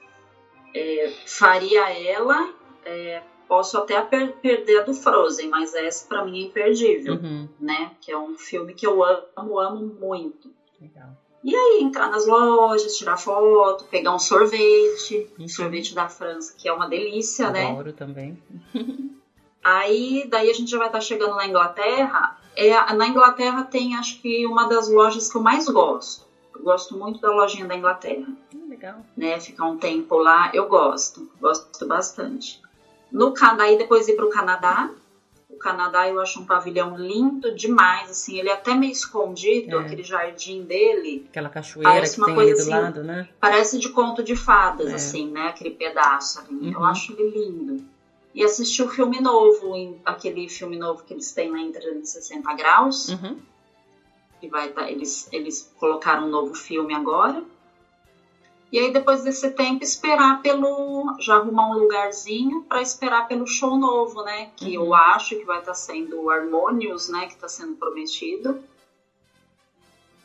é, 0.74 1.12
faria 1.26 1.90
ela. 1.90 2.52
É, 2.84 3.22
posso 3.48 3.78
até 3.78 4.00
per 4.00 4.32
perder 4.36 4.80
a 4.80 4.82
do 4.82 4.94
Frozen, 4.94 5.48
mas 5.48 5.74
essa 5.74 6.06
para 6.06 6.24
mim 6.24 6.42
é 6.42 6.46
imperdível, 6.46 7.14
uhum. 7.14 7.48
né? 7.60 7.92
Que 8.00 8.10
é 8.10 8.18
um 8.18 8.36
filme 8.36 8.74
que 8.74 8.86
eu 8.86 9.02
amo, 9.02 9.58
amo 9.58 9.86
muito. 9.86 10.50
Legal. 10.80 11.10
E 11.44 11.54
aí, 11.54 11.82
entrar 11.82 12.08
nas 12.08 12.26
lojas, 12.26 12.96
tirar 12.96 13.16
foto, 13.16 13.84
pegar 13.84 14.14
um 14.14 14.18
sorvete, 14.18 15.28
uhum. 15.38 15.48
sorvete 15.48 15.94
da 15.94 16.08
França, 16.08 16.54
que 16.56 16.68
é 16.68 16.72
uma 16.72 16.88
delícia, 16.88 17.48
Adoro 17.48 17.64
né? 17.64 17.70
Adoro 17.70 17.92
também. 17.92 18.38
aí, 19.62 20.26
daí 20.30 20.48
a 20.48 20.54
gente 20.54 20.70
já 20.70 20.78
vai 20.78 20.86
estar 20.86 20.98
tá 20.98 21.04
chegando 21.04 21.34
na 21.34 21.46
Inglaterra. 21.46 22.38
É, 22.54 22.70
na 22.94 23.08
Inglaterra 23.08 23.64
tem, 23.64 23.96
acho 23.96 24.20
que, 24.20 24.46
uma 24.46 24.68
das 24.68 24.88
lojas 24.88 25.30
que 25.30 25.36
eu 25.36 25.42
mais 25.42 25.68
gosto. 25.68 26.24
Eu 26.54 26.62
gosto 26.62 26.96
muito 26.96 27.20
da 27.20 27.32
lojinha 27.32 27.66
da 27.66 27.74
Inglaterra. 27.74 28.26
Hum, 28.54 28.68
legal. 28.68 29.00
Né, 29.16 29.40
ficar 29.40 29.64
um 29.64 29.76
tempo 29.76 30.16
lá, 30.18 30.50
eu 30.54 30.68
gosto. 30.68 31.28
Gosto 31.40 31.86
bastante. 31.88 32.62
No 33.10 33.32
Canadá, 33.32 33.68
e 33.68 33.78
depois 33.78 34.06
ir 34.06 34.14
para 34.14 34.26
o 34.26 34.30
Canadá. 34.30 34.90
Canadá, 35.58 36.08
eu 36.08 36.18
acho 36.20 36.40
um 36.40 36.44
pavilhão 36.44 36.96
lindo 36.96 37.54
demais, 37.54 38.10
assim, 38.10 38.38
ele 38.38 38.48
é 38.48 38.52
até 38.52 38.74
meio 38.74 38.92
escondido, 38.92 39.76
É. 39.78 39.80
aquele 39.80 40.02
jardim 40.02 40.64
dele. 40.64 41.24
Aquela 41.30 41.48
cachoeira 41.48 41.92
Parece 41.92 42.14
que 42.14 42.20
uma 42.20 42.26
tem 42.26 42.34
coisa 42.34 42.50
ali 42.50 42.56
do 42.56 42.60
assim, 42.62 42.70
lado, 42.70 43.04
né? 43.04 43.28
Parece 43.40 43.78
de 43.78 43.88
conto 43.90 44.22
de 44.22 44.34
fadas, 44.34 44.90
É. 44.90 44.94
assim, 44.94 45.28
né? 45.28 45.48
Aquele 45.48 45.70
pedaço 45.70 46.40
ali. 46.40 46.72
Eu 46.72 46.80
Uhum. 46.80 46.84
acho 46.86 47.12
ele 47.12 47.30
lindo. 47.30 47.84
E 48.34 48.42
assisti 48.42 48.82
o 48.82 48.88
filme 48.88 49.20
novo, 49.20 49.98
aquele 50.04 50.48
filme 50.48 50.76
novo 50.76 51.02
que 51.04 51.12
eles 51.12 51.32
têm 51.32 51.50
na 51.50 51.60
em 51.60 51.70
360 51.70 52.52
graus. 52.54 53.08
Uhum. 53.08 53.36
que 54.40 54.48
vai 54.48 54.70
tá, 54.70 54.90
eles, 54.90 55.28
eles 55.30 55.70
colocaram 55.78 56.24
um 56.24 56.28
novo 56.28 56.52
filme 56.52 56.92
agora. 56.92 57.44
E 58.72 58.78
aí 58.78 58.90
depois 58.90 59.22
desse 59.22 59.50
tempo 59.50 59.84
esperar 59.84 60.40
pelo 60.40 61.14
já 61.20 61.36
arrumar 61.36 61.68
um 61.68 61.74
lugarzinho 61.78 62.62
para 62.62 62.80
esperar 62.80 63.28
pelo 63.28 63.46
show 63.46 63.76
novo, 63.76 64.22
né? 64.22 64.50
Que 64.56 64.78
Uhum. 64.78 64.86
eu 64.86 64.94
acho 64.94 65.36
que 65.36 65.44
vai 65.44 65.58
estar 65.58 65.74
sendo 65.74 66.18
o 66.22 66.30
Harmonious, 66.30 67.08
né? 67.10 67.26
Que 67.26 67.34
está 67.34 67.48
sendo 67.48 67.74
prometido. 67.76 68.62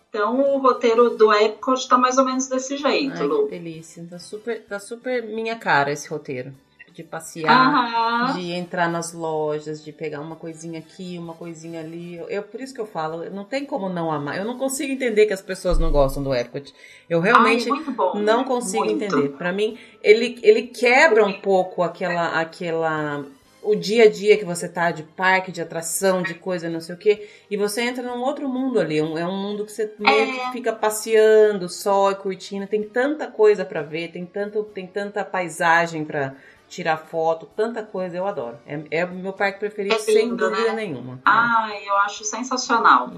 Então 0.09 0.55
o 0.55 0.59
roteiro 0.59 1.09
do 1.17 1.33
Epcot 1.33 1.77
está 1.77 1.97
mais 1.97 2.17
ou 2.17 2.23
menos 2.23 2.47
desse 2.47 2.77
jeito, 2.77 3.11
Ai, 3.11 3.17
que 3.17 3.23
Lu. 3.25 3.47
delícia. 3.49 4.07
Tá 4.09 4.17
super, 4.17 4.63
tá 4.63 4.79
super 4.79 5.23
minha 5.23 5.57
cara 5.57 5.91
esse 5.91 6.07
roteiro. 6.07 6.53
De 6.97 7.03
passear, 7.03 7.51
Aham. 7.51 8.33
de 8.33 8.51
entrar 8.53 8.89
nas 8.89 9.13
lojas, 9.13 9.85
de 9.85 9.91
pegar 9.91 10.19
uma 10.19 10.35
coisinha 10.35 10.79
aqui, 10.79 11.15
uma 11.19 11.35
coisinha 11.35 11.79
ali. 11.79 12.19
Eu, 12.27 12.41
por 12.41 12.59
isso 12.59 12.73
que 12.73 12.81
eu 12.81 12.87
falo, 12.87 13.29
não 13.29 13.43
tem 13.45 13.65
como 13.65 13.87
não 13.87 14.11
amar. 14.11 14.35
Eu 14.35 14.43
não 14.45 14.57
consigo 14.57 14.91
entender 14.91 15.27
que 15.27 15.33
as 15.33 15.41
pessoas 15.43 15.77
não 15.77 15.91
gostam 15.91 16.23
do 16.23 16.33
Epcot. 16.33 16.73
Eu 17.07 17.19
realmente 17.21 17.69
Ai, 17.71 17.83
bom, 17.93 18.15
não 18.15 18.43
consigo 18.43 18.83
Muito. 18.85 19.03
entender. 19.03 19.29
Pra 19.37 19.53
mim, 19.53 19.77
ele, 20.01 20.39
ele 20.41 20.63
quebra 20.63 21.23
um 21.23 21.33
pouco 21.39 21.83
aquela 21.83 22.39
aquela 22.39 23.23
o 23.61 23.75
dia 23.75 24.05
a 24.05 24.09
dia 24.09 24.37
que 24.37 24.45
você 24.45 24.67
tá 24.69 24.89
de 24.91 25.03
parque, 25.03 25.51
de 25.51 25.61
atração, 25.61 26.23
de 26.23 26.33
coisa, 26.35 26.69
não 26.69 26.79
sei 26.79 26.95
o 26.95 26.97
quê, 26.97 27.27
e 27.51 27.57
você 27.57 27.81
entra 27.81 28.01
num 28.01 28.21
outro 28.21 28.47
mundo 28.49 28.79
ali. 28.79 29.01
um- 29.01 29.17
É 29.17 29.27
um 29.27 29.35
mundo 29.35 29.65
que 29.65 29.71
você 29.71 29.93
meio 29.99 30.33
que 30.33 30.39
É. 30.39 30.51
fica 30.51 30.73
passeando 30.73 31.69
só 31.69 32.09
e 32.11 32.15
curtindo. 32.15 32.65
Tem 32.65 32.81
tanta 32.81 33.27
coisa 33.27 33.63
pra 33.65 33.83
ver, 33.83 34.07
tem 34.11 34.25
tanto 34.25 34.63
tem 34.63 34.87
tanta 34.87 35.23
paisagem 35.23 36.03
pra 36.05 36.33
tirar 36.69 36.97
foto, 36.97 37.47
tanta 37.55 37.83
coisa. 37.83 38.17
Eu 38.17 38.27
adoro. 38.27 38.57
É, 38.67 38.79
é 38.91 39.05
o 39.05 39.09
meu 39.09 39.33
parque 39.33 39.59
preferido 39.59 39.95
É 39.95 39.99
sem 39.99 40.15
lindo, 40.29 40.37
dúvida 40.49 40.69
né? 40.69 40.73
nenhuma. 40.73 41.19
Ai, 41.25 41.87
eu 41.87 41.95
acho 41.97 42.23
sensacional. 42.23 43.11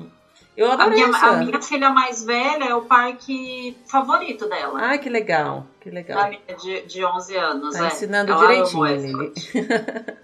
Eu 0.58 0.70
A 0.70 0.74
adoro 0.74 0.89
minha, 0.91 1.08
isso. 1.08 1.26
a 1.26 1.38
minha 1.38 1.62
filha 1.62 1.89
mais 1.89 2.24
velha 2.24 2.66
é 2.66 2.76
o 2.76 2.82
parque 2.82 3.78
favorito 3.88 4.47
dela. 4.50 4.80
Ai, 4.82 5.00
que 5.00 5.08
legal, 5.10 5.66
que 5.80 5.89
legal. 5.89 6.22
Da 6.22 6.28
minha 6.30 6.41
de, 6.62 6.82
de 6.86 7.06
11 7.06 7.36
anos. 7.38 7.76
Tá 7.76 7.86
é. 7.86 7.88
ensinando 7.88 8.32
Ela 8.34 8.41
direitinho, 8.47 8.86
Lili. 8.86 9.34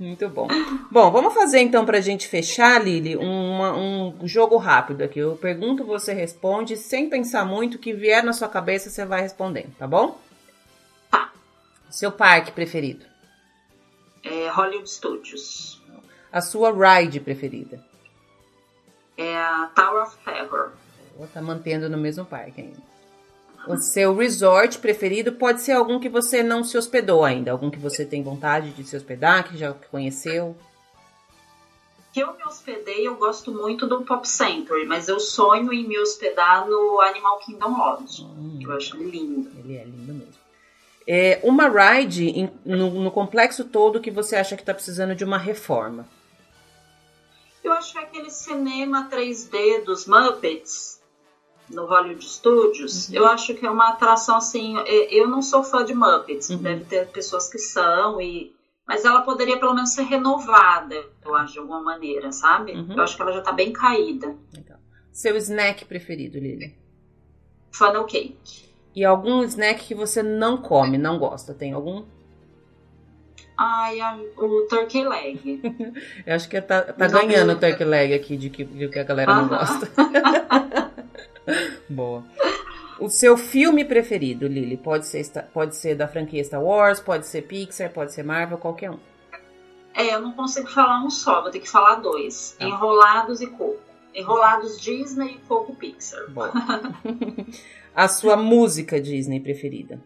Muito 0.00 0.28
bom. 0.28 0.48
Bom, 0.90 1.10
vamos 1.12 1.32
fazer 1.34 1.60
então 1.60 1.84
pra 1.86 2.00
gente 2.00 2.26
fechar, 2.26 2.82
Lili, 2.82 3.16
uma- 3.16 3.76
um 3.76 4.26
jogo 4.26 4.56
rápido 4.56 5.02
aqui. 5.04 5.20
Eu 5.20 5.36
pergunto, 5.36 5.84
você 5.84 6.12
responde, 6.12 6.76
sem 6.76 7.08
pensar 7.08 7.44
muito, 7.44 7.76
o 7.76 7.78
que 7.78 7.92
vier 7.92 8.24
na 8.24 8.32
sua 8.32 8.48
cabeça 8.48 8.90
você 8.90 9.04
vai 9.04 9.20
respondendo, 9.22 9.72
tá 9.78 9.86
bom? 9.86 10.18
Seu 11.94 12.10
parque 12.10 12.50
preferido. 12.50 13.06
É 14.24 14.48
Hollywood 14.48 14.90
Studios. 14.90 15.80
A 16.32 16.40
sua 16.40 16.72
ride 16.72 17.20
preferida. 17.20 17.80
É 19.16 19.36
a 19.36 19.70
Tower 19.72 20.02
of 20.02 20.16
Terror. 20.24 20.72
Ou 21.16 21.28
tá 21.28 21.40
mantendo 21.40 21.88
no 21.88 21.96
mesmo 21.96 22.26
parque 22.26 22.62
ainda. 22.62 22.82
O 23.68 23.76
seu 23.76 24.12
resort 24.12 24.80
preferido 24.80 25.34
pode 25.34 25.62
ser 25.62 25.70
algum 25.70 26.00
que 26.00 26.08
você 26.08 26.42
não 26.42 26.64
se 26.64 26.76
hospedou 26.76 27.24
ainda, 27.24 27.52
algum 27.52 27.70
que 27.70 27.78
você 27.78 28.04
tem 28.04 28.24
vontade 28.24 28.72
de 28.72 28.82
se 28.82 28.96
hospedar, 28.96 29.48
que 29.48 29.56
já 29.56 29.72
conheceu. 29.72 30.56
Que 32.12 32.24
eu 32.24 32.36
me 32.36 32.42
hospedei, 32.42 33.06
eu 33.06 33.14
gosto 33.14 33.52
muito 33.52 33.86
do 33.86 34.02
Pop 34.02 34.28
Century, 34.28 34.84
mas 34.84 35.08
eu 35.08 35.20
sonho 35.20 35.72
em 35.72 35.86
me 35.86 35.96
hospedar 36.00 36.66
no 36.66 37.00
Animal 37.00 37.38
Kingdom 37.38 37.78
Lodge. 37.78 38.24
Hum. 38.24 38.58
Eu 38.60 38.72
acho 38.72 38.96
ele 38.96 39.12
lindo. 39.12 39.52
Ele 39.60 39.76
é 39.76 39.84
lindo 39.84 40.12
mesmo. 40.12 40.43
É, 41.06 41.38
uma 41.42 41.68
ride 41.68 42.28
em- 42.30 42.50
no, 42.64 42.90
no 42.90 43.10
complexo 43.10 43.64
todo 43.64 44.00
que 44.00 44.10
você 44.10 44.36
acha 44.36 44.56
que 44.56 44.62
está 44.62 44.72
precisando 44.72 45.14
de 45.14 45.24
uma 45.24 45.36
reforma. 45.38 46.08
Eu 47.62 47.72
acho 47.72 47.92
que 47.92 47.98
aquele 47.98 48.30
cinema 48.30 49.08
3D 49.10 49.84
dos 49.84 50.06
Muppets 50.06 51.00
no 51.70 51.86
Hollywood 51.86 52.24
Studios, 52.24 53.08
Uhum. 53.08 53.14
eu 53.16 53.26
acho 53.26 53.54
que 53.54 53.64
é 53.66 53.70
uma 53.70 53.90
atração 53.90 54.36
assim. 54.36 54.78
é- 54.80 55.14
Eu 55.14 55.28
não 55.28 55.40
sou 55.42 55.62
fã 55.62 55.84
de 55.84 55.94
Muppets, 55.94 56.50
Uhum. 56.50 56.58
deve 56.58 56.84
ter 56.84 57.06
pessoas 57.08 57.48
que 57.50 57.58
são, 57.58 58.20
e 58.20 58.54
mas 58.86 59.02
ela 59.02 59.22
poderia 59.22 59.58
pelo 59.58 59.72
menos 59.74 59.94
ser 59.94 60.02
renovada, 60.02 60.94
eu 61.24 61.34
acho, 61.34 61.54
de 61.54 61.58
alguma 61.58 61.80
maneira, 61.80 62.30
sabe? 62.32 62.72
Uhum. 62.72 62.92
Eu 62.94 63.02
acho 63.02 63.16
que 63.16 63.22
ela 63.22 63.32
já 63.32 63.40
tá 63.40 63.50
bem 63.50 63.72
caída. 63.72 64.36
Legal. 64.54 64.78
Seu 65.10 65.34
snack 65.38 65.86
preferido, 65.86 66.38
Lili? 66.38 66.76
Funnel 67.72 68.04
Cake. 68.04 68.68
E 68.94 69.04
algum 69.04 69.42
snack 69.44 69.84
que 69.84 69.94
você 69.94 70.22
não 70.22 70.56
come, 70.56 70.96
não 70.96 71.18
gosta? 71.18 71.52
Tem 71.52 71.72
algum? 71.72 72.04
Ai, 73.56 73.98
o 74.36 74.66
Turkey 74.68 75.04
Leg. 75.06 75.60
Eu 76.26 76.34
acho 76.34 76.48
que 76.48 76.60
tá, 76.60 76.82
tá 76.82 77.06
ganhando 77.06 77.52
o 77.52 77.56
turkey 77.56 77.84
leg 77.84 78.14
aqui 78.14 78.36
de 78.36 78.50
que, 78.50 78.64
de 78.64 78.88
que 78.88 78.98
a 78.98 79.04
galera 79.04 79.34
não 79.34 79.48
gosta. 79.48 79.88
Boa. 81.88 82.24
O 82.98 83.08
seu 83.08 83.36
filme 83.36 83.84
preferido, 83.84 84.46
Lili? 84.46 84.76
Pode 84.76 85.06
ser, 85.06 85.24
pode 85.52 85.76
ser 85.76 85.94
da 85.94 86.08
franquia 86.08 86.42
Star 86.42 86.62
Wars, 86.62 87.00
pode 87.00 87.26
ser 87.26 87.42
Pixar, 87.42 87.90
pode 87.90 88.12
ser 88.12 88.22
Marvel, 88.22 88.58
qualquer 88.58 88.90
um. 88.90 88.98
É, 89.92 90.14
eu 90.14 90.20
não 90.20 90.32
consigo 90.32 90.68
falar 90.68 91.04
um 91.04 91.10
só, 91.10 91.40
vou 91.40 91.50
ter 91.50 91.60
que 91.60 91.70
falar 91.70 91.96
dois. 91.96 92.56
Tá. 92.58 92.64
Enrolados 92.64 93.40
e 93.40 93.46
Coco. 93.46 93.78
Enrolados 94.12 94.80
Disney 94.80 95.34
e 95.34 95.38
Coco 95.46 95.74
Pixar. 95.74 96.28
Boa. 96.30 96.52
a 97.94 98.08
sua 98.08 98.36
música 98.36 99.00
Disney 99.00 99.40
preferida? 99.40 100.00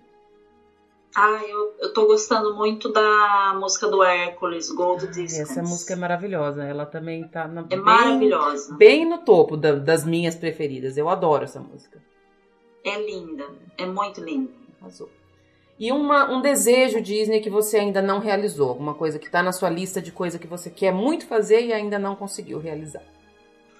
Ah, 1.17 1.41
eu, 1.49 1.75
eu 1.81 1.93
tô 1.93 2.07
gostando 2.07 2.55
muito 2.55 2.93
da 2.93 3.57
música 3.59 3.89
do 3.89 4.03
Hércules, 4.03 4.71
Gold 4.71 5.07
Distance. 5.09 5.41
Essa 5.41 5.63
música 5.63 5.95
é 5.95 5.97
maravilhosa. 5.97 6.63
Ela 6.63 6.87
também 6.87 7.27
tá 7.27 7.49
na, 7.49 7.63
É 7.63 7.65
bem, 7.65 7.79
maravilhosa. 7.81 8.77
bem 8.77 9.05
no 9.09 9.19
topo 9.19 9.57
da- 9.57 9.73
das 9.75 10.05
minhas 10.05 10.37
preferidas. 10.37 10.97
Eu 10.97 11.09
adoro 11.09 11.45
essa 11.45 11.59
música. 11.59 12.01
É 12.85 13.01
linda. 13.03 13.45
É 13.77 13.85
muito 13.87 14.21
linda. 14.23 14.53
Arrasou. 14.81 15.09
E 15.79 15.91
uma, 15.91 16.31
um 16.31 16.41
desejo 16.41 17.01
Disney 17.01 17.41
que 17.41 17.51
você 17.51 17.79
ainda 17.79 18.03
não 18.03 18.19
realizou. 18.21 18.69
Alguma 18.69 18.95
coisa 18.95 19.19
que 19.19 19.31
tá 19.31 19.43
na 19.43 19.51
sua 19.53 19.71
lista 19.71 20.01
de 20.03 20.13
coisa 20.13 20.39
que 20.39 20.47
você 20.47 20.71
quer 20.71 20.93
muito 20.93 21.27
fazer 21.27 21.65
e 21.65 21.73
ainda 21.73 21.99
não 21.99 22.15
conseguiu 22.15 22.59
realizar. 22.61 23.03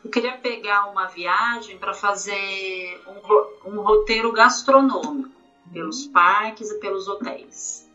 Eu 0.05 0.11
queria 0.11 0.37
pegar 0.37 0.87
uma 0.87 1.07
viagem 1.07 1.77
para 1.79 1.93
fazer 1.93 3.01
um, 3.07 3.71
um 3.71 3.81
roteiro 3.81 4.33
gastronômico 4.33 5.31
pelos 5.73 6.07
parques 6.07 6.71
e 6.71 6.79
pelos 6.79 7.09
hotéis. 7.09 7.89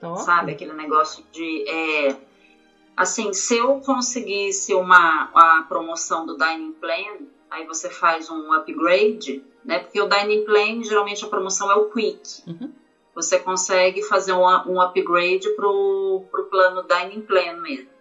Top. 0.00 0.22
Sabe? 0.22 0.52
Aquele 0.52 0.72
negócio 0.72 1.24
de. 1.32 1.68
é, 1.68 2.16
assim, 2.96 3.32
se 3.32 3.56
eu 3.56 3.80
conseguisse 3.80 4.74
uma 4.74 5.30
a 5.34 5.62
promoção 5.68 6.26
do 6.26 6.36
Dining 6.36 6.72
Plan, 6.72 7.26
aí 7.50 7.66
você 7.66 7.88
faz 7.88 8.28
um 8.28 8.52
upgrade, 8.52 9.42
né? 9.64 9.78
Porque 9.78 10.00
o 10.00 10.08
Dining 10.08 10.44
Plan, 10.44 10.82
geralmente 10.82 11.24
a 11.24 11.28
promoção 11.28 11.70
é 11.70 11.74
o 11.74 11.88
Quick. 11.90 12.42
Uhum. 12.46 12.72
Você 13.14 13.38
consegue 13.38 14.02
fazer 14.02 14.32
um, 14.32 14.44
um 14.44 14.80
upgrade 14.80 15.48
pro, 15.50 16.24
pro 16.30 16.44
plano 16.46 16.82
Dining 16.82 17.22
Plan 17.22 17.54
mesmo. 17.60 17.93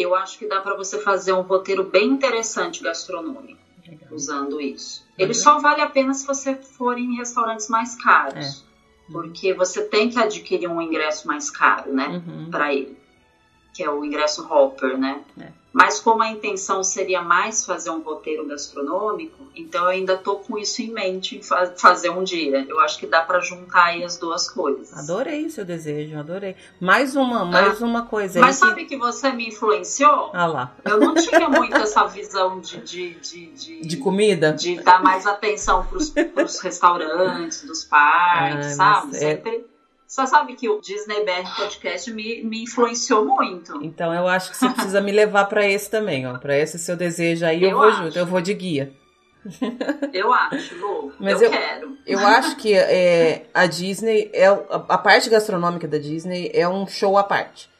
Eu 0.00 0.14
acho 0.14 0.38
que 0.38 0.46
dá 0.46 0.60
para 0.60 0.74
você 0.74 0.98
fazer 0.98 1.32
um 1.34 1.42
roteiro 1.42 1.84
bem 1.84 2.08
interessante 2.08 2.82
gastronômico 2.82 3.60
Legal. 3.86 4.08
usando 4.10 4.58
isso. 4.58 5.02
Uhum. 5.02 5.14
Ele 5.18 5.34
só 5.34 5.58
vale 5.58 5.82
a 5.82 5.88
pena 5.90 6.14
se 6.14 6.26
você 6.26 6.54
for 6.54 6.98
em 6.98 7.16
restaurantes 7.16 7.68
mais 7.68 7.94
caros. 8.02 8.64
É. 8.66 9.12
Porque 9.12 9.52
você 9.52 9.82
tem 9.82 10.08
que 10.08 10.18
adquirir 10.18 10.68
um 10.68 10.80
ingresso 10.80 11.26
mais 11.26 11.50
caro, 11.50 11.92
né? 11.92 12.22
Uhum. 12.26 12.50
Para 12.50 12.72
ele. 12.72 12.96
Que 13.74 13.82
é 13.82 13.90
o 13.90 14.02
ingresso 14.02 14.46
Hopper, 14.50 14.96
né? 14.96 15.22
É. 15.38 15.59
Mas 15.72 16.00
como 16.00 16.20
a 16.22 16.28
intenção 16.30 16.82
seria 16.82 17.22
mais 17.22 17.64
fazer 17.64 17.90
um 17.90 18.00
roteiro 18.02 18.44
gastronômico, 18.46 19.46
então 19.54 19.82
eu 19.84 19.88
ainda 19.90 20.16
tô 20.16 20.36
com 20.36 20.58
isso 20.58 20.82
em 20.82 20.90
mente 20.90 21.36
em 21.38 21.42
fa- 21.42 21.72
fazer 21.76 22.10
um 22.10 22.24
dia. 22.24 22.66
Eu 22.68 22.80
acho 22.80 22.98
que 22.98 23.06
dá 23.06 23.20
para 23.22 23.38
juntar 23.40 23.84
aí 23.84 24.02
as 24.02 24.16
duas 24.18 24.50
coisas. 24.50 24.92
Adorei 24.96 25.48
seu 25.48 25.64
desejo, 25.64 26.18
adorei. 26.18 26.56
Mais 26.80 27.14
uma, 27.14 27.44
mais 27.44 27.80
uma 27.80 28.04
coisa. 28.06 28.40
Ah. 28.40 28.42
Mas 28.42 28.58
que- 28.60 28.66
sabe 28.66 28.84
que 28.84 28.96
você 28.96 29.30
me 29.32 29.46
influenciou? 29.48 30.30
Ah 30.34 30.46
lá. 30.46 30.74
Eu 30.84 30.98
não 30.98 31.14
tinha 31.14 31.48
muito 31.48 31.76
essa 31.76 32.04
visão 32.06 32.58
de, 32.60 32.78
de, 32.78 33.14
de, 33.20 33.46
de, 33.52 33.80
De 33.82 33.96
comida? 33.98 34.52
de 34.52 34.80
dar 34.82 35.00
mais 35.02 35.24
atenção 35.26 35.84
pros, 35.86 36.10
pros 36.10 36.58
restaurantes, 36.60 37.62
dos 37.64 37.84
parques, 37.84 38.72
Ah, 38.80 38.94
sabe? 38.94 39.06
mas 39.06 39.16
é- 39.22 39.36
Sempre. 39.36 39.66
Só 40.10 40.26
sabe 40.26 40.54
que 40.56 40.68
o 40.68 40.80
Disney 40.80 41.24
BR 41.24 41.48
Podcast 41.56 42.12
me, 42.12 42.42
me 42.42 42.64
influenciou 42.64 43.24
muito. 43.24 43.78
Então 43.80 44.12
eu 44.12 44.26
acho 44.26 44.50
que 44.50 44.56
você 44.56 44.68
precisa 44.68 45.00
me 45.00 45.12
levar 45.12 45.44
pra 45.44 45.64
esse 45.64 45.88
também, 45.88 46.26
ó. 46.26 46.36
Pra 46.36 46.58
esse 46.58 46.80
seu 46.80 46.96
desejo 46.96 47.46
aí, 47.46 47.62
eu, 47.62 47.70
Eu 47.70 47.76
vou 47.76 47.86
acho. 47.88 48.02
junto, 48.02 48.18
eu 48.18 48.26
vou 48.26 48.40
de 48.40 48.52
guia. 48.54 48.92
Eu 50.12 50.32
acho, 50.32 50.74
Lu. 50.76 51.12
Mas 51.20 51.40
eu, 51.40 51.46
eu- 51.46 51.56
quero. 51.56 51.96
Eu 52.04 52.18
acho 52.26 52.56
que 52.56 52.74
é, 52.74 53.46
a 53.54 53.66
Disney 53.66 54.28
é 54.34 54.46
a 54.46 54.98
parte 54.98 55.30
gastronômica 55.30 55.86
da 55.86 55.96
Disney 55.98 56.50
é 56.52 56.68
um 56.68 56.88
show 56.88 57.16
à 57.16 57.22
parte. 57.22 57.70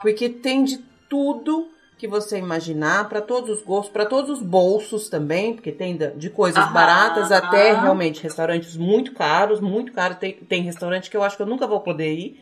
porque 0.00 0.28
tem 0.30 0.64
de 0.64 0.78
tudo 1.08 1.68
que 1.96 2.08
você 2.08 2.38
imaginar, 2.38 3.08
para 3.08 3.20
todos 3.20 3.58
os 3.58 3.62
gostos, 3.64 3.92
para 3.92 4.04
todos 4.04 4.30
os 4.30 4.42
bolsos 4.42 5.08
também, 5.08 5.54
porque 5.54 5.70
tem 5.70 5.96
de 6.16 6.28
coisas 6.30 6.62
aham, 6.62 6.72
baratas 6.72 7.30
até 7.30 7.72
realmente 7.72 8.22
restaurantes 8.22 8.76
muito 8.76 9.12
caros, 9.12 9.60
muito 9.60 9.92
caros. 9.92 10.18
Tem, 10.18 10.32
tem 10.32 10.62
restaurante 10.62 11.10
que 11.10 11.16
eu 11.16 11.22
acho 11.22 11.36
que 11.36 11.42
eu 11.42 11.46
nunca 11.46 11.66
vou 11.66 11.80
poder 11.80 12.12
ir, 12.12 12.40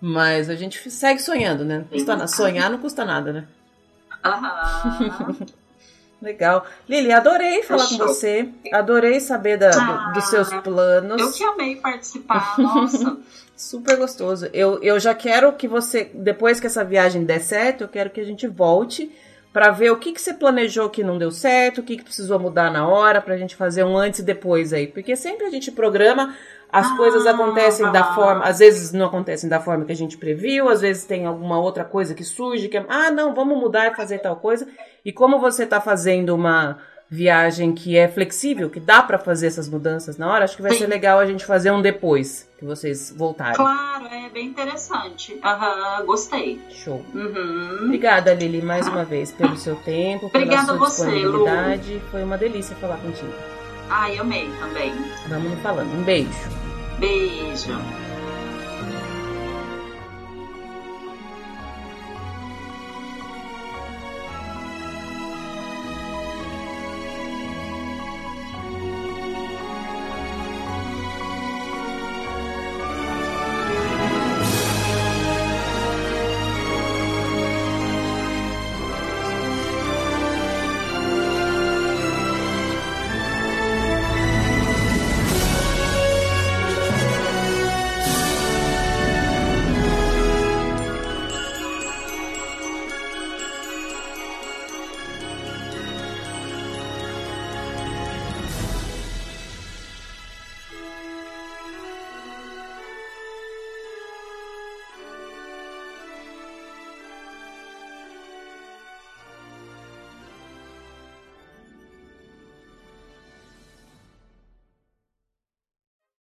mas 0.00 0.50
a 0.50 0.54
gente 0.54 0.90
segue 0.90 1.20
sonhando, 1.20 1.64
né? 1.64 1.84
Custa, 1.90 2.26
sonhar 2.26 2.70
não 2.70 2.78
custa 2.78 3.04
nada, 3.04 3.32
né? 3.32 3.48
Aham. 4.24 5.36
Legal. 6.20 6.64
Lili, 6.88 7.12
adorei 7.12 7.62
falar 7.62 7.86
com 7.86 7.98
você. 7.98 8.48
Adorei 8.72 9.20
saber 9.20 9.58
da, 9.58 9.70
ah, 9.70 10.08
do, 10.08 10.14
dos 10.14 10.24
seus 10.24 10.48
planos. 10.62 11.20
Eu 11.20 11.32
que 11.32 11.44
amei 11.44 11.76
participar, 11.76 12.58
nossa. 12.58 13.18
Super 13.56 13.96
gostoso. 13.96 14.48
Eu, 14.52 14.82
eu 14.82 14.98
já 14.98 15.14
quero 15.14 15.52
que 15.52 15.68
você, 15.68 16.10
depois 16.12 16.58
que 16.58 16.66
essa 16.66 16.84
viagem 16.84 17.24
der 17.24 17.40
certo, 17.40 17.84
eu 17.84 17.88
quero 17.88 18.10
que 18.10 18.20
a 18.20 18.24
gente 18.24 18.46
volte 18.46 19.10
para 19.52 19.70
ver 19.70 19.92
o 19.92 19.96
que, 19.96 20.12
que 20.12 20.20
você 20.20 20.34
planejou 20.34 20.90
que 20.90 21.04
não 21.04 21.16
deu 21.16 21.30
certo, 21.30 21.78
o 21.78 21.82
que, 21.84 21.96
que 21.96 22.02
precisou 22.02 22.40
mudar 22.40 22.72
na 22.72 22.88
hora, 22.88 23.20
pra 23.20 23.36
gente 23.36 23.54
fazer 23.54 23.84
um 23.84 23.96
antes 23.96 24.18
e 24.18 24.24
depois 24.24 24.72
aí. 24.72 24.88
Porque 24.88 25.14
sempre 25.14 25.46
a 25.46 25.50
gente 25.50 25.70
programa, 25.70 26.34
as 26.72 26.90
ah, 26.90 26.96
coisas 26.96 27.24
acontecem 27.24 27.86
ah, 27.86 27.90
da 27.90 28.14
forma, 28.16 28.44
às 28.44 28.58
vezes 28.58 28.92
não 28.92 29.06
acontecem 29.06 29.48
da 29.48 29.60
forma 29.60 29.84
que 29.84 29.92
a 29.92 29.96
gente 29.96 30.18
previu, 30.18 30.68
às 30.68 30.80
vezes 30.80 31.04
tem 31.04 31.24
alguma 31.24 31.60
outra 31.60 31.84
coisa 31.84 32.14
que 32.14 32.24
surge, 32.24 32.68
que 32.68 32.76
é, 32.76 32.84
ah, 32.88 33.12
não, 33.12 33.32
vamos 33.32 33.56
mudar 33.56 33.92
e 33.92 33.94
fazer 33.94 34.18
tal 34.18 34.34
coisa. 34.34 34.66
E 35.04 35.12
como 35.12 35.38
você 35.38 35.64
tá 35.64 35.80
fazendo 35.80 36.34
uma 36.34 36.78
viagem 37.10 37.72
que 37.72 37.96
é 37.96 38.08
flexível, 38.08 38.68
que 38.68 38.80
dá 38.80 39.02
para 39.02 39.18
fazer 39.18 39.46
essas 39.46 39.68
mudanças 39.68 40.16
na 40.16 40.30
hora, 40.30 40.44
acho 40.44 40.56
que 40.56 40.62
vai 40.62 40.72
Sim. 40.72 40.78
ser 40.78 40.86
legal 40.86 41.18
a 41.18 41.26
gente 41.26 41.44
fazer 41.44 41.70
um 41.70 41.80
depois 41.80 42.48
que 42.58 42.64
vocês 42.64 43.14
voltarem. 43.16 43.54
Claro, 43.54 44.06
é 44.06 44.28
bem 44.30 44.46
interessante. 44.48 45.34
Uhum, 45.34 46.06
gostei. 46.06 46.60
Show. 46.70 47.04
Uhum. 47.14 47.84
Obrigada, 47.84 48.34
Lili, 48.34 48.62
mais 48.62 48.88
uma 48.88 49.04
vez 49.04 49.32
pelo 49.32 49.56
seu 49.56 49.76
tempo, 49.76 50.26
Obrigada 50.26 50.72
pela 50.72 50.78
sua 50.78 50.88
você, 50.88 51.10
disponibilidade. 51.10 51.94
Lu. 51.94 52.00
Foi 52.10 52.22
uma 52.22 52.38
delícia 52.38 52.74
falar 52.76 52.96
contigo. 52.98 53.32
Ai, 53.88 54.18
amei 54.18 54.50
também. 54.58 54.92
Vamos 55.28 55.60
falando. 55.60 55.92
Um 55.94 56.02
beijo. 56.02 56.30
Beijo. 56.98 58.03